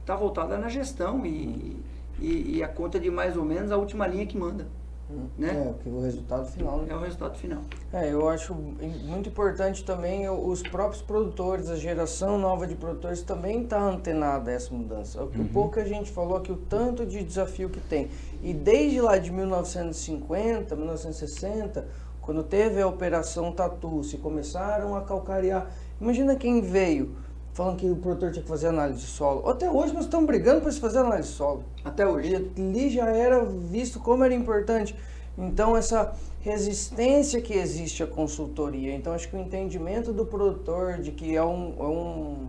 está 0.00 0.14
voltada 0.16 0.58
na 0.58 0.68
gestão 0.68 1.24
e, 1.24 1.80
e, 2.18 2.56
e, 2.56 2.62
a 2.62 2.68
conta 2.68 2.98
de 2.98 3.10
mais 3.10 3.36
ou 3.36 3.44
menos 3.44 3.70
a 3.70 3.76
última 3.76 4.06
linha 4.06 4.26
que 4.26 4.36
manda. 4.36 4.66
Hum, 5.10 5.26
né? 5.36 5.74
É, 5.84 5.88
o 5.88 6.02
resultado 6.02 6.46
final. 6.46 6.78
Né? 6.78 6.86
É 6.90 6.94
o 6.94 7.00
resultado 7.00 7.36
final. 7.36 7.62
É, 7.92 8.12
eu 8.12 8.28
acho 8.28 8.54
muito 8.54 9.28
importante 9.28 9.84
também 9.84 10.28
os 10.28 10.62
próprios 10.62 11.02
produtores, 11.02 11.68
a 11.68 11.76
geração 11.76 12.38
nova 12.38 12.66
de 12.66 12.76
produtores 12.76 13.22
também 13.22 13.62
está 13.62 13.80
antenada 13.80 14.50
a 14.50 14.54
essa 14.54 14.72
mudança. 14.72 15.22
O 15.22 15.24
uhum. 15.24 15.48
pouco 15.48 15.74
que 15.74 15.80
a 15.80 15.84
gente 15.84 16.10
falou 16.10 16.36
aqui, 16.36 16.52
o 16.52 16.56
tanto 16.56 17.04
de 17.04 17.24
desafio 17.24 17.68
que 17.68 17.80
tem. 17.80 18.08
E 18.42 18.54
desde 18.54 19.00
lá 19.00 19.18
de 19.18 19.32
1950, 19.32 20.76
1960, 20.76 21.88
quando 22.30 22.44
teve 22.44 22.80
a 22.80 22.86
operação 22.86 23.50
Tatu, 23.50 24.04
se 24.04 24.16
começaram 24.16 24.94
a 24.94 25.00
calcarear. 25.00 25.68
Imagina 26.00 26.36
quem 26.36 26.60
veio 26.60 27.16
falando 27.52 27.76
que 27.76 27.90
o 27.90 27.96
produtor 27.96 28.30
tinha 28.30 28.44
que 28.44 28.48
fazer 28.48 28.68
análise 28.68 29.00
de 29.00 29.06
solo. 29.06 29.48
Até 29.48 29.68
hoje 29.68 29.92
nós 29.92 30.04
estamos 30.04 30.28
brigando 30.28 30.60
para 30.60 30.70
se 30.70 30.78
fazer 30.78 30.98
análise 30.98 31.30
de 31.30 31.34
solo. 31.34 31.64
Até 31.84 32.06
hoje. 32.06 32.30
E 32.30 32.36
ali 32.36 32.88
já 32.88 33.10
era 33.10 33.44
visto 33.44 33.98
como 33.98 34.22
era 34.22 34.32
importante. 34.32 34.94
Então 35.36 35.76
essa 35.76 36.14
resistência 36.40 37.40
que 37.40 37.54
existe 37.54 38.04
à 38.04 38.06
consultoria. 38.06 38.94
Então 38.94 39.12
acho 39.12 39.28
que 39.28 39.34
o 39.34 39.40
entendimento 39.40 40.12
do 40.12 40.24
produtor 40.24 41.00
de 41.00 41.10
que 41.10 41.34
é, 41.34 41.42
um, 41.42 41.74
é 41.80 41.82
um, 41.82 42.46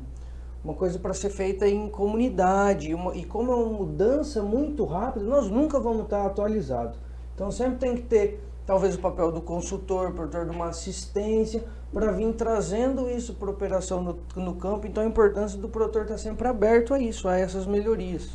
uma 0.64 0.76
coisa 0.76 1.00
para 1.00 1.16
ser 1.16 1.32
feita 1.32 1.68
em 1.68 1.90
comunidade 1.90 2.94
uma, 2.94 3.16
e 3.16 3.26
como 3.26 3.52
é 3.52 3.56
uma 3.56 3.80
mudança 3.80 4.44
muito 4.44 4.86
rápida, 4.86 5.26
nós 5.26 5.50
nunca 5.50 5.80
vamos 5.80 6.04
estar 6.04 6.24
atualizados. 6.24 7.00
Então 7.34 7.50
sempre 7.50 7.80
tem 7.80 7.96
que 7.96 8.04
ter 8.04 8.51
talvez 8.72 8.96
o 8.96 9.00
papel 9.00 9.34
do 9.34 9.42
consultor, 9.42 10.14
produtor 10.14 10.46
de 10.46 10.52
uma 10.52 10.70
assistência, 10.70 11.62
para 11.92 12.10
vir 12.14 12.34
trazendo 12.36 13.10
isso 13.10 13.34
para 13.34 13.52
operação 13.52 14.02
no, 14.02 14.18
no, 14.34 14.56
campo. 14.56 14.88
Então 14.88 15.04
a 15.04 15.06
importância 15.06 15.60
do 15.60 15.68
produtor 15.68 16.04
estar 16.04 16.14
tá 16.14 16.18
sempre 16.18 16.48
aberto 16.48 16.94
a 16.94 17.00
isso, 17.00 17.28
a 17.28 17.38
essas 17.38 17.68
melhorias. 17.68 18.30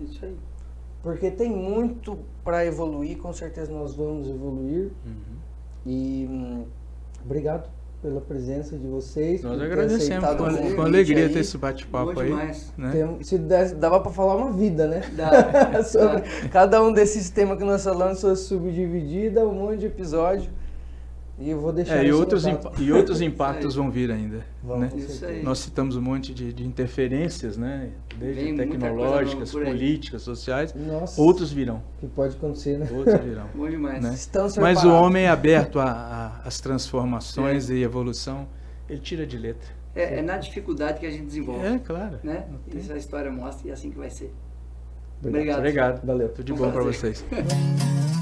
Isso 0.00 0.24
aí. 0.24 0.36
Porque 1.04 1.30
tem 1.30 1.50
muito 1.50 2.18
para 2.42 2.66
evoluir, 2.66 3.16
com 3.18 3.32
certeza 3.32 3.70
nós 3.70 3.94
vamos 3.94 4.28
evoluir. 4.28 4.90
Uhum. 5.06 5.36
E 5.86 6.26
hum, 6.28 6.66
obrigado 7.24 7.70
pela 8.04 8.20
presença 8.20 8.76
de 8.76 8.86
vocês. 8.86 9.42
Nós 9.42 9.58
agradecemos 9.58 10.28
com, 10.36 10.76
com 10.76 10.82
alegria 10.82 11.26
ter 11.30 11.38
esse 11.38 11.56
bate-papo 11.56 12.20
aí. 12.20 12.34
Né? 12.76 12.90
Tem, 12.92 13.24
se 13.24 13.38
desse, 13.38 13.74
dava 13.74 13.98
para 13.98 14.12
falar 14.12 14.36
uma 14.36 14.52
vida, 14.52 14.86
né? 14.86 15.00
Dá, 15.16 15.80
sobre 15.82 16.20
dá. 16.20 16.48
cada 16.52 16.82
um 16.82 16.92
desses 16.92 17.30
temas 17.30 17.56
que 17.56 17.64
nós 17.64 17.82
falamos, 17.82 18.18
sua 18.18 18.36
subdividida, 18.36 19.48
um 19.48 19.54
monte 19.54 19.78
de 19.80 19.86
episódio. 19.86 20.50
E 21.38 21.50
eu 21.50 21.60
vou 21.60 21.72
deixar 21.72 21.96
é, 21.96 22.06
e, 22.06 22.12
outros 22.12 22.44
e 22.78 22.92
outros 22.92 23.20
impactos 23.22 23.74
vão 23.74 23.90
vir 23.90 24.10
ainda. 24.10 24.46
né? 24.62 24.90
Nós 25.42 25.58
citamos 25.58 25.96
um 25.96 26.00
monte 26.00 26.32
de, 26.32 26.52
de 26.52 26.64
interferências, 26.64 27.56
né? 27.56 27.90
desde 28.16 28.44
Vem 28.44 28.56
tecnológicas, 28.56 29.50
políticas, 29.50 30.22
sociais. 30.22 30.74
Nossa, 30.74 31.20
outros 31.20 31.52
virão. 31.52 31.82
Que 31.98 32.06
pode 32.06 32.36
acontecer, 32.36 32.78
né? 32.78 32.88
Outros 32.92 33.20
virão. 33.20 33.46
Bom 33.54 33.68
demais. 33.68 34.02
Né? 34.02 34.16
Mas 34.60 34.84
o 34.84 34.90
homem 34.90 35.24
é 35.24 35.28
aberto 35.28 35.78
às 35.80 36.60
transformações 36.60 37.68
é. 37.68 37.74
e 37.74 37.82
evolução, 37.82 38.46
ele 38.88 39.00
tira 39.00 39.26
de 39.26 39.36
letra. 39.36 39.68
É, 39.94 40.18
é, 40.18 40.22
na 40.22 40.38
dificuldade 40.38 41.00
que 41.00 41.06
a 41.06 41.10
gente 41.10 41.26
desenvolve. 41.26 41.66
É, 41.66 41.78
claro. 41.78 42.18
Né? 42.22 42.44
Isso 42.74 42.92
a 42.92 42.96
história 42.96 43.30
mostra 43.30 43.68
e 43.68 43.70
é 43.70 43.74
assim 43.74 43.90
que 43.90 43.98
vai 43.98 44.10
ser. 44.10 44.32
Obrigado. 45.22 45.58
Obrigado. 45.58 46.06
Valeu. 46.06 46.28
Tudo 46.28 46.44
de 46.44 46.52
bom 46.52 46.70
para 46.70 46.82
vocês. 46.82 47.24